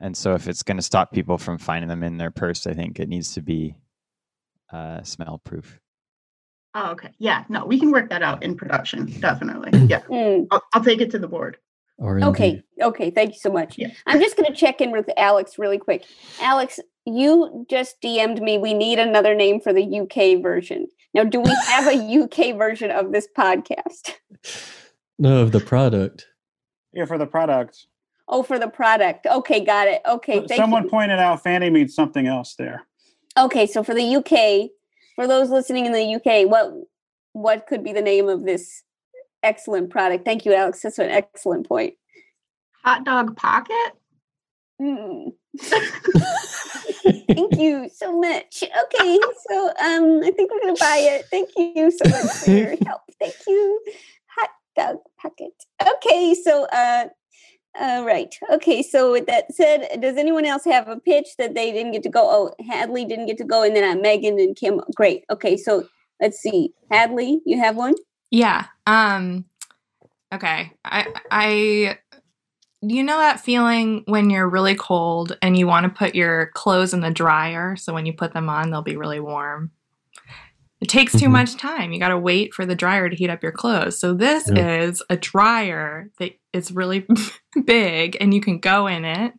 And 0.00 0.16
so, 0.16 0.34
if 0.34 0.48
it's 0.48 0.62
going 0.62 0.78
to 0.78 0.82
stop 0.82 1.12
people 1.12 1.36
from 1.36 1.58
finding 1.58 1.88
them 1.88 2.02
in 2.02 2.16
their 2.16 2.30
purse, 2.30 2.66
I 2.66 2.72
think 2.72 2.98
it 2.98 3.10
needs 3.10 3.34
to 3.34 3.42
be 3.42 3.76
uh, 4.72 5.02
smell 5.02 5.42
proof. 5.44 5.81
Oh, 6.74 6.92
okay. 6.92 7.10
Yeah, 7.18 7.44
no, 7.48 7.66
we 7.66 7.78
can 7.78 7.90
work 7.90 8.08
that 8.10 8.22
out 8.22 8.42
in 8.42 8.56
production. 8.56 9.06
Definitely. 9.20 9.78
Yeah. 9.86 10.00
Mm. 10.02 10.46
I'll, 10.50 10.62
I'll 10.72 10.84
take 10.84 11.00
it 11.00 11.10
to 11.10 11.18
the 11.18 11.28
board. 11.28 11.58
Okay, 12.00 12.62
okay, 12.80 13.10
thank 13.10 13.32
you 13.34 13.38
so 13.38 13.52
much. 13.52 13.78
Yeah. 13.78 13.92
I'm 14.06 14.18
just 14.18 14.36
going 14.36 14.50
to 14.50 14.58
check 14.58 14.80
in 14.80 14.90
with 14.90 15.08
Alex 15.16 15.56
really 15.56 15.78
quick. 15.78 16.04
Alex, 16.40 16.80
you 17.06 17.64
just 17.70 18.00
DM'd 18.02 18.42
me. 18.42 18.58
We 18.58 18.74
need 18.74 18.98
another 18.98 19.34
name 19.34 19.60
for 19.60 19.72
the 19.72 20.00
UK 20.00 20.42
version. 20.42 20.88
Now, 21.14 21.22
do 21.24 21.40
we 21.40 21.54
have 21.66 21.86
a 21.86 21.94
UK 22.22 22.56
version 22.56 22.90
of 22.90 23.12
this 23.12 23.28
podcast? 23.38 24.14
No, 25.18 25.42
of 25.42 25.52
the 25.52 25.60
product. 25.60 26.26
Yeah, 26.92 27.04
for 27.04 27.18
the 27.18 27.26
product. 27.26 27.86
Oh, 28.26 28.42
for 28.42 28.58
the 28.58 28.68
product. 28.68 29.26
Okay, 29.26 29.64
got 29.64 29.86
it. 29.86 30.02
Okay, 30.08 30.44
thank 30.46 30.54
Someone 30.60 30.84
you. 30.84 30.90
pointed 30.90 31.18
out 31.18 31.42
Fanny 31.42 31.70
means 31.70 31.94
something 31.94 32.26
else 32.26 32.54
there. 32.56 32.82
Okay, 33.38 33.66
so 33.66 33.84
for 33.84 33.94
the 33.94 34.16
UK, 34.16 34.70
for 35.16 35.26
those 35.26 35.50
listening 35.50 35.86
in 35.86 35.92
the 35.92 36.14
UK, 36.16 36.48
what 36.48 36.72
what 37.32 37.66
could 37.66 37.82
be 37.82 37.92
the 37.92 38.02
name 38.02 38.28
of 38.28 38.44
this 38.44 38.82
excellent 39.42 39.90
product? 39.90 40.24
Thank 40.24 40.44
you, 40.44 40.54
Alex. 40.54 40.82
That's 40.82 40.98
an 40.98 41.10
excellent 41.10 41.66
point. 41.66 41.94
Hot 42.84 43.04
dog 43.04 43.36
pocket? 43.36 43.92
Mm. 44.80 45.32
Thank 47.28 47.56
you 47.58 47.88
so 47.94 48.18
much. 48.18 48.62
Okay, 48.62 49.18
so 49.48 49.68
um, 49.68 50.20
I 50.24 50.32
think 50.34 50.50
we're 50.50 50.60
gonna 50.60 50.74
buy 50.78 50.98
it. 50.98 51.26
Thank 51.30 51.50
you 51.56 51.90
so 51.90 52.08
much 52.08 52.32
for 52.36 52.50
your 52.50 52.76
help. 52.86 53.02
Thank 53.20 53.34
you, 53.46 53.80
hot 54.26 54.50
dog 54.76 54.96
pocket. 55.20 55.52
Okay, 55.80 56.34
so 56.34 56.64
uh, 56.72 57.08
uh, 57.80 58.02
right. 58.04 58.34
Okay, 58.50 58.82
so 58.82 59.12
with 59.12 59.26
that 59.26 59.52
said, 59.52 60.00
does 60.00 60.16
anyone 60.16 60.44
else 60.44 60.64
have 60.64 60.88
a 60.88 61.00
pitch 61.00 61.28
that 61.38 61.54
they 61.54 61.72
didn't 61.72 61.92
get 61.92 62.02
to 62.02 62.10
go? 62.10 62.20
Oh, 62.22 62.64
Hadley 62.68 63.04
didn't 63.04 63.26
get 63.26 63.38
to 63.38 63.44
go, 63.44 63.62
and 63.62 63.74
then 63.74 63.96
uh, 63.96 64.00
Megan 64.00 64.38
and 64.38 64.56
Cam. 64.56 64.80
Great. 64.94 65.24
Okay, 65.30 65.56
so 65.56 65.86
let's 66.20 66.38
see. 66.38 66.72
Hadley, 66.90 67.40
you 67.46 67.58
have 67.58 67.76
one. 67.76 67.94
Yeah. 68.30 68.66
Um 68.86 69.44
okay. 70.32 70.72
I 70.84 71.06
I 71.30 71.98
you 72.80 73.02
know 73.04 73.18
that 73.18 73.40
feeling 73.40 74.02
when 74.06 74.30
you're 74.30 74.48
really 74.48 74.74
cold 74.74 75.36
and 75.42 75.56
you 75.56 75.66
want 75.66 75.84
to 75.84 75.90
put 75.90 76.14
your 76.14 76.46
clothes 76.54 76.94
in 76.94 77.00
the 77.00 77.10
dryer 77.10 77.76
so 77.76 77.92
when 77.92 78.06
you 78.06 78.12
put 78.12 78.32
them 78.32 78.48
on 78.48 78.70
they'll 78.70 78.82
be 78.82 78.96
really 78.96 79.20
warm. 79.20 79.70
It 80.82 80.88
takes 80.88 81.12
too 81.12 81.28
Mhm. 81.28 81.32
much 81.32 81.56
time. 81.56 81.92
You 81.92 82.00
got 82.00 82.08
to 82.08 82.18
wait 82.18 82.52
for 82.52 82.66
the 82.66 82.74
dryer 82.74 83.08
to 83.08 83.14
heat 83.16 83.30
up 83.30 83.42
your 83.42 83.52
clothes. 83.52 83.98
So 84.00 84.12
this 84.14 84.50
Yeah. 84.52 84.80
is 84.82 85.02
a 85.08 85.16
dryer 85.16 86.10
that 86.18 86.32
is 86.52 86.72
really 86.72 87.06
big 87.64 88.16
and 88.20 88.34
you 88.34 88.40
can 88.40 88.58
go 88.58 88.88
in 88.88 89.04
it 89.04 89.32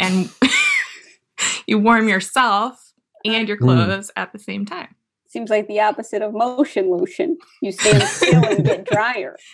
and 0.00 0.28
you 1.66 1.78
warm 1.78 2.08
yourself 2.08 2.92
and 3.24 3.46
your 3.48 3.56
Mm. 3.58 3.60
clothes 3.60 4.10
at 4.16 4.32
the 4.32 4.38
same 4.38 4.66
time. 4.66 4.88
Seems 5.28 5.50
like 5.50 5.68
the 5.68 5.80
opposite 5.80 6.20
of 6.20 6.34
motion 6.34 6.90
lotion. 6.90 7.38
You 7.62 7.72
stand 7.72 8.02
still 8.02 8.44
and 8.44 8.64
get 8.64 8.84
drier. 8.84 9.36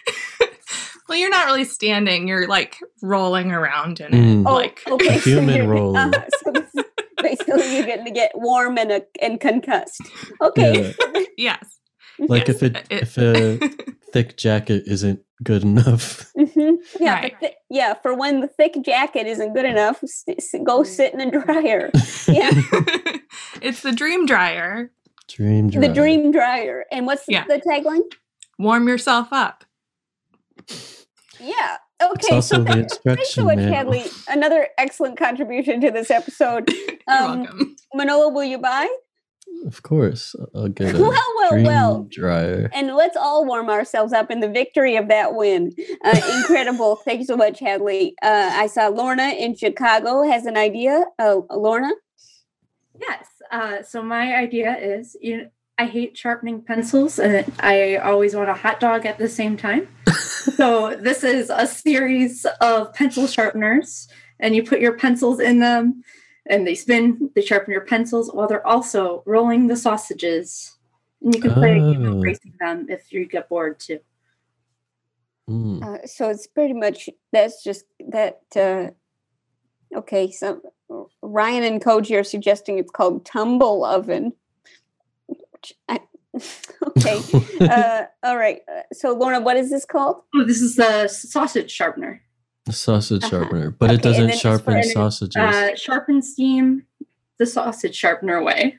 Well, 1.09 1.17
you're 1.17 1.31
not 1.31 1.47
really 1.47 1.65
standing. 1.65 2.29
You're 2.29 2.47
like 2.47 2.77
rolling 3.01 3.51
around 3.51 3.99
in 4.01 4.13
it. 4.13 4.13
Mm. 4.13 4.45
Oh, 4.47 4.53
Like 4.57 4.83
okay. 4.87 5.17
so 5.19 5.31
Human 5.31 5.55
you're- 5.57 5.67
rolling. 5.67 5.97
uh, 5.97 6.25
so 6.45 6.53
basically, 7.23 7.77
you're 7.77 7.87
getting 7.87 8.05
to 8.05 8.11
get 8.11 8.33
warm 8.35 8.77
and 8.77 8.93
uh, 8.93 9.01
and 9.23 9.41
concussed. 9.41 10.03
Okay. 10.43 10.95
Yes. 11.39 11.65
Like 12.19 12.49
if 12.49 12.63
it, 12.63 12.85
if 12.91 13.17
a 13.17 13.59
thick 14.13 14.37
jacket 14.37 14.83
isn't 14.87 15.21
good 15.43 15.63
enough. 15.63 16.31
hmm 16.37 16.75
Yeah, 16.99 17.23
but 17.23 17.33
thi- 17.41 17.55
yeah. 17.71 17.95
For 17.95 18.13
when 18.15 18.41
the 18.41 18.49
thick 18.49 18.75
jacket 18.85 19.27
isn't 19.29 19.55
good 19.55 19.65
enough, 19.65 20.03
s- 20.03 20.25
s- 20.29 20.55
go 20.67 20.83
sit 20.83 21.15
in 21.15 21.21
a 21.21 21.31
dryer. 21.31 21.91
Yeah, 22.27 22.51
it's 23.63 23.81
the 23.83 23.93
dream 23.93 24.27
dryer. 24.27 24.91
Dream 25.29 25.69
the 25.71 25.89
dream 25.89 26.31
dryer. 26.33 26.85
And 26.91 27.07
what's 27.07 27.25
Yeah. 27.29 27.45
the 27.47 27.61
tagline? 27.61 28.03
Warm 28.59 28.89
yourself 28.89 29.29
up. 29.33 29.65
Yeah. 31.41 31.77
Okay. 32.03 32.35
also 32.35 32.63
the 32.63 32.67
so 32.71 32.73
thanks 32.75 32.93
so 32.95 33.11
instruction 33.11 33.45
much, 33.45 33.57
manual. 33.57 33.75
Hadley. 33.75 34.05
Another 34.29 34.69
excellent 34.79 35.19
contribution 35.19 35.81
to 35.83 35.91
this 35.91 36.11
episode. 36.11 36.69
Um, 37.09 37.77
Manolo, 37.95 38.29
will 38.29 38.45
you 38.45 38.59
buy? 38.59 38.89
Of 39.67 39.83
course, 39.83 40.35
I'll 40.55 40.69
get 40.69 40.95
a 40.97 41.01
Well, 41.03 41.11
well, 41.37 41.51
dream 41.51 41.65
well. 41.67 42.07
dryer. 42.11 42.71
And 42.73 42.95
let's 42.95 43.17
all 43.17 43.45
warm 43.45 43.69
ourselves 43.69 44.13
up 44.13 44.31
in 44.31 44.41
the 44.41 44.49
victory 44.49 44.97
of 44.97 45.09
that 45.09 45.35
win. 45.35 45.73
Uh, 46.05 46.21
incredible. 46.39 46.97
Thank 46.97 47.21
you 47.21 47.27
so 47.27 47.37
much, 47.37 47.59
Hadley. 47.61 48.15
Uh, 48.23 48.51
I 48.53 48.67
saw 48.69 48.89
Lorna 48.89 49.29
in 49.31 49.57
Chicago 49.57 50.23
has 50.23 50.47
an 50.47 50.57
idea. 50.57 51.05
Uh, 51.19 51.41
Lorna? 51.51 51.91
Yes. 53.01 53.27
Uh, 53.51 53.83
so 53.83 54.03
my 54.03 54.35
idea 54.37 54.77
is, 54.77 55.17
you 55.21 55.37
know, 55.39 55.47
I 55.81 55.87
hate 55.87 56.17
sharpening 56.19 56.63
pencils, 56.63 57.21
and 57.21 57.53
I 57.61 57.97
always 57.97 58.35
want 58.35 58.49
a 58.51 58.55
hot 58.55 58.81
dog 58.81 59.07
at 59.07 59.19
the 59.19 59.29
same 59.29 59.57
time. 59.57 59.87
so 60.57 60.97
this 60.97 61.23
is 61.23 61.51
a 61.51 61.69
series 61.69 62.45
of 62.61 62.93
pencil 62.95 63.29
sharpeners, 63.29 64.09
and 64.41 64.57
you 64.57 64.65
put 64.65 64.81
your 64.81 64.95
pencils 64.95 65.39
in 65.39 65.61
them, 65.61 66.03
and 66.49 66.67
they 66.67 66.75
spin. 66.75 67.31
They 67.35 67.43
sharpen 67.43 67.73
your 67.73 67.83
pencils 67.83 68.31
while 68.33 68.49
they're 68.49 68.67
also 68.67 69.23
rolling 69.27 69.67
the 69.67 69.77
sausages. 69.77 70.77
And 71.23 71.35
you 71.35 71.41
can 71.41 71.53
play 71.53 71.73
a 71.79 71.81
game 71.81 72.07
Oh. 72.07 72.17
of 72.17 72.23
racing 72.23 72.55
them 72.61 72.87
if 72.89 73.13
you 73.13 73.27
get 73.27 73.49
bored 73.49 73.79
too. 73.81 74.01
Mm. 75.49 75.83
Uh, 75.83 76.07
so 76.07 76.29
it's 76.29 76.47
pretty 76.47 76.75
much 76.75 77.09
that's 77.33 77.63
just 77.65 77.85
that. 78.09 78.41
Uh, 78.55 78.91
okay, 79.97 80.31
so 80.31 80.61
Ryan 81.23 81.65
and 81.65 81.83
Koji 81.83 82.19
are 82.19 82.25
suggesting 82.25 82.79
it's 82.79 82.91
called 82.91 83.25
tumble 83.25 83.85
oven. 83.85 84.33
Which 85.27 85.73
I, 85.89 86.01
okay, 86.99 87.21
uh, 87.61 88.05
all 88.23 88.37
right. 88.37 88.61
Uh, 88.71 88.83
so 88.93 89.15
Lorna, 89.15 89.41
what 89.41 89.57
is 89.57 89.71
this 89.71 89.85
called? 89.87 90.23
Oh, 90.35 90.45
this 90.45 90.61
is 90.61 90.77
the 90.77 91.09
sausage 91.09 91.71
sharpener. 91.71 92.23
A 92.69 92.73
sausage 92.73 93.25
Uh-huh. 93.25 93.31
sharpener, 93.31 93.71
but 93.71 93.87
it 93.91 93.95
Okay, 93.95 93.95
and 93.95 94.03
doesn't 94.29 94.35
sharpen 94.39 94.83
for- 94.83 94.89
sausages. 94.89 95.37
Uh, 95.37 95.75
sharpen 95.75 96.21
steam 96.23 96.85
the 97.39 97.47
sausage 97.47 97.95
sharpener 97.97 98.43
way. 98.43 98.79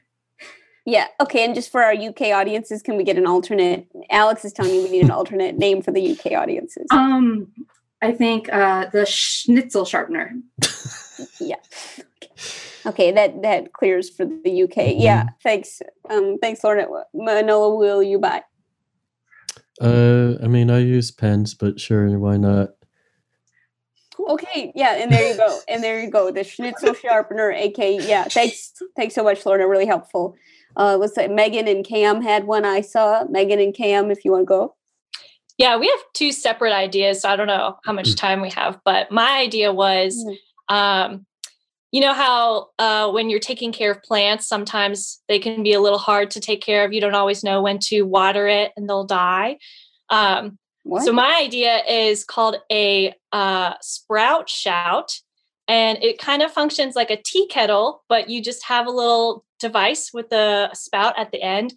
Yeah. 0.86 1.08
Okay, 1.22 1.44
and 1.46 1.54
just 1.56 1.72
for 1.72 1.84
our 1.84 1.94
UK 1.94 2.32
audiences, 2.32 2.82
can 2.82 2.98
we 2.98 3.04
get 3.04 3.18
an 3.18 3.26
alternate? 3.28 3.88
Alex 4.12 4.44
is 4.46 4.54
telling 4.54 4.72
me 4.72 4.84
we 4.84 4.90
need 4.92 5.04
an 5.04 5.12
alternate 5.12 5.58
name 5.58 5.82
for 5.82 5.92
the 5.92 6.02
UK 6.12 6.34
audiences. 6.34 6.88
Um, 6.92 7.52
I 8.02 8.12
think 8.12 8.52
uh, 8.52 8.86
the 8.92 9.06
schnitzel 9.06 9.86
sharpener. 9.86 10.34
yeah. 11.40 11.56
Okay, 12.86 13.12
that 13.12 13.42
that 13.42 13.74
clears 13.74 14.10
for 14.10 14.26
the 14.26 14.64
UK. 14.64 14.94
Yeah, 14.98 15.30
thanks. 15.44 15.82
Um, 16.10 16.38
thanks, 16.42 16.64
Lorna. 16.64 16.88
Manolo, 17.14 17.76
will 17.76 18.02
you 18.02 18.18
buy? 18.20 18.44
Uh, 19.82 20.36
I 20.44 20.48
mean, 20.48 20.70
I 20.72 20.80
use 20.80 21.12
pens, 21.12 21.54
but 21.54 21.80
sure, 21.80 22.18
why 22.20 22.38
not? 22.38 22.70
Okay, 24.28 24.72
yeah, 24.76 24.96
and 24.96 25.12
there 25.12 25.32
you 25.32 25.38
go, 25.38 25.60
and 25.68 25.84
there 25.84 26.02
you 26.02 26.10
go. 26.10 26.32
The 26.32 26.44
schnitzel 26.44 26.94
sharpener, 26.94 27.52
aka 27.52 27.98
yeah. 27.98 28.26
Thanks, 28.26 28.74
thanks 28.96 29.16
so 29.16 29.24
much, 29.24 29.46
Lorna. 29.46 29.68
Really 29.68 29.86
helpful. 29.86 30.36
Uh, 30.76 30.98
let's 30.98 31.16
say 31.16 31.28
Megan 31.28 31.68
and 31.68 31.86
Cam 31.86 32.22
had 32.22 32.46
one 32.46 32.66
I 32.66 32.82
saw. 32.82 33.24
Megan 33.30 33.60
and 33.60 33.74
Cam, 33.74 34.12
if 34.12 34.26
you 34.26 34.32
want 34.32 34.44
to 34.44 34.46
go. 34.46 34.76
Yeah, 35.58 35.78
we 35.78 35.88
have 35.88 36.00
two 36.14 36.32
separate 36.32 36.74
ideas. 36.74 37.22
So 37.22 37.30
I 37.30 37.36
don't 37.36 37.48
know 37.48 37.78
how 37.84 37.94
much 37.94 38.16
time 38.16 38.42
we 38.42 38.50
have, 38.52 38.80
but 38.86 39.12
my 39.12 39.40
idea 39.40 39.74
was 39.74 40.24
um, 40.70 41.26
you 41.92 42.02
know 42.02 42.14
how 42.14 42.68
uh, 42.78 43.12
when 43.12 43.30
you're 43.30 43.40
taking 43.40 43.72
care 43.72 43.92
of 43.92 44.04
plants, 44.04 44.48
sometimes 44.48 45.22
they 45.28 45.40
can 45.40 45.64
be 45.64 45.74
a 45.74 45.82
little 45.82 45.98
hard 45.98 46.32
to 46.32 46.40
take 46.40 46.62
care 46.62 46.86
of. 46.86 46.94
You 46.94 47.02
don't 47.02 47.16
always 47.16 47.44
know 47.44 47.62
when 47.62 47.80
to 47.84 48.04
water 48.04 48.48
it 48.48 48.72
and 48.78 48.88
they'll 48.88 49.06
die. 49.06 49.58
Um, 50.10 50.60
so 51.04 51.14
my 51.14 51.38
idea 51.42 51.82
is 51.88 52.24
called 52.24 52.58
a 52.72 53.14
uh, 53.32 53.74
sprout 53.82 54.50
shout, 54.50 55.20
and 55.68 55.98
it 56.04 56.20
kind 56.20 56.42
of 56.42 56.52
functions 56.52 56.96
like 56.96 57.12
a 57.12 57.22
tea 57.22 57.48
kettle, 57.48 58.04
but 58.10 58.30
you 58.30 58.42
just 58.42 58.64
have 58.66 58.88
a 58.88 58.92
little 58.92 59.46
device 59.60 60.12
with 60.14 60.32
a 60.32 60.70
spout 60.74 61.14
at 61.18 61.32
the 61.32 61.42
end, 61.42 61.74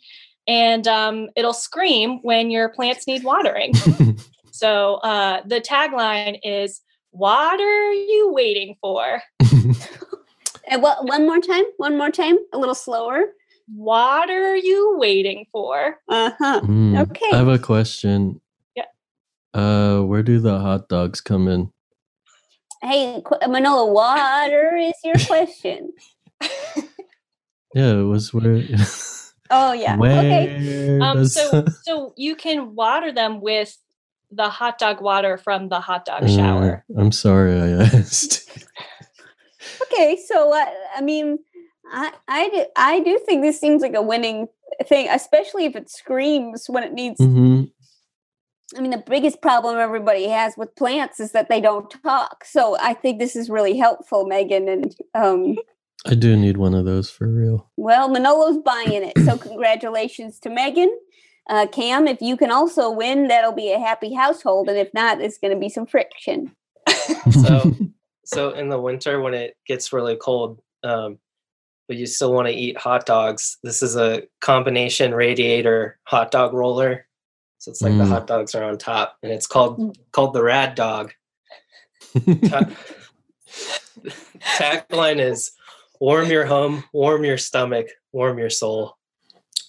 and 0.46 0.86
um, 0.88 1.28
it'll 1.36 1.52
scream 1.52 2.20
when 2.22 2.50
your 2.50 2.68
plants 2.68 3.06
need 3.06 3.24
watering. 3.24 3.74
so 4.50 4.94
uh, 4.96 5.42
the 5.46 5.60
tagline 5.60 6.38
is 6.42 6.80
"What 7.10 7.60
are 7.60 7.92
you 7.92 8.32
waiting 8.32 8.76
for?" 8.80 9.22
And 10.68 10.82
what? 10.82 11.04
One 11.04 11.26
more 11.26 11.40
time. 11.40 11.64
One 11.76 11.98
more 11.98 12.10
time. 12.10 12.38
A 12.52 12.58
little 12.58 12.74
slower. 12.74 13.24
What 13.74 14.30
are 14.30 14.56
you 14.56 14.96
waiting 14.98 15.46
for? 15.52 15.98
Uh 16.08 16.30
huh. 16.38 16.60
Hmm, 16.60 16.96
Okay. 16.96 17.30
I 17.32 17.36
have 17.36 17.48
a 17.48 17.58
question. 17.58 18.40
Yeah. 19.54 19.60
Uh, 19.60 20.02
where 20.02 20.22
do 20.22 20.38
the 20.40 20.58
hot 20.58 20.88
dogs 20.88 21.20
come 21.20 21.48
in? 21.48 21.70
Hey, 22.82 23.20
Qu- 23.24 23.48
Manolo, 23.48 23.92
water 23.92 24.76
is 24.76 24.94
your 25.04 25.14
question. 25.26 25.92
Yeah, 27.74 27.92
it 28.00 28.02
was 28.04 28.32
where. 28.34 28.62
Oh 29.54 29.72
yeah. 29.72 29.96
Okay. 30.00 30.98
Um, 31.02 31.16
does- 31.18 31.34
so 31.34 31.64
so 31.82 32.14
you 32.16 32.34
can 32.36 32.74
water 32.74 33.12
them 33.12 33.42
with 33.42 33.76
the 34.30 34.48
hot 34.48 34.78
dog 34.78 35.02
water 35.02 35.36
from 35.36 35.68
the 35.68 35.78
hot 35.78 36.06
dog 36.06 36.26
shower. 36.26 36.86
Uh, 36.96 37.00
I'm 37.00 37.12
sorry 37.12 37.60
I 37.60 37.68
asked. 37.84 38.48
Okay. 39.92 40.16
So 40.26 40.54
uh, 40.54 40.64
I 40.96 41.02
mean, 41.02 41.38
I 41.92 42.12
I 42.28 42.48
do, 42.48 42.64
I 42.76 43.00
do 43.00 43.18
think 43.26 43.42
this 43.42 43.60
seems 43.60 43.82
like 43.82 43.92
a 43.94 44.00
winning 44.00 44.46
thing, 44.88 45.06
especially 45.10 45.66
if 45.66 45.76
it 45.76 45.90
screams 45.90 46.64
when 46.70 46.82
it 46.82 46.94
needs. 46.94 47.20
hmm 47.20 47.64
I 48.76 48.80
mean, 48.80 48.90
the 48.90 49.04
biggest 49.06 49.42
problem 49.42 49.78
everybody 49.78 50.28
has 50.28 50.56
with 50.56 50.74
plants 50.76 51.20
is 51.20 51.32
that 51.32 51.48
they 51.48 51.60
don't 51.60 51.90
talk. 52.02 52.44
So 52.44 52.76
I 52.78 52.94
think 52.94 53.18
this 53.18 53.36
is 53.36 53.50
really 53.50 53.76
helpful, 53.76 54.26
Megan. 54.26 54.68
And 54.68 54.94
um, 55.14 55.56
I 56.06 56.14
do 56.14 56.36
need 56.36 56.56
one 56.56 56.74
of 56.74 56.84
those 56.84 57.10
for 57.10 57.28
real. 57.28 57.70
well, 57.76 58.08
Manolo's 58.08 58.58
buying 58.64 59.04
it. 59.04 59.18
So 59.24 59.36
congratulations 59.36 60.38
to 60.40 60.50
Megan. 60.50 60.90
Uh, 61.50 61.66
Cam, 61.66 62.06
if 62.06 62.20
you 62.20 62.36
can 62.36 62.52
also 62.52 62.90
win, 62.90 63.28
that'll 63.28 63.52
be 63.52 63.72
a 63.72 63.78
happy 63.78 64.14
household. 64.14 64.68
And 64.68 64.78
if 64.78 64.92
not, 64.94 65.20
it's 65.20 65.38
going 65.38 65.52
to 65.52 65.58
be 65.58 65.68
some 65.68 65.86
friction. 65.86 66.54
so 67.30 67.74
so 68.24 68.50
in 68.50 68.68
the 68.68 68.80
winter 68.80 69.20
when 69.20 69.34
it 69.34 69.56
gets 69.66 69.92
really 69.92 70.16
cold 70.16 70.60
um 70.84 71.18
but 71.88 71.96
you 71.96 72.06
still 72.06 72.32
want 72.32 72.48
to 72.48 72.54
eat 72.54 72.76
hot 72.76 73.06
dogs 73.06 73.58
this 73.62 73.82
is 73.82 73.96
a 73.96 74.22
combination 74.40 75.14
radiator 75.14 75.98
hot 76.04 76.30
dog 76.30 76.52
roller 76.52 77.06
so 77.62 77.70
it's 77.70 77.80
like 77.80 77.96
the 77.96 78.02
Mm. 78.02 78.08
hot 78.08 78.26
dogs 78.26 78.56
are 78.56 78.64
on 78.64 78.76
top 78.76 79.18
and 79.22 79.30
it's 79.30 79.46
called 79.46 79.96
called 80.10 80.32
the 80.34 80.42
rad 80.42 80.74
dog 80.74 81.12
Ta- 82.48 82.68
tagline 84.58 85.20
is 85.20 85.52
warm 86.00 86.28
your 86.28 86.44
home 86.44 86.82
warm 86.92 87.24
your 87.24 87.38
stomach 87.38 87.86
warm 88.12 88.38
your 88.38 88.50
soul 88.50 88.98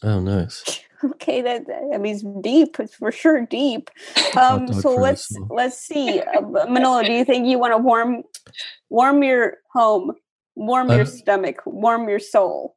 Oh, 0.01 0.19
nice. 0.19 0.63
Okay, 1.03 1.41
that 1.41 1.67
that- 1.67 1.91
I 1.93 1.97
mean, 1.97 2.15
it's 2.15 2.23
deep. 2.41 2.79
It's 2.79 2.95
for 2.95 3.11
sure 3.11 3.45
deep. 3.45 3.89
Um, 4.37 4.71
so 4.71 4.95
let's 4.95 5.35
let's 5.49 5.77
see, 5.77 6.19
uh, 6.21 6.41
Manolo. 6.67 7.03
Do 7.03 7.11
you 7.11 7.25
think 7.25 7.45
you 7.45 7.59
want 7.59 7.73
to 7.73 7.77
warm 7.77 8.23
warm 8.89 9.21
your 9.21 9.57
home, 9.73 10.13
warm 10.55 10.89
your 10.91 11.01
Uh, 11.01 11.05
stomach, 11.19 11.57
warm 11.65 12.07
your 12.09 12.19
soul? 12.19 12.75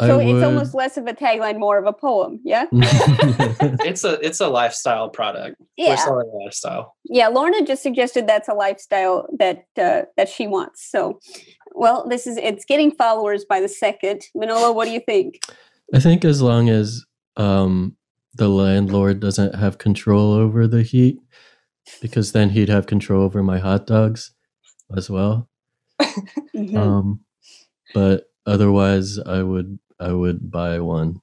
I 0.00 0.06
So 0.06 0.18
it's 0.18 0.32
would- 0.32 0.42
almost 0.44 0.74
less 0.74 0.96
of 0.96 1.06
a 1.06 1.12
tagline, 1.12 1.58
more 1.58 1.78
of 1.78 1.86
a 1.86 1.92
poem. 1.92 2.40
Yeah. 2.44 2.64
it's 2.72 4.02
a 4.04 4.14
it's 4.26 4.40
a 4.40 4.48
lifestyle 4.48 5.08
product 5.10 5.56
Yeah. 5.76 5.90
we're 5.90 5.96
selling 5.98 6.30
a 6.32 6.44
lifestyle 6.44 6.94
Yeah, 7.04 7.28
Lorna 7.28 7.64
just 7.64 7.82
suggested 7.82 8.26
that's 8.26 8.48
a 8.48 8.54
lifestyle 8.54 9.26
that 9.38 9.64
uh, 9.78 10.02
that 10.16 10.28
she 10.28 10.46
wants. 10.46 10.88
So, 10.90 11.18
well, 11.72 12.06
this 12.08 12.26
is 12.26 12.36
it's 12.38 12.64
getting 12.64 12.90
followers 12.90 13.44
by 13.44 13.60
the 13.60 13.68
second. 13.68 14.22
Manolo, 14.34 14.72
what 14.72 14.86
do 14.86 14.90
you 14.92 15.00
think? 15.00 15.44
I 15.94 16.00
think 16.00 16.24
as 16.24 16.40
long 16.40 16.68
as 16.68 17.04
um, 17.36 17.96
the 18.34 18.48
landlord 18.48 19.20
doesn't 19.20 19.54
have 19.54 19.78
control 19.78 20.32
over 20.32 20.66
the 20.66 20.82
heat, 20.82 21.18
because 22.00 22.32
then 22.32 22.50
he'd 22.50 22.68
have 22.68 22.86
control 22.86 23.22
over 23.22 23.42
my 23.42 23.58
hot 23.58 23.86
dogs 23.86 24.32
as 24.96 25.10
well. 25.10 25.48
Mhm. 26.56 26.76
Um, 26.76 27.20
but 27.94 28.24
otherwise, 28.44 29.18
I 29.18 29.42
would 29.42 29.78
I 30.00 30.12
would 30.12 30.50
buy 30.50 30.80
one. 30.80 31.20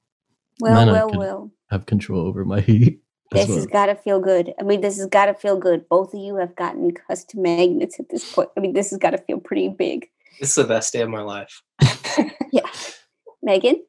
Well, 0.60 0.74
then 0.74 0.88
I 0.88 0.92
well, 0.92 1.10
could 1.10 1.18
well. 1.18 1.50
Have 1.70 1.86
control 1.86 2.26
over 2.26 2.44
my 2.44 2.60
heat. 2.68 3.00
This 3.30 3.48
well. 3.48 3.56
has 3.56 3.66
got 3.66 3.86
to 3.86 3.94
feel 3.94 4.20
good. 4.20 4.54
I 4.58 4.62
mean, 4.62 4.80
this 4.80 4.96
has 4.96 5.06
got 5.06 5.26
to 5.26 5.34
feel 5.34 5.58
good. 5.58 5.88
Both 5.88 6.14
of 6.14 6.20
you 6.20 6.36
have 6.36 6.56
gotten 6.56 6.92
custom 6.92 7.42
magnets 7.42 8.00
at 8.00 8.08
this 8.08 8.32
point. 8.32 8.48
I 8.56 8.60
mean, 8.60 8.72
this 8.72 8.90
has 8.90 8.98
got 8.98 9.10
to 9.10 9.18
feel 9.18 9.38
pretty 9.38 9.68
big. 9.68 10.06
this 10.40 10.50
is 10.50 10.54
the 10.54 10.64
best 10.64 10.92
day 10.92 11.02
of 11.02 11.10
my 11.10 11.20
life 11.20 11.62
yeah. 12.52 12.62
Megan? 13.42 13.82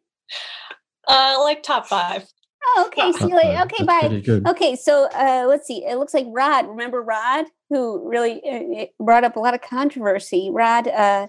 Uh, 1.08 1.38
like 1.42 1.64
top 1.64 1.88
five. 1.88 2.26
Oh, 2.66 2.86
okay. 2.88 3.12
See 3.14 3.30
you 3.30 3.36
later. 3.36 3.64
Okay, 3.64 3.84
bye. 3.84 4.50
Okay, 4.52 4.76
so 4.76 5.08
uh, 5.16 5.46
let's 5.48 5.66
see. 5.66 5.86
It 5.86 5.98
looks 5.98 6.14
like 6.14 6.26
Rod. 6.28 6.68
Remember 6.68 7.02
Rod, 7.02 7.46
who 7.70 8.08
really 8.08 8.42
uh, 8.44 8.86
brought 9.04 9.24
up 9.24 9.38
a 9.38 9.40
lot 9.40 9.54
of 9.54 9.62
controversy. 9.62 10.50
Rod, 10.52 10.88
uh, 10.88 11.28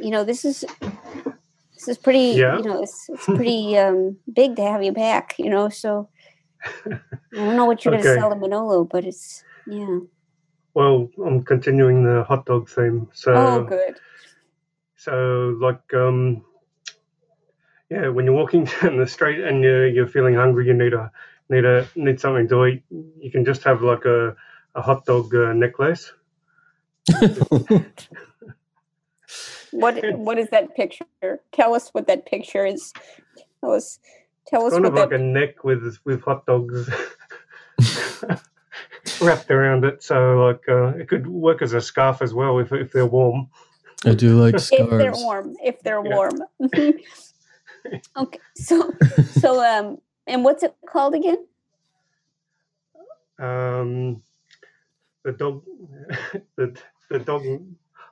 you 0.00 0.10
know, 0.10 0.24
this 0.24 0.44
is 0.44 0.64
this 1.78 1.88
is 1.88 1.98
pretty. 1.98 2.38
Yeah. 2.38 2.58
You 2.58 2.64
know, 2.64 2.82
it's 2.82 3.08
it's 3.08 3.24
pretty 3.38 3.76
um, 3.78 4.16
big 4.32 4.56
to 4.56 4.62
have 4.62 4.82
you 4.82 4.92
back. 4.92 5.36
You 5.38 5.50
know, 5.50 5.68
so 5.68 6.08
I 6.64 6.98
don't 7.32 7.56
know 7.56 7.66
what 7.66 7.84
you're 7.84 7.92
going 7.92 8.02
to 8.02 8.14
sell 8.14 8.30
to 8.30 8.36
Manolo, 8.36 8.84
but 8.84 9.04
it's 9.04 9.44
yeah. 9.66 10.00
Well, 10.74 11.08
I'm 11.24 11.42
continuing 11.42 12.04
the 12.04 12.24
hot 12.24 12.46
dog 12.46 12.68
theme. 12.68 13.08
So, 13.12 13.34
oh, 13.34 13.64
good. 13.64 13.98
so 14.96 15.56
like, 15.60 15.92
um, 15.94 16.44
yeah, 17.90 18.08
when 18.08 18.26
you're 18.26 18.34
walking 18.34 18.64
down 18.82 18.98
the 18.98 19.06
street 19.06 19.40
and 19.40 19.62
you're, 19.62 19.88
you're 19.88 20.06
feeling 20.06 20.34
hungry, 20.34 20.66
you 20.66 20.74
need 20.74 20.94
a 20.94 21.10
need 21.48 21.64
a 21.64 21.88
need 21.94 22.20
something 22.20 22.48
to 22.48 22.66
eat. 22.66 22.82
You 22.90 23.30
can 23.30 23.44
just 23.44 23.62
have 23.64 23.82
like 23.82 24.04
a 24.04 24.36
a 24.74 24.82
hot 24.82 25.04
dog 25.04 25.34
uh, 25.34 25.52
necklace. 25.52 26.12
What 29.72 30.02
what 30.18 30.38
is 30.38 30.48
that 30.50 30.74
picture? 30.74 31.04
Tell 31.52 31.74
us 31.74 31.90
what 31.90 32.06
that 32.06 32.26
picture 32.26 32.64
is. 32.66 32.92
Tell 33.60 33.72
us. 33.72 33.98
Tell 34.46 34.64
us 34.64 34.72
kind 34.72 34.84
what 34.84 34.92
of 34.92 35.10
like 35.10 35.12
a 35.12 35.22
neck 35.22 35.62
with 35.64 35.98
with 36.04 36.22
hot 36.22 36.46
dogs 36.46 36.88
wrapped 39.20 39.50
around 39.50 39.84
it. 39.84 40.02
So 40.02 40.46
like, 40.46 40.66
uh, 40.68 40.96
it 40.98 41.08
could 41.08 41.26
work 41.26 41.60
as 41.60 41.74
a 41.74 41.80
scarf 41.80 42.22
as 42.22 42.32
well 42.32 42.58
if 42.58 42.72
if 42.72 42.92
they're 42.92 43.06
warm. 43.06 43.48
I 44.06 44.14
do 44.14 44.40
like 44.40 44.58
scarves. 44.58 44.92
if 44.92 44.98
they're 44.98 45.12
warm 45.12 45.56
if 45.62 45.80
they're 45.82 46.02
Yeah. 46.02 46.14
warm 46.14 46.42
okay 48.16 48.40
so 48.54 48.96
so 49.32 49.62
um 49.64 49.98
and 50.26 50.44
what's 50.44 50.62
it 50.62 50.74
called 50.88 51.14
again 51.14 51.44
Um, 53.38 54.22
the 55.24 55.32
dog, 55.32 55.62
the 56.56 56.76
the 57.08 57.18
dog 57.20 57.42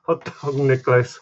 hot 0.07 0.25
dog 0.25 0.55
necklace. 0.57 1.19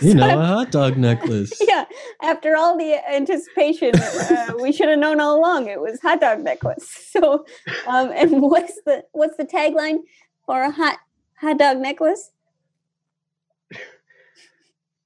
You 0.00 0.14
know, 0.14 0.38
a 0.38 0.44
hot 0.44 0.70
dog 0.70 0.96
necklace. 0.96 1.52
yeah 1.68 1.84
after 2.22 2.56
all 2.56 2.76
the 2.76 3.00
anticipation 3.10 3.92
uh, 3.96 4.52
we 4.60 4.72
should 4.72 4.88
have 4.88 4.98
known 4.98 5.20
all 5.20 5.38
along 5.38 5.68
it 5.68 5.80
was 5.80 6.00
hot 6.00 6.20
dog 6.20 6.40
necklace 6.40 6.88
so 7.12 7.44
um 7.86 8.10
and 8.14 8.42
what's 8.42 8.80
the 8.86 9.04
what's 9.12 9.36
the 9.36 9.44
tagline 9.44 9.98
for 10.46 10.62
a 10.62 10.70
hot 10.70 10.98
hot 11.40 11.58
dog 11.58 11.78
necklace 11.78 12.30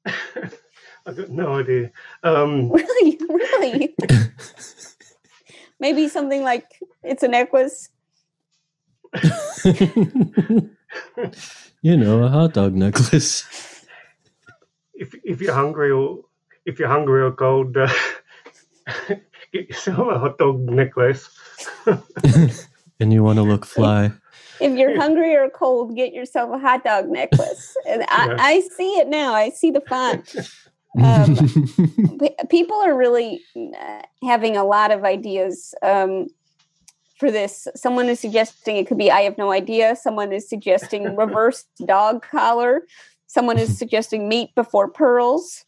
I've 1.07 1.17
got 1.17 1.31
no 1.31 1.55
idea. 1.55 1.91
Um, 2.23 2.71
really 2.71 3.19
really 3.29 3.95
maybe 5.81 6.09
something 6.09 6.43
like 6.43 6.79
it's 7.03 7.23
a 7.23 7.29
necklace 7.29 7.89
you 11.83 11.97
know, 11.97 12.23
a 12.25 12.29
hot 12.29 12.55
dog 12.55 12.75
necklace. 12.75 13.45
if 14.95 15.15
if 15.25 15.41
you're 15.41 15.55
hungry 15.55 15.91
or 15.91 16.25
if 16.67 16.79
you're 16.79 16.89
hungry 16.89 17.23
or 17.23 17.33
cold, 17.33 17.77
uh, 17.77 17.89
get 19.53 19.69
yourself 19.69 20.09
a 20.11 20.19
hot 20.19 20.39
dog 20.39 20.61
necklace. 20.61 21.29
and 23.01 23.13
you 23.13 23.23
want 23.23 23.39
to 23.39 23.43
look 23.43 23.65
fly. 23.65 24.13
if 24.61 24.77
you're 24.77 24.97
hungry 25.01 25.35
or 25.35 25.49
cold, 25.49 25.97
get 25.97 26.13
yourself 26.13 26.51
a 26.53 26.59
hot 26.59 26.85
dog 26.85 27.09
necklace. 27.09 27.77
And 27.89 28.05
I, 28.09 28.27
Yeah. 28.29 28.37
I 28.39 28.61
see 28.77 28.99
it 28.99 29.09
now. 29.09 29.33
I 29.35 29.51
see 29.51 29.71
the 29.71 29.81
font. 29.81 30.35
Um, 31.01 31.37
people 32.51 32.77
are 32.77 32.97
really 32.97 33.41
uh, 33.57 34.03
having 34.23 34.57
a 34.57 34.65
lot 34.65 34.91
of 34.91 35.05
ideas 35.05 35.75
um, 35.83 36.27
for 37.19 37.31
this. 37.31 37.67
Someone 37.75 38.09
is 38.09 38.21
suggesting 38.21 38.77
it 38.77 38.87
could 38.87 38.99
be 38.99 39.11
I 39.11 39.23
have 39.23 39.37
no 39.39 39.51
idea. 39.53 39.97
Someone 39.97 40.33
is 40.33 40.49
suggesting 40.49 41.17
reverse 41.25 41.65
dog 41.85 42.23
collar. 42.23 42.83
Someone 43.27 43.59
is 43.59 43.77
suggesting 43.83 44.29
meat 44.29 44.55
before 44.55 44.89
pearls. 44.89 45.65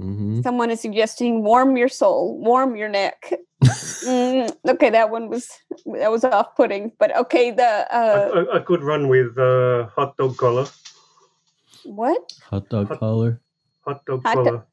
Mm-hmm. 0.00 0.42
Someone 0.42 0.70
is 0.70 0.80
suggesting 0.80 1.44
warm 1.44 1.76
your 1.76 1.88
soul, 1.88 2.38
warm 2.38 2.76
your 2.76 2.88
neck. 2.88 3.32
Mm, 4.04 4.54
okay, 4.68 4.90
that 4.90 5.08
one 5.08 5.30
was 5.30 5.48
that 5.96 6.10
was 6.10 6.22
off 6.22 6.54
putting, 6.54 6.92
but 6.98 7.16
okay. 7.16 7.50
The 7.50 7.88
uh, 7.88 8.44
I, 8.52 8.56
I 8.56 8.60
could 8.60 8.82
run 8.82 9.08
with 9.08 9.38
uh, 9.38 9.86
hot 9.96 10.18
dog 10.18 10.36
collar. 10.36 10.66
what? 11.84 12.20
Hot 12.50 12.68
dog 12.68 12.98
collar. 12.98 13.40
Hot 13.86 14.04
dog 14.04 14.20
Hot 14.26 14.34
do- 14.36 14.44
collar. 14.44 14.66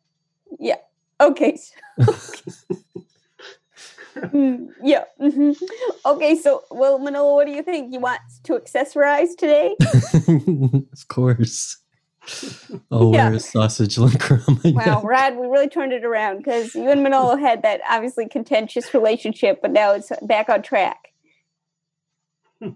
Yeah. 0.60 0.84
Okay. 1.22 1.58
Mm, 4.18 4.70
yeah. 4.84 5.04
mhm. 5.22 5.56
Okay. 6.06 6.36
So, 6.36 6.64
well, 6.72 7.00
Manolo, 7.00 7.36
what 7.36 7.48
do 7.48 7.54
you 7.54 7.64
think? 7.64 7.94
You 7.94 8.00
want 8.00 8.22
to 8.44 8.54
accessorize 8.54 9.36
today? 9.38 9.76
of 10.94 11.08
course. 11.08 11.78
I'll 12.92 13.14
Yeah. 13.14 13.30
a 13.34 13.40
sausage 13.40 13.98
my 13.98 14.12
Wow. 14.74 15.02
Rod, 15.04 15.36
we 15.38 15.48
really 15.48 15.70
turned 15.70 15.94
it 15.94 16.06
around 16.06 16.38
because 16.38 16.76
you 16.76 16.90
and 16.90 17.04
Manolo 17.04 17.36
had 17.36 17.64
that 17.64 17.82
obviously 17.90 18.28
contentious 18.28 18.94
relationship, 18.94 19.62
but 19.62 19.72
now 19.72 19.94
it's 19.94 20.12
back 20.24 20.50
on 20.50 20.62
track. 20.62 21.10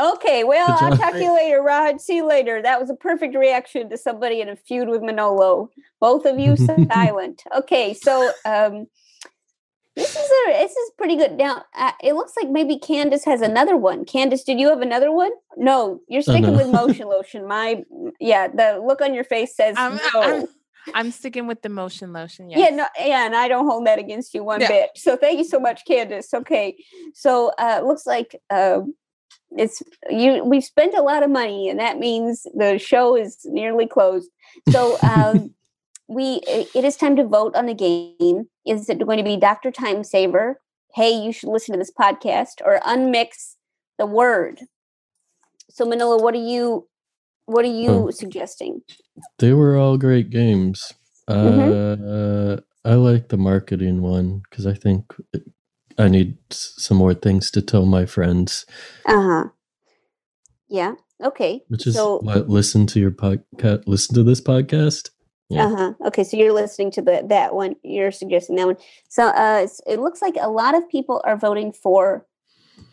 Okay, 0.00 0.44
well, 0.44 0.78
I'll 0.78 0.96
talk 0.96 1.16
to 1.18 1.24
you 1.24 1.34
later, 1.34 1.62
Rod. 1.62 2.00
See 2.00 2.16
you 2.16 2.26
later. 2.26 2.62
That 2.62 2.80
was 2.80 2.88
a 2.88 2.94
perfect 2.94 3.36
reaction 3.36 3.90
to 3.90 3.98
somebody 3.98 4.40
in 4.40 4.48
a 4.48 4.56
feud 4.56 4.88
with 4.88 5.02
Manolo. 5.02 5.70
Both 6.00 6.24
of 6.24 6.38
you 6.38 6.56
silent. 6.56 7.42
Okay, 7.54 7.92
so 7.94 8.32
um, 8.46 8.86
this 9.96 10.10
is 10.16 10.30
a 10.48 10.52
this 10.52 10.70
is 10.72 10.90
pretty 10.96 11.16
good. 11.16 11.32
Now 11.32 11.64
uh, 11.74 11.92
it 12.02 12.14
looks 12.14 12.32
like 12.40 12.48
maybe 12.50 12.78
Candace 12.78 13.24
has 13.24 13.40
another 13.42 13.76
one. 13.76 14.04
Candace, 14.04 14.44
did 14.44 14.58
you 14.60 14.68
have 14.68 14.80
another 14.80 15.10
one? 15.12 15.32
No, 15.56 16.00
you're 16.08 16.20
Oh, 16.20 16.22
sticking 16.22 16.52
no. 16.52 16.56
with 16.56 16.68
motion 16.80 17.08
lotion. 17.08 17.46
My 17.46 17.82
yeah, 18.20 18.48
the 18.48 18.82
look 18.86 19.00
on 19.00 19.14
your 19.14 19.24
face 19.24 19.54
says 19.56 19.76
I'm, 19.78 19.98
no. 20.14 20.22
I'm, 20.22 20.46
I'm 20.94 21.10
sticking 21.10 21.46
with 21.46 21.62
the 21.62 21.68
motion 21.68 22.12
lotion. 22.12 22.48
Yes. 22.50 22.58
Yeah, 22.70 22.76
no, 22.76 22.86
yeah, 22.98 23.26
and 23.26 23.34
I 23.36 23.48
don't 23.48 23.66
hold 23.66 23.86
that 23.86 23.98
against 23.98 24.32
you 24.32 24.42
one 24.44 24.60
Yeah. 24.60 24.68
bit. 24.68 24.90
So 24.96 25.16
thank 25.16 25.38
you 25.38 25.44
so 25.44 25.58
much, 25.60 25.84
Candace. 25.86 26.32
Okay, 26.32 26.76
so 27.14 27.52
uh, 27.58 27.82
looks 27.84 28.06
like 28.06 28.40
uh, 28.48 28.80
it's 29.56 29.82
you. 30.08 30.44
We've 30.44 30.64
spent 30.64 30.94
a 30.94 31.02
lot 31.02 31.22
of 31.22 31.30
money, 31.30 31.68
and 31.68 31.78
that 31.80 31.98
means 31.98 32.46
the 32.54 32.78
show 32.78 33.16
is 33.16 33.38
nearly 33.44 33.86
closed. 33.86 34.30
So 34.70 34.98
um, 35.04 35.52
we, 36.10 36.40
it 36.44 36.84
is 36.84 36.96
time 36.96 37.14
to 37.16 37.24
vote 37.24 37.54
on 37.54 37.66
the 37.66 37.74
game. 37.74 38.48
Is 38.66 38.88
it 38.88 38.98
going 39.06 39.18
to 39.18 39.24
be 39.24 39.36
Doctor 39.36 39.70
Time 39.70 40.02
Saver? 40.02 40.60
Hey, 40.94 41.10
you 41.12 41.32
should 41.32 41.50
listen 41.50 41.72
to 41.72 41.78
this 41.78 41.92
podcast, 41.92 42.60
or 42.64 42.80
unmix 42.80 43.54
the 43.96 44.06
word. 44.06 44.60
So 45.70 45.84
Manolo, 45.84 46.20
what 46.20 46.34
are 46.34 46.38
you? 46.44 46.88
What 47.46 47.64
are 47.64 47.68
you 47.68 47.90
Oh. 47.90 48.10
suggesting? 48.10 48.82
They 49.38 49.52
were 49.52 49.76
all 49.76 49.96
great 49.98 50.30
games. 50.30 50.92
Mhm. 51.28 52.56
Uh, 52.56 52.60
I 52.84 52.94
like 52.94 53.28
the 53.28 53.36
marketing 53.36 54.02
one 54.02 54.42
because 54.50 54.66
I 54.66 54.74
think 54.74 55.14
it, 55.32 55.44
I 55.96 56.08
need 56.08 56.38
some 56.50 56.96
more 56.96 57.14
things 57.14 57.50
to 57.52 57.62
tell 57.62 57.86
my 57.86 58.04
friends, 58.06 58.66
Uh 59.06 59.22
huh. 59.22 59.44
Yeah. 60.68 60.94
Okay. 61.22 61.62
which 61.68 61.86
is 61.86 61.94
so 61.94 62.18
what 62.20 62.48
listen 62.48 62.86
to 62.88 62.98
your 63.00 63.10
podcast, 63.12 63.84
listen 63.86 64.14
to 64.16 64.22
this 64.24 64.40
podcast. 64.40 65.10
Yeah. 65.50 65.66
Uh 65.66 65.76
huh. 65.76 65.92
Okay, 66.06 66.22
so 66.22 66.36
you're 66.36 66.52
listening 66.52 66.92
to 66.92 67.02
the 67.02 67.24
that 67.28 67.54
one. 67.54 67.74
You're 67.82 68.12
suggesting 68.12 68.56
that 68.56 68.66
one. 68.66 68.76
So 69.08 69.26
uh, 69.26 69.66
it 69.86 69.98
looks 69.98 70.22
like 70.22 70.36
a 70.40 70.48
lot 70.48 70.76
of 70.76 70.88
people 70.88 71.20
are 71.24 71.36
voting 71.36 71.72
for 71.72 72.24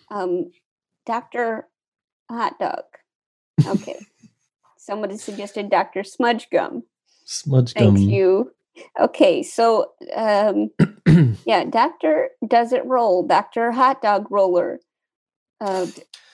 um, 0.10 0.52
Doctor 1.06 1.68
Hot 2.30 2.58
Dog. 2.60 2.84
Okay. 3.66 4.00
Somebody 4.78 5.18
suggested 5.18 5.70
Doctor 5.70 6.04
Smudge 6.04 6.50
Gum. 6.50 6.84
Smudge 7.26 7.74
Gum. 7.76 7.96
Thank 7.96 8.10
you. 8.10 8.52
Okay, 9.00 9.44
so 9.44 9.92
um, 10.16 10.72
yeah, 11.46 11.66
Doctor 11.66 12.30
Does 12.48 12.74
It 12.74 12.86
Roll? 12.86 13.24
Doctor 13.24 13.72
Hot 13.72 14.02
Dog 14.02 14.32
Roller. 14.32 14.80
Uh, 15.60 15.88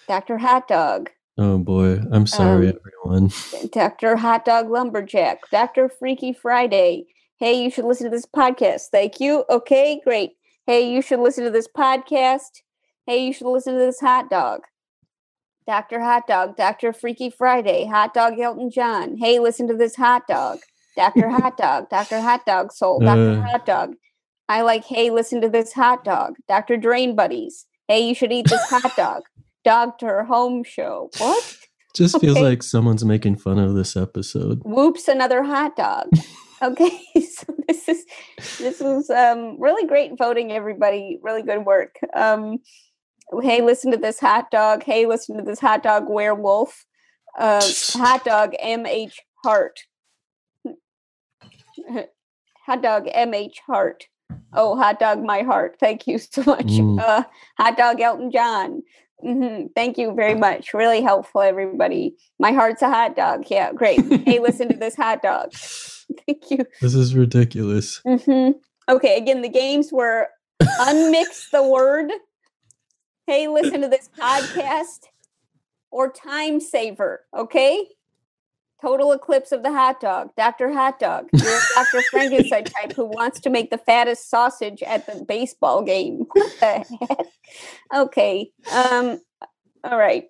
Doctor 0.08 0.38
Hot 0.38 0.68
Dog. 0.68 1.10
Oh 1.38 1.58
boy, 1.58 2.00
I'm 2.12 2.28
sorry, 2.28 2.70
Um, 2.70 2.78
everyone. 3.06 3.32
Dr. 3.72 4.16
Hot 4.16 4.46
Dog 4.46 4.70
Lumberjack, 4.70 5.50
Dr. 5.52 5.90
Freaky 5.90 6.32
Friday. 6.34 7.06
Hey, 7.38 7.62
you 7.64 7.72
should 7.72 7.86
listen 7.86 8.06
to 8.06 8.16
this 8.16 8.26
podcast. 8.28 8.84
Thank 8.92 9.20
you. 9.20 9.44
Okay, 9.50 10.00
great. 10.06 10.32
Hey, 10.68 10.94
you 10.94 11.02
should 11.02 11.20
listen 11.20 11.44
to 11.44 11.50
this 11.50 11.68
podcast. 11.68 12.62
Hey, 13.08 13.26
you 13.26 13.34
should 13.34 13.52
listen 13.52 13.74
to 13.74 13.80
this 13.80 14.00
hot 14.00 14.30
dog. 14.30 14.62
Dr. 15.66 16.00
Hot 16.02 16.28
Dog, 16.28 16.56
Dr. 16.58 16.92
Freaky 16.94 17.30
Friday, 17.30 17.86
Hot 17.86 18.14
Dog 18.14 18.38
Elton 18.40 18.70
John. 18.70 19.18
Hey, 19.18 19.40
listen 19.40 19.68
to 19.70 19.74
this 19.76 19.96
hot 19.96 20.28
dog. 20.28 20.60
Dr. 20.96 21.30
Hot 21.30 21.58
Dog, 21.58 21.90
Dr. 21.90 22.20
Hot 22.20 22.46
Dog 22.46 22.72
Soul, 22.74 23.00
Dr. 23.00 23.40
Uh. 23.40 23.42
Hot 23.42 23.66
Dog. 23.66 23.94
I 24.50 24.62
like, 24.62 24.84
hey, 24.86 25.10
listen 25.10 25.40
to 25.42 25.50
this 25.50 25.72
hot 25.74 26.04
dog. 26.04 26.36
Dr. 26.50 26.76
Drain 26.78 27.16
Buddies. 27.16 27.66
Hey, 27.88 28.06
you 28.08 28.14
should 28.14 28.32
eat 28.34 28.48
this 28.50 28.62
hot 28.70 28.94
dog. 28.96 29.24
Doctor 29.64 30.24
Home 30.24 30.64
Show. 30.64 31.10
What? 31.18 31.58
Just 31.96 32.20
feels 32.20 32.38
Okay. 32.38 32.46
like 32.46 32.64
someone's 32.64 33.06
making 33.06 33.36
fun 33.38 33.60
of 33.60 33.76
this 33.76 33.96
episode. 33.96 34.62
whoops 34.66 35.08
another 35.08 35.44
hot 35.44 35.76
dog 35.76 36.08
okay 36.64 36.90
so 37.22 37.46
this 37.68 37.88
is 37.88 38.04
this 38.58 38.80
was 38.80 39.12
um 39.12 39.62
really 39.62 39.86
great 39.88 40.14
voting 40.18 40.52
everybody 40.52 41.20
really 41.22 41.44
good 41.44 41.66
work 41.68 41.98
um 42.16 42.58
hey 43.44 43.62
listen 43.62 43.92
to 43.92 43.98
this 43.98 44.20
hot 44.20 44.50
dog 44.50 44.82
hey 44.84 45.06
listen 45.06 45.38
to 45.38 45.44
this 45.44 45.60
hot 45.60 45.84
dog 45.84 46.06
werewolf 46.10 46.84
uh, 47.38 47.62
hot 47.92 48.24
dog 48.26 48.54
mh 48.66 49.12
heart 49.44 49.82
hot 52.66 52.82
dog 52.82 53.06
mh 53.06 53.52
heart 53.68 54.06
oh 54.54 54.76
hot 54.76 55.00
dog 55.00 55.24
my 55.24 55.42
heart 55.44 55.76
thank 55.80 56.08
you 56.08 56.18
so 56.18 56.42
much 56.44 56.66
Mm. 56.66 57.00
uh 57.00 57.24
hot 57.60 57.78
dog 57.78 58.00
elton 58.02 58.32
john 58.32 58.82
hmm 59.24 59.66
Thank 59.76 59.98
you 59.98 60.14
very 60.14 60.36
much. 60.36 60.74
Really 60.74 61.02
helpful, 61.02 61.42
everybody. 61.42 62.16
My 62.40 62.52
heart's 62.52 62.82
a 62.82 62.90
hot 62.90 63.16
dog. 63.16 63.46
Yeah, 63.50 63.72
great. 63.74 64.02
hey, 64.26 64.40
listen 64.40 64.70
to 64.70 64.78
this 64.78 64.96
hot 64.96 65.22
dog. 65.22 65.54
Thank 66.26 66.52
you. 66.52 66.66
This 66.82 66.94
is 66.94 67.16
ridiculous. 67.16 68.02
hmm 68.06 68.52
Okay, 68.90 69.18
again, 69.18 69.42
the 69.42 69.50
games 69.50 69.92
were 69.94 70.28
unmix 70.62 71.50
the 71.52 71.64
word. 71.64 72.12
Hey, 73.28 73.48
listen 73.48 73.82
to 73.82 73.88
this 73.88 74.10
podcast 74.20 75.08
or 75.90 76.12
time 76.12 76.60
saver. 76.60 77.22
Okay. 77.36 77.88
Total 78.84 79.14
eclipse 79.14 79.54
of 79.54 79.64
the 79.64 79.72
hot 79.72 80.02
dog. 80.02 80.32
Dr. 80.36 80.74
Hot 80.74 81.00
Dog. 81.00 81.30
You're 81.32 81.48
a 81.48 81.62
Dr. 81.74 82.02
Frankenstein 82.12 82.66
type 82.66 82.92
who 82.92 83.06
wants 83.06 83.40
to 83.40 83.50
make 83.50 83.70
the 83.70 83.78
fattest 83.78 84.30
sausage 84.30 84.84
at 84.84 85.06
the 85.06 85.24
baseball 85.24 85.84
game. 85.84 86.26
What 86.34 86.60
the 86.60 86.66
heck? 87.08 87.28
Okay. 87.96 88.52
Um, 88.74 89.22
all 89.86 89.98
right. 89.98 90.26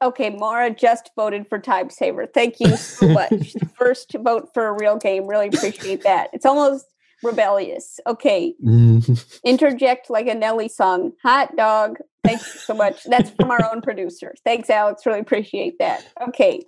Okay, 0.00 0.30
Maura 0.30 0.70
just 0.70 1.10
voted 1.16 1.48
for 1.48 1.58
Time 1.58 1.90
Saver. 1.90 2.26
Thank 2.26 2.60
you 2.60 2.76
so 2.76 3.08
much. 3.12 3.56
First 3.76 4.14
vote 4.20 4.50
for 4.54 4.68
a 4.68 4.72
real 4.72 4.96
game. 4.96 5.26
Really 5.26 5.48
appreciate 5.48 6.04
that. 6.04 6.30
It's 6.32 6.46
almost 6.46 6.86
rebellious. 7.24 7.98
Okay. 8.06 8.54
Interject 9.44 10.10
like 10.10 10.28
a 10.28 10.34
Nelly 10.34 10.68
song. 10.68 11.10
Hot 11.24 11.56
dog. 11.56 11.98
Thank 12.22 12.38
you 12.40 12.60
so 12.60 12.74
much. 12.74 13.02
That's 13.02 13.30
from 13.30 13.50
our 13.50 13.68
own 13.72 13.80
producer. 13.82 14.32
Thanks, 14.44 14.70
Alex. 14.70 15.04
Really 15.06 15.18
appreciate 15.18 15.80
that. 15.80 16.06
Okay. 16.28 16.62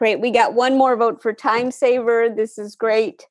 Great. 0.00 0.18
We 0.18 0.30
got 0.30 0.54
one 0.54 0.78
more 0.78 0.96
vote 0.96 1.20
for 1.20 1.34
Time 1.34 1.70
Saver. 1.70 2.30
This 2.34 2.56
is 2.56 2.74
great. 2.74 3.26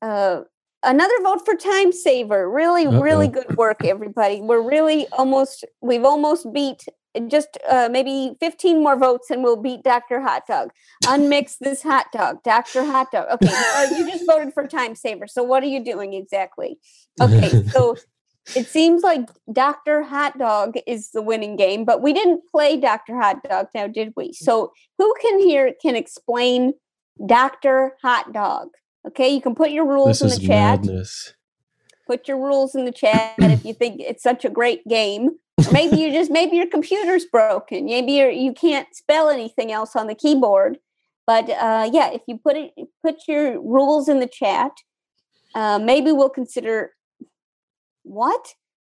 Uh, 0.00 0.40
another 0.82 1.12
vote 1.22 1.44
for 1.44 1.54
Time 1.54 1.92
Saver. 1.92 2.50
Really, 2.50 2.86
really 2.86 3.26
Uh-oh. 3.26 3.42
good 3.42 3.56
work, 3.58 3.84
everybody. 3.84 4.40
We're 4.40 4.66
really 4.66 5.06
almost, 5.12 5.62
we've 5.82 6.04
almost 6.06 6.50
beat 6.54 6.86
just 7.28 7.58
uh, 7.68 7.90
maybe 7.92 8.34
15 8.40 8.82
more 8.82 8.96
votes 8.96 9.30
and 9.30 9.44
we'll 9.44 9.60
beat 9.60 9.82
Dr. 9.82 10.22
Hot 10.22 10.46
Dog. 10.46 10.70
Unmix 11.04 11.58
this 11.60 11.82
hot 11.82 12.06
dog. 12.12 12.42
Dr. 12.44 12.82
Hot 12.82 13.08
Dog. 13.12 13.26
Okay. 13.32 13.52
Uh, 13.52 13.86
you 13.94 14.10
just 14.10 14.24
voted 14.26 14.54
for 14.54 14.66
Time 14.66 14.94
Saver. 14.94 15.26
So 15.26 15.42
what 15.42 15.62
are 15.62 15.66
you 15.66 15.84
doing 15.84 16.14
exactly? 16.14 16.78
Okay. 17.20 17.62
So 17.66 17.96
it 18.56 18.66
seems 18.66 19.02
like 19.02 19.28
Dr. 19.52 20.02
Hot 20.02 20.38
Dog 20.38 20.76
is 20.86 21.10
the 21.10 21.22
winning 21.22 21.56
game, 21.56 21.84
but 21.84 22.02
we 22.02 22.12
didn't 22.12 22.42
play 22.50 22.76
Dr. 22.76 23.16
Hot 23.16 23.42
Dog 23.42 23.68
now, 23.74 23.86
did 23.86 24.12
we? 24.16 24.32
So 24.32 24.72
who 24.98 25.14
can 25.20 25.40
here 25.40 25.72
can 25.80 25.96
explain 25.96 26.72
Dr. 27.24 27.96
Hot 28.02 28.32
Dog? 28.32 28.68
Okay, 29.06 29.28
you 29.28 29.40
can 29.40 29.54
put 29.54 29.70
your 29.70 29.86
rules 29.86 30.20
This 30.20 30.34
in 30.34 30.40
the 30.40 30.46
chat. 30.48 30.80
madness. 30.80 31.34
Put 32.06 32.26
your 32.26 32.38
rules 32.38 32.74
in 32.74 32.84
the 32.84 32.92
chat 32.92 33.34
if 33.38 33.64
you 33.64 33.72
think 33.72 34.00
it's 34.00 34.22
such 34.22 34.44
a 34.44 34.50
great 34.50 34.86
game. 34.88 35.30
Maybe 35.72 35.98
you 35.98 36.12
just 36.12 36.30
maybe 36.30 36.56
your 36.56 36.66
computer's 36.66 37.24
broken. 37.24 37.84
Maybe 37.86 38.12
you're, 38.12 38.30
you 38.30 38.52
can't 38.52 38.88
spell 38.94 39.28
anything 39.28 39.70
else 39.70 39.94
on 39.94 40.06
the 40.06 40.14
keyboard. 40.14 40.78
But 41.26 41.48
uh, 41.50 41.88
yeah, 41.92 42.10
if 42.10 42.22
you 42.26 42.38
put 42.38 42.56
it 42.56 42.72
put 43.04 43.28
your 43.28 43.60
rules 43.62 44.08
in 44.08 44.18
the 44.18 44.26
chat, 44.26 44.72
uh, 45.54 45.78
maybe 45.78 46.10
we'll 46.10 46.30
consider 46.30 46.92
what 48.02 48.54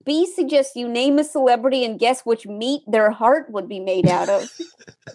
Bea 0.05 0.27
suggests 0.27 0.77
you 0.77 0.89
name 0.89 1.19
a 1.19 1.25
celebrity 1.25 1.85
and 1.85 1.99
guess 1.99 2.23
which 2.23 2.47
meat 2.47 2.83
their 2.87 3.11
heart 3.11 3.51
would 3.51 3.69
be 3.69 3.81
made 3.81 4.09
out 4.09 4.29
of. 4.29 4.49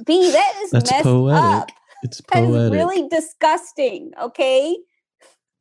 Bea, 0.06 0.32
that 0.32 0.54
is 0.64 0.72
That's 0.72 0.92
messed 0.92 1.04
poetic. 1.04 1.42
up. 1.44 1.70
It's 2.04 2.22
That 2.32 2.44
is 2.44 2.50
poetic. 2.50 2.74
really 2.74 3.08
disgusting. 3.10 4.12
Okay, 4.22 4.78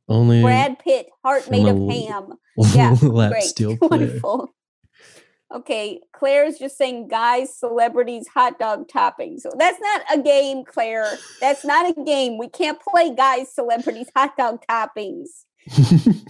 Only 0.08 0.42
Brad 0.42 0.78
Pitt, 0.78 1.08
heart 1.24 1.50
made 1.50 1.66
of 1.66 1.78
ham. 1.88 2.34
Yeah, 2.74 2.94
great, 3.00 3.52
wonderful. 3.80 4.54
Okay, 5.52 6.00
Claire's 6.12 6.58
just 6.58 6.76
saying 6.78 7.08
guys, 7.08 7.52
celebrities, 7.56 8.28
hot 8.28 8.58
dog 8.58 8.88
toppings. 8.88 9.40
So 9.40 9.50
that's 9.58 9.78
not 9.80 10.02
a 10.12 10.20
game, 10.22 10.64
Claire. 10.64 11.16
That's 11.40 11.64
not 11.64 11.90
a 11.96 12.04
game. 12.04 12.38
We 12.38 12.48
can't 12.48 12.78
play 12.80 13.14
guys, 13.14 13.52
celebrities, 13.52 14.08
hot 14.14 14.36
dog 14.36 14.62
toppings. 14.68 15.28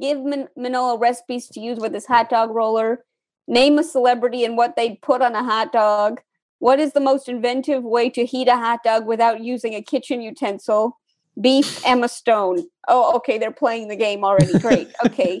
Give 0.00 0.22
Man- 0.22 0.48
Manolo 0.56 0.98
recipes 0.98 1.48
to 1.48 1.60
use 1.60 1.78
with 1.78 1.94
his 1.94 2.06
hot 2.06 2.28
dog 2.30 2.50
roller. 2.50 3.04
Name 3.46 3.78
a 3.78 3.84
celebrity 3.84 4.44
and 4.44 4.56
what 4.56 4.76
they'd 4.76 5.00
put 5.00 5.22
on 5.22 5.34
a 5.34 5.42
hot 5.42 5.72
dog. 5.72 6.20
What 6.58 6.80
is 6.80 6.92
the 6.92 7.00
most 7.00 7.28
inventive 7.28 7.82
way 7.82 8.10
to 8.10 8.26
heat 8.26 8.48
a 8.48 8.56
hot 8.56 8.80
dog 8.84 9.06
without 9.06 9.40
using 9.40 9.74
a 9.74 9.82
kitchen 9.82 10.20
utensil? 10.20 10.98
Beef 11.40 11.82
Emma 11.86 12.08
Stone. 12.08 12.66
Oh, 12.88 13.14
okay, 13.16 13.38
they're 13.38 13.52
playing 13.52 13.88
the 13.88 13.96
game 13.96 14.24
already. 14.24 14.58
Great. 14.58 14.88
Okay. 15.04 15.40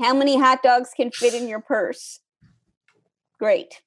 How 0.00 0.14
many 0.14 0.38
hot 0.38 0.62
dogs 0.62 0.90
can 0.96 1.10
fit 1.10 1.34
in 1.34 1.48
your 1.48 1.60
purse? 1.60 2.20
Great. 3.38 3.82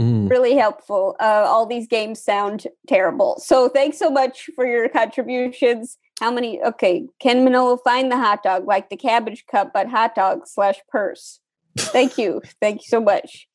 Mm. 0.00 0.28
Really 0.28 0.54
helpful. 0.54 1.16
Uh, 1.18 1.44
all 1.46 1.64
these 1.66 1.86
games 1.86 2.22
sound 2.22 2.66
terrible. 2.86 3.40
So 3.42 3.68
thanks 3.68 3.98
so 3.98 4.10
much 4.10 4.50
for 4.54 4.66
your 4.66 4.88
contributions. 4.88 5.96
How 6.20 6.30
many? 6.30 6.60
Okay. 6.62 7.06
Can 7.20 7.44
Manolo 7.44 7.76
find 7.76 8.10
the 8.10 8.16
hot 8.16 8.42
dog 8.42 8.66
like 8.66 8.88
the 8.88 8.96
cabbage 8.96 9.44
cup, 9.50 9.72
but 9.74 9.88
hot 9.88 10.14
dog 10.14 10.46
slash 10.46 10.76
purse? 10.88 11.40
Thank 11.78 12.16
you. 12.16 12.40
Thank 12.60 12.80
you 12.82 12.86
so 12.88 13.00
much. 13.00 13.46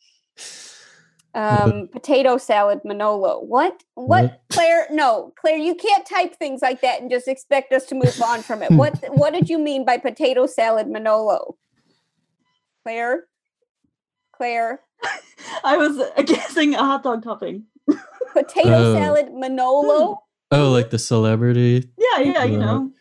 Um, 1.34 1.88
potato 1.92 2.38
salad, 2.38 2.82
Manolo. 2.86 3.40
What? 3.42 3.84
What? 3.96 4.24
What? 4.24 4.42
Claire? 4.52 4.88
No, 4.92 5.34
Claire. 5.40 5.58
You 5.58 5.74
can't 5.74 6.06
type 6.06 6.36
things 6.36 6.62
like 6.62 6.82
that 6.82 7.02
and 7.02 7.10
just 7.10 7.28
expect 7.28 7.74
us 7.74 7.86
to 7.88 7.96
move 7.96 8.22
on 8.22 8.42
from 8.44 8.62
it. 8.62 8.72
What? 8.72 9.04
What 9.12 9.34
did 9.34 9.50
you 9.50 9.58
mean 9.58 9.86
by 9.86 9.98
potato 9.98 10.46
salad, 10.46 10.88
Manolo? 10.88 11.58
Claire? 12.84 13.26
Claire? 14.36 14.82
I 15.64 15.78
was 15.78 15.98
uh, 15.98 16.22
guessing 16.24 16.76
a 16.76 16.80
hot 16.80 17.04
dog 17.04 17.24
topping. 17.24 17.66
Potato 18.34 18.92
Oh. 18.92 18.94
salad, 18.94 19.30
Manolo. 19.34 20.22
Oh, 20.52 20.72
like 20.72 20.90
the 20.90 21.00
celebrity. 21.00 21.90
Yeah, 21.98 22.20
yeah, 22.20 22.44
you 22.44 22.58
know. 22.58 22.92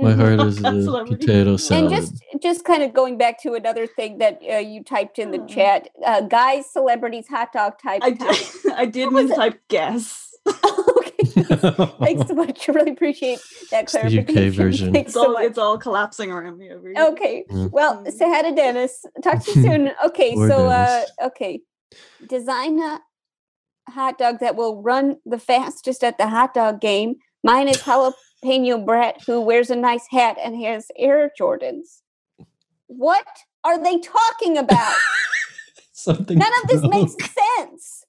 My 0.00 0.12
Mhm. 0.12 0.16
heart 0.18 0.40
is 0.48 0.62
That's 0.62 0.76
a 0.76 0.82
celebrity. 0.84 1.26
potato 1.26 1.56
salad. 1.56 1.84
And 1.84 1.90
just 2.02 2.22
just 2.42 2.64
kind 2.64 2.82
of 2.82 2.92
going 2.92 3.16
back 3.18 3.40
to 3.42 3.54
another 3.54 3.86
thing 3.86 4.18
that 4.18 4.40
uh, 4.50 4.56
you 4.56 4.82
typed 4.82 5.18
in 5.18 5.30
the 5.30 5.38
Hmm. 5.38 5.46
chat, 5.46 5.88
uh, 6.04 6.22
guys, 6.22 6.70
celebrities, 6.70 7.28
hot 7.28 7.52
dog 7.52 7.78
type. 7.82 8.00
I 8.02 8.10
did, 8.10 8.36
I 8.74 8.86
did 8.86 9.12
mean 9.12 9.28
type 9.28 9.60
guess. 9.68 10.30
Okay, 10.96 11.42
thanks 12.00 12.28
so 12.28 12.34
much. 12.34 12.68
I 12.68 12.72
really 12.72 12.90
appreciate 12.92 13.38
that 13.70 13.84
It's 13.84 13.92
the 13.92 14.18
UK 14.20 14.50
version. 14.54 14.92
Thanks 14.92 15.08
It's 15.08 15.14
so 15.14 15.26
all, 15.28 15.32
much. 15.34 15.44
it's 15.44 15.58
all 15.58 15.78
collapsing 15.78 16.30
around 16.30 16.58
me 16.58 16.70
over 16.70 16.88
here. 16.88 17.06
Okay. 17.12 17.44
Mm. 17.50 17.70
Well, 17.72 18.04
say 18.10 18.28
hi 18.28 18.42
to 18.42 18.54
Dennis. 18.54 19.04
Talk 19.22 19.44
to 19.44 19.52
you 19.52 19.62
soon. 19.62 19.90
Okay, 20.06 20.34
so 20.34 20.68
uh 20.68 21.02
okay. 21.24 21.60
Design 22.26 22.78
a 22.80 23.00
hot 23.88 24.18
dog 24.18 24.40
that 24.40 24.56
will 24.56 24.82
run 24.82 25.16
the 25.24 25.38
fastest 25.38 26.02
at 26.04 26.18
the 26.18 26.28
hot 26.28 26.54
dog 26.54 26.80
game. 26.80 27.16
Mine 27.42 27.68
is 27.68 27.78
jalapeno 27.78 28.84
Brett 28.84 29.22
who 29.26 29.40
wears 29.40 29.70
a 29.70 29.76
nice 29.76 30.06
hat 30.10 30.36
and 30.42 30.60
has 30.64 30.86
Air 30.96 31.30
Jordans. 31.38 32.00
What 32.86 33.26
are 33.64 33.82
they 33.82 33.98
talking 33.98 34.58
about? 34.58 34.96
Something 35.92 36.38
None 36.38 36.52
of 36.62 36.68
this 36.68 36.82
makes 36.82 37.14
sense. 37.56 38.04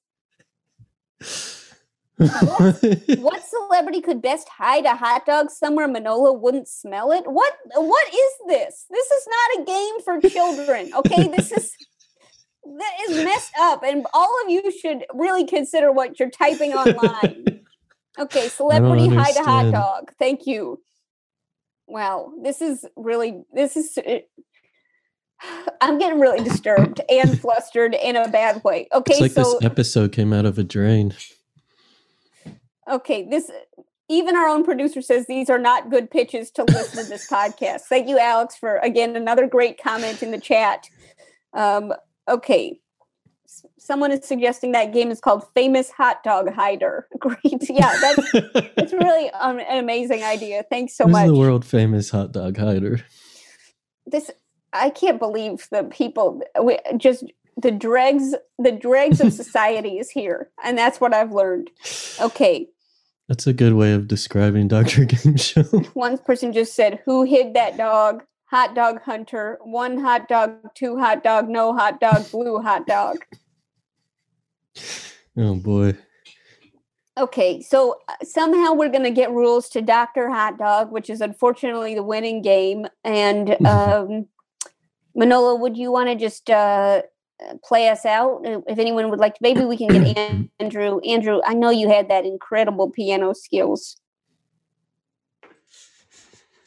What 2.18 3.44
celebrity 3.44 4.00
could 4.00 4.22
best 4.22 4.48
hide 4.48 4.86
a 4.86 4.96
hot 4.96 5.26
dog 5.26 5.50
somewhere 5.50 5.86
Manolo 5.86 6.32
wouldn't 6.32 6.66
smell 6.66 7.12
it? 7.12 7.24
What 7.26 7.52
what 7.74 8.08
is 8.08 8.32
this? 8.48 8.86
This 8.90 9.10
is 9.10 9.28
not 9.28 9.60
a 9.60 9.64
game 9.66 10.00
for 10.02 10.28
children. 10.28 10.92
Okay, 10.94 11.28
this 11.28 11.52
is 11.52 11.72
that 12.78 12.96
is 13.08 13.24
messed 13.24 13.52
up, 13.58 13.82
and 13.82 14.06
all 14.12 14.32
of 14.44 14.50
you 14.50 14.70
should 14.70 15.04
really 15.14 15.46
consider 15.46 15.92
what 15.92 16.18
you're 16.18 16.30
typing 16.30 16.72
online. 16.72 17.60
Okay, 18.18 18.48
celebrity 18.48 19.08
hide 19.08 19.36
a 19.36 19.44
hot 19.44 19.70
dog. 19.70 20.12
Thank 20.18 20.46
you. 20.46 20.80
Wow, 21.86 22.32
this 22.42 22.62
is 22.62 22.86
really 22.96 23.42
this 23.52 23.76
is. 23.76 23.98
I'm 25.82 25.98
getting 25.98 26.18
really 26.18 26.42
disturbed 26.42 27.02
and 27.10 27.38
flustered 27.42 27.94
in 27.94 28.16
a 28.16 28.26
bad 28.28 28.64
way. 28.64 28.88
Okay, 28.92 29.12
it's 29.12 29.20
like 29.20 29.32
so 29.32 29.42
this 29.42 29.64
episode 29.64 30.12
came 30.12 30.32
out 30.32 30.46
of 30.46 30.58
a 30.58 30.64
drain. 30.64 31.14
Okay, 32.88 33.28
this 33.28 33.50
even 34.08 34.36
our 34.36 34.46
own 34.46 34.64
producer 34.64 35.02
says 35.02 35.26
these 35.26 35.50
are 35.50 35.58
not 35.58 35.90
good 35.90 36.10
pitches 36.10 36.50
to 36.52 36.64
listen 36.64 37.04
to 37.04 37.10
this 37.10 37.28
podcast. 37.30 37.82
Thank 37.82 38.08
you, 38.08 38.18
Alex, 38.18 38.56
for 38.56 38.78
again 38.78 39.14
another 39.14 39.46
great 39.46 39.80
comment 39.80 40.22
in 40.22 40.30
the 40.30 40.40
chat. 40.40 40.88
Um, 41.52 41.92
okay, 42.28 42.78
S- 43.46 43.64
someone 43.78 44.10
is 44.12 44.26
suggesting 44.26 44.72
that 44.72 44.92
game 44.92 45.10
is 45.10 45.20
called 45.20 45.44
Famous 45.54 45.90
Hot 45.90 46.22
Dog 46.24 46.52
Hider. 46.52 47.06
Great, 47.18 47.70
yeah, 47.70 47.94
that's 48.00 48.32
that's 48.74 48.92
really 49.04 49.30
um, 49.30 49.58
an 49.58 49.78
amazing 49.78 50.24
idea. 50.24 50.64
Thanks 50.68 50.96
so 50.96 51.04
Who's 51.04 51.12
much. 51.12 51.26
the 51.26 51.34
world 51.34 51.64
famous 51.64 52.10
hot 52.10 52.32
dog 52.32 52.56
hider? 52.56 53.00
This 54.06 54.30
I 54.72 54.90
can't 54.90 55.18
believe 55.18 55.68
the 55.70 55.84
people 55.84 56.42
we, 56.62 56.78
just 56.96 57.24
the 57.56 57.70
dregs 57.70 58.34
the 58.58 58.72
dregs 58.72 59.20
of 59.20 59.32
society 59.44 59.98
is 59.98 60.10
here, 60.10 60.50
and 60.64 60.76
that's 60.76 61.00
what 61.00 61.14
I've 61.14 61.32
learned. 61.32 61.70
Okay. 62.20 62.68
That's 63.28 63.46
a 63.48 63.52
good 63.52 63.72
way 63.72 63.92
of 63.92 64.06
describing 64.06 64.68
Dr. 64.68 65.04
Game 65.04 65.36
Show. 65.36 65.62
One 65.94 66.16
person 66.16 66.52
just 66.52 66.74
said, 66.74 67.00
Who 67.06 67.24
hid 67.24 67.54
that 67.54 67.76
dog? 67.76 68.22
Hot 68.56 68.74
dog 68.74 69.02
hunter. 69.02 69.58
One 69.64 69.98
hot 69.98 70.28
dog, 70.28 70.74
two 70.74 70.96
hot 70.96 71.22
dog, 71.22 71.46
no 71.46 71.74
hot 71.74 72.00
dog, 72.00 72.30
blue 72.30 72.58
hot 72.58 72.86
dog. 72.86 73.18
Oh 75.38 75.54
boy. 75.56 75.94
Okay, 77.18 77.60
so 77.60 77.96
uh, 78.08 78.14
somehow 78.22 78.72
we're 78.72 78.88
going 78.88 79.04
to 79.04 79.10
get 79.10 79.30
rules 79.30 79.68
to 79.68 79.82
Dr. 79.82 80.30
Hot 80.30 80.56
Dog, 80.56 80.90
which 80.90 81.10
is 81.10 81.20
unfortunately 81.20 81.94
the 81.94 82.02
winning 82.02 82.40
game. 82.40 82.86
And 83.04 83.54
um, 83.66 84.28
Manolo, 85.14 85.56
would 85.56 85.76
you 85.76 85.92
want 85.92 86.08
to 86.08 86.14
just 86.14 86.48
uh, 86.48 87.02
play 87.62 87.90
us 87.90 88.06
out? 88.06 88.46
Uh, 88.46 88.62
If 88.66 88.78
anyone 88.78 89.10
would 89.10 89.20
like 89.20 89.34
to, 89.34 89.40
maybe 89.42 89.66
we 89.66 89.76
can 89.76 89.88
get 89.88 90.32
Andrew. 90.58 91.00
Andrew, 91.00 91.42
I 91.44 91.52
know 91.52 91.68
you 91.68 91.90
had 91.90 92.08
that 92.08 92.24
incredible 92.24 92.90
piano 92.90 93.34
skills. 93.34 93.98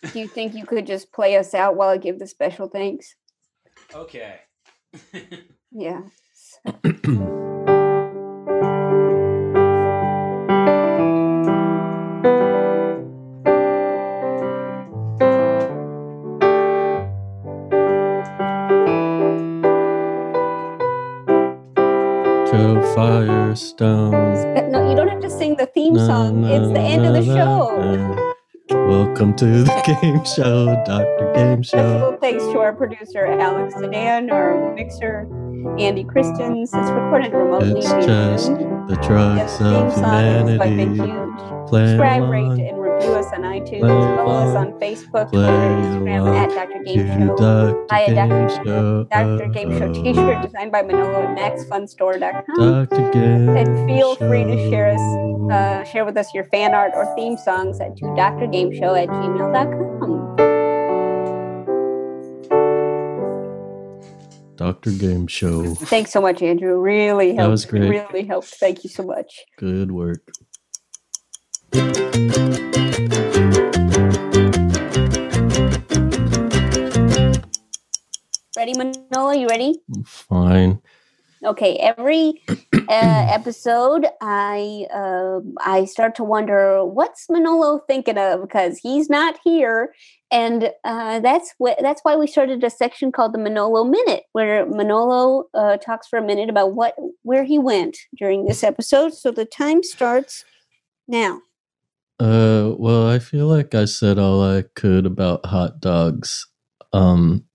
Do 0.01 0.19
you 0.19 0.27
think 0.27 0.55
you 0.55 0.65
could 0.65 0.87
just 0.87 1.11
play 1.11 1.35
us 1.35 1.53
out 1.53 1.75
while 1.75 1.89
I 1.89 1.97
give 1.97 2.19
the 2.19 2.27
special 2.27 2.67
thanks? 2.67 3.15
Okay. 3.93 4.39
Yeah. 5.71 6.01
Jo 22.49 22.81
Firestone. 22.95 24.71
No, 24.71 24.89
you 24.89 24.95
don't 24.95 25.07
have 25.07 25.21
to 25.21 25.29
sing 25.29 25.55
the 25.55 25.65
theme 25.67 25.97
song. 25.97 26.41
na, 26.41 26.47
It's 26.55 26.73
the 26.73 26.79
end 26.81 27.05
of 27.05 27.13
the 27.13 27.21
na, 27.21 27.35
show. 27.35 28.33
Welcome 28.89 29.35
to 29.35 29.45
the 29.45 29.97
game 30.01 30.25
show, 30.25 30.65
Dr. 30.83 31.31
Game 31.35 31.61
Show. 31.61 32.17
Thanks 32.19 32.43
to 32.45 32.57
our 32.57 32.73
producer 32.73 33.23
Alex 33.23 33.75
Sedan, 33.75 34.31
our 34.31 34.73
mixer 34.73 35.27
Andy 35.77 36.03
Christens. 36.03 36.71
It's 36.73 36.89
recorded 36.89 37.31
remotely. 37.31 37.81
It's 37.81 37.87
just 38.03 38.47
the 38.47 38.97
drugs 39.03 39.57
Theme 39.59 39.67
of 39.67 39.93
humanity. 39.93 40.85
Huge. 41.03 41.69
Playing 41.69 41.99
along 41.99 42.57
review 42.99 43.15
us 43.15 43.25
on 43.33 43.41
iTunes. 43.41 43.81
Follow 43.81 44.31
us 44.31 44.55
on 44.55 44.79
Facebook, 44.79 45.29
Twitter, 45.29 45.47
Instagram 45.47 46.35
at 46.35 46.49
Dr. 46.49 46.83
Game 46.83 47.07
Show. 47.07 47.35
Dr. 47.35 47.85
Buy 47.87 47.99
a 48.01 48.07
Game 48.07 48.29
Dr. 48.29 48.65
Show. 48.65 49.03
Dr. 49.05 49.47
Game 49.47 49.79
Show 49.79 49.93
t-shirt 49.93 50.41
designed 50.41 50.71
by 50.71 50.81
Manolo 50.81 51.23
at 51.23 51.37
maxfunstore.com. 51.37 52.87
Dr. 52.87 53.11
Game 53.11 53.49
And 53.49 53.89
feel 53.89 54.15
free 54.15 54.43
to 54.43 54.69
share 54.69 54.91
us, 54.91 55.51
uh, 55.51 55.83
share 55.85 56.05
with 56.05 56.17
us 56.17 56.33
your 56.33 56.45
fan 56.45 56.73
art 56.73 56.91
or 56.95 57.13
theme 57.15 57.37
songs 57.37 57.79
at 57.79 57.95
to 57.97 58.05
drgameshow 58.05 59.01
at 59.01 59.09
gmail.com. 59.09 60.35
Dr. 64.55 64.91
Game 64.91 65.27
Show. 65.27 65.73
Thanks 65.73 66.11
so 66.11 66.19
much, 66.19 66.41
Andrew. 66.41 66.77
Really 66.77 67.27
helped. 67.27 67.45
That 67.45 67.49
was 67.49 67.65
great. 67.65 67.89
Really 67.89 68.25
helped. 68.25 68.49
Thank 68.49 68.83
you 68.83 68.89
so 68.89 69.03
much. 69.03 69.45
Good 69.57 69.89
work. 69.89 70.29
Ready, 78.59 78.73
Manolo? 78.77 79.05
Manolo, 79.09 79.31
you 79.31 79.47
ready? 79.47 79.81
Fine. 80.05 80.81
Okay, 81.45 81.77
every 81.77 82.43
uh, 82.49 82.57
episode, 82.89 84.05
I 84.19 84.85
uh, 84.93 85.39
I 85.61 85.85
start 85.85 86.13
to 86.15 86.25
wonder 86.25 86.83
what's 86.83 87.29
Manolo 87.29 87.79
thinking 87.87 88.17
of 88.17 88.41
because 88.41 88.77
he's 88.77 89.09
not 89.09 89.39
here, 89.45 89.93
and 90.29 90.73
uh, 90.83 91.21
that's 91.21 91.53
what 91.57 91.77
that's 91.79 92.01
why 92.03 92.17
we 92.17 92.27
started 92.27 92.61
a 92.65 92.69
section 92.69 93.13
called 93.13 93.33
the 93.33 93.37
Manolo 93.37 93.85
Minute, 93.85 94.23
where 94.33 94.65
Manolo 94.65 95.45
uh, 95.53 95.77
talks 95.77 96.09
for 96.09 96.19
a 96.19 96.25
minute 96.25 96.49
about 96.49 96.75
what 96.75 96.95
where 97.21 97.45
he 97.45 97.57
went 97.57 97.95
during 98.17 98.43
this 98.43 98.61
episode. 98.61 99.13
So 99.13 99.31
the 99.31 99.45
time 99.45 99.83
starts 99.83 100.43
now. 101.07 101.39
Uh, 102.19 102.75
well, 102.77 103.07
I 103.07 103.19
feel 103.19 103.47
like 103.47 103.73
I 103.73 103.85
said 103.85 104.19
all 104.19 104.43
I 104.43 104.65
could 104.75 105.05
about 105.05 105.45
hot 105.45 105.79
dogs. 105.79 106.45
Um, 106.91 107.45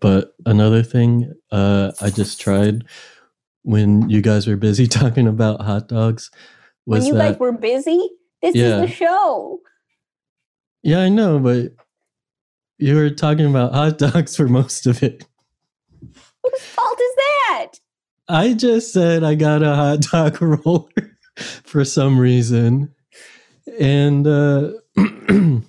but 0.00 0.34
another 0.46 0.82
thing, 0.82 1.32
uh, 1.50 1.92
I 2.00 2.10
just 2.10 2.40
tried 2.40 2.84
when 3.62 4.08
you 4.10 4.20
guys 4.22 4.46
were 4.46 4.56
busy 4.56 4.86
talking 4.88 5.26
about 5.26 5.60
hot 5.62 5.88
dogs 5.88 6.30
was 6.86 7.00
when 7.00 7.06
you 7.06 7.14
that 7.14 7.32
guys 7.32 7.38
were 7.38 7.52
busy, 7.52 8.10
this 8.42 8.54
Yeah. 8.54 8.82
is 8.82 8.90
the 8.90 8.94
show. 8.94 9.60
yeah, 10.82 11.00
I 11.00 11.08
know, 11.08 11.38
but 11.38 11.72
you 12.78 12.96
were 12.96 13.10
talking 13.10 13.46
about 13.46 13.72
hot 13.72 13.98
dogs 14.12 14.36
for 14.36 14.48
most 14.48 14.86
of 14.86 15.02
it. 15.02 15.24
Whose 16.42 16.60
fault 16.62 16.98
is 17.00 17.14
that? 17.16 17.72
I 18.28 18.54
just 18.54 18.92
said 18.92 19.22
I 19.24 19.34
got 19.34 19.62
a 19.62 19.74
hot 19.74 20.00
dog 20.00 20.40
roller 20.42 21.16
for 21.36 21.84
some 21.84 22.18
reason. 22.18 22.94
And 23.80 24.26
uh 24.26 24.72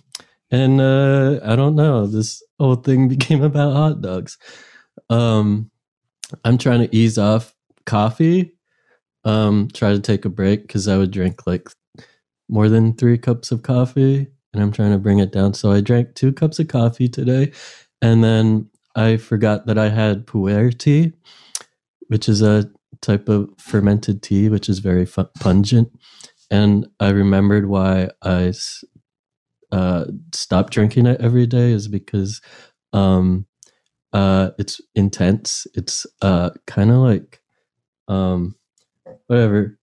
and 0.52 0.82
uh 0.82 1.40
I 1.44 1.56
don't 1.56 1.76
know, 1.76 2.08
this 2.08 2.44
whole 2.60 2.76
thing 2.76 3.08
became 3.16 3.44
about 3.44 3.74
hot 3.74 4.02
dogs. 4.02 4.38
Um 5.10 5.72
I'm 6.46 6.58
trying 6.58 6.82
to 6.88 6.96
ease 6.96 7.18
off 7.18 7.56
coffee. 7.86 8.54
Um 9.26 9.70
try 9.74 9.94
to 9.94 10.00
take 10.00 10.26
a 10.26 10.30
break 10.30 10.70
cuz 10.70 10.88
I 10.88 10.98
would 10.98 11.12
drink 11.12 11.48
like 11.48 11.70
more 12.50 12.70
than 12.70 12.96
3 12.96 13.18
cups 13.20 13.52
of 13.52 13.64
coffee 13.64 14.28
and 14.54 14.64
I'm 14.64 14.72
trying 14.72 14.92
to 14.94 15.00
bring 15.00 15.20
it 15.20 15.32
down. 15.34 15.54
So 15.56 15.72
I 15.72 15.82
drank 15.82 16.16
2 16.16 16.34
cups 16.34 16.60
of 16.60 16.68
coffee 16.70 17.10
today 17.10 17.52
and 18.02 18.24
then 18.24 18.70
I 18.96 19.18
forgot 19.18 19.68
that 19.68 19.78
I 19.80 19.90
had 19.90 20.28
puer 20.28 20.72
tea 20.72 21.14
which 22.08 22.30
is 22.30 22.42
a 22.42 22.70
type 23.02 23.30
of 23.30 23.50
fermented 23.58 24.22
tea, 24.22 24.50
which 24.50 24.70
is 24.70 24.80
very 24.80 25.06
fu- 25.06 25.30
pungent. 25.40 25.90
And 26.52 26.88
I 27.00 27.10
remembered 27.10 27.68
why 27.68 28.10
I 28.22 28.54
uh, 29.76 30.06
stopped 30.34 30.72
drinking 30.72 31.06
it 31.06 31.20
every 31.20 31.46
day 31.46 31.72
is 31.72 31.90
because 31.90 32.42
um, 32.94 33.46
uh, 34.14 34.52
it's 34.58 34.80
intense. 34.96 35.68
It's 35.74 36.08
uh, 36.22 36.52
kind 36.66 36.92
of 36.92 36.98
like 36.98 37.42
um, 38.08 38.56
whatever. 39.28 39.78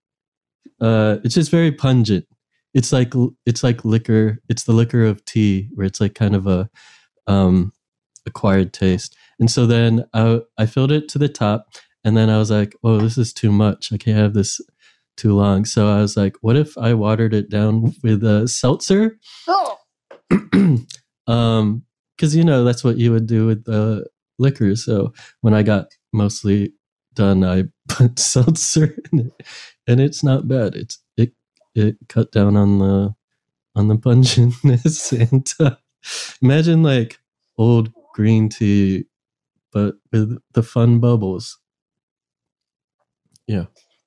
Uh, 0.81 1.17
it's 1.23 1.35
just 1.35 1.51
very 1.51 1.71
pungent. 1.71 2.25
It's 2.73 2.91
like 2.91 3.13
it's 3.45 3.63
like 3.63 3.85
liquor. 3.85 4.39
It's 4.49 4.63
the 4.63 4.73
liquor 4.73 5.05
of 5.05 5.23
tea, 5.25 5.69
where 5.75 5.85
it's 5.85 6.01
like 6.01 6.15
kind 6.15 6.35
of 6.35 6.47
a 6.47 6.67
um, 7.27 7.71
acquired 8.25 8.73
taste. 8.73 9.15
And 9.39 9.51
so 9.51 9.67
then 9.67 10.05
I, 10.15 10.39
I 10.57 10.65
filled 10.65 10.91
it 10.91 11.07
to 11.09 11.19
the 11.19 11.29
top, 11.29 11.67
and 12.03 12.17
then 12.17 12.31
I 12.31 12.39
was 12.39 12.49
like, 12.49 12.75
"Oh, 12.83 12.97
this 12.97 13.19
is 13.19 13.31
too 13.31 13.51
much. 13.51 13.93
I 13.93 13.97
can't 13.97 14.17
have 14.17 14.33
this 14.33 14.59
too 15.17 15.35
long." 15.35 15.65
So 15.65 15.87
I 15.87 16.01
was 16.01 16.17
like, 16.17 16.37
"What 16.41 16.55
if 16.55 16.75
I 16.79 16.95
watered 16.95 17.35
it 17.35 17.51
down 17.51 17.93
with 18.01 18.23
a 18.23 18.47
seltzer?" 18.47 19.19
Oh, 19.47 19.77
um, 21.27 21.83
because 22.15 22.35
you 22.35 22.43
know 22.43 22.63
that's 22.63 22.83
what 22.83 22.97
you 22.97 23.11
would 23.11 23.27
do 23.27 23.45
with 23.45 23.65
the 23.65 24.05
liquor. 24.39 24.75
So 24.75 25.13
when 25.41 25.53
I 25.53 25.63
got 25.63 25.87
mostly 26.11 26.73
done, 27.13 27.43
I 27.43 27.65
put 27.87 28.19
seltzer 28.19 28.95
in 29.11 29.19
it, 29.27 29.47
and 29.87 29.99
it's 29.99 30.23
not 30.23 30.47
bad. 30.47 30.75
It's 30.75 30.99
it 31.17 31.33
it 31.75 31.97
cut 32.09 32.31
down 32.31 32.55
on 32.55 32.79
the 32.79 33.15
on 33.75 33.87
the 33.87 33.95
pungentness 33.95 35.11
and 35.33 35.47
uh, 35.59 35.75
imagine 36.41 36.83
like 36.83 37.19
old 37.57 37.91
green 38.13 38.49
tea, 38.49 39.05
but 39.71 39.95
with 40.11 40.37
the 40.53 40.63
fun 40.63 40.99
bubbles. 40.99 41.59
Yeah, 43.47 43.65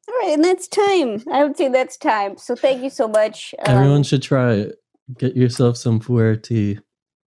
all 0.09 0.15
right, 0.23 0.33
and 0.35 0.45
that's 0.45 0.69
time. 0.69 1.23
I 1.31 1.45
would 1.45 1.57
say 1.57 1.69
that's 1.69 1.97
time. 1.97 2.37
So 2.39 2.55
thank 2.57 2.83
you 2.83 2.91
so 2.91 3.09
much. 3.09 3.55
Um, 3.67 3.77
everyone 3.77 4.03
should 4.03 4.23
try 4.23 4.53
it. 4.55 4.77
Get 5.19 5.37
yourself 5.37 5.77
some 5.77 6.01
puer 6.01 6.37
tea. 6.37 6.79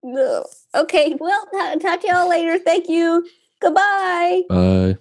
ugh. 0.03 0.45
okay, 0.75 1.15
well, 1.19 1.47
ta- 1.53 1.75
talk 1.79 2.01
to 2.01 2.07
y'all 2.07 2.29
later. 2.29 2.59
Thank 2.59 2.89
you. 2.89 3.25
Goodbye. 3.61 4.43
Bye. 4.49 4.97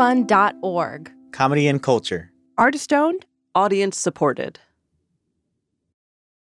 MaximumFun.org. 0.00 1.12
Comedy 1.32 1.68
and 1.68 1.82
culture. 1.82 2.32
Artist 2.56 2.90
owned. 2.90 3.26
Audience 3.54 3.98
supported. 3.98 4.58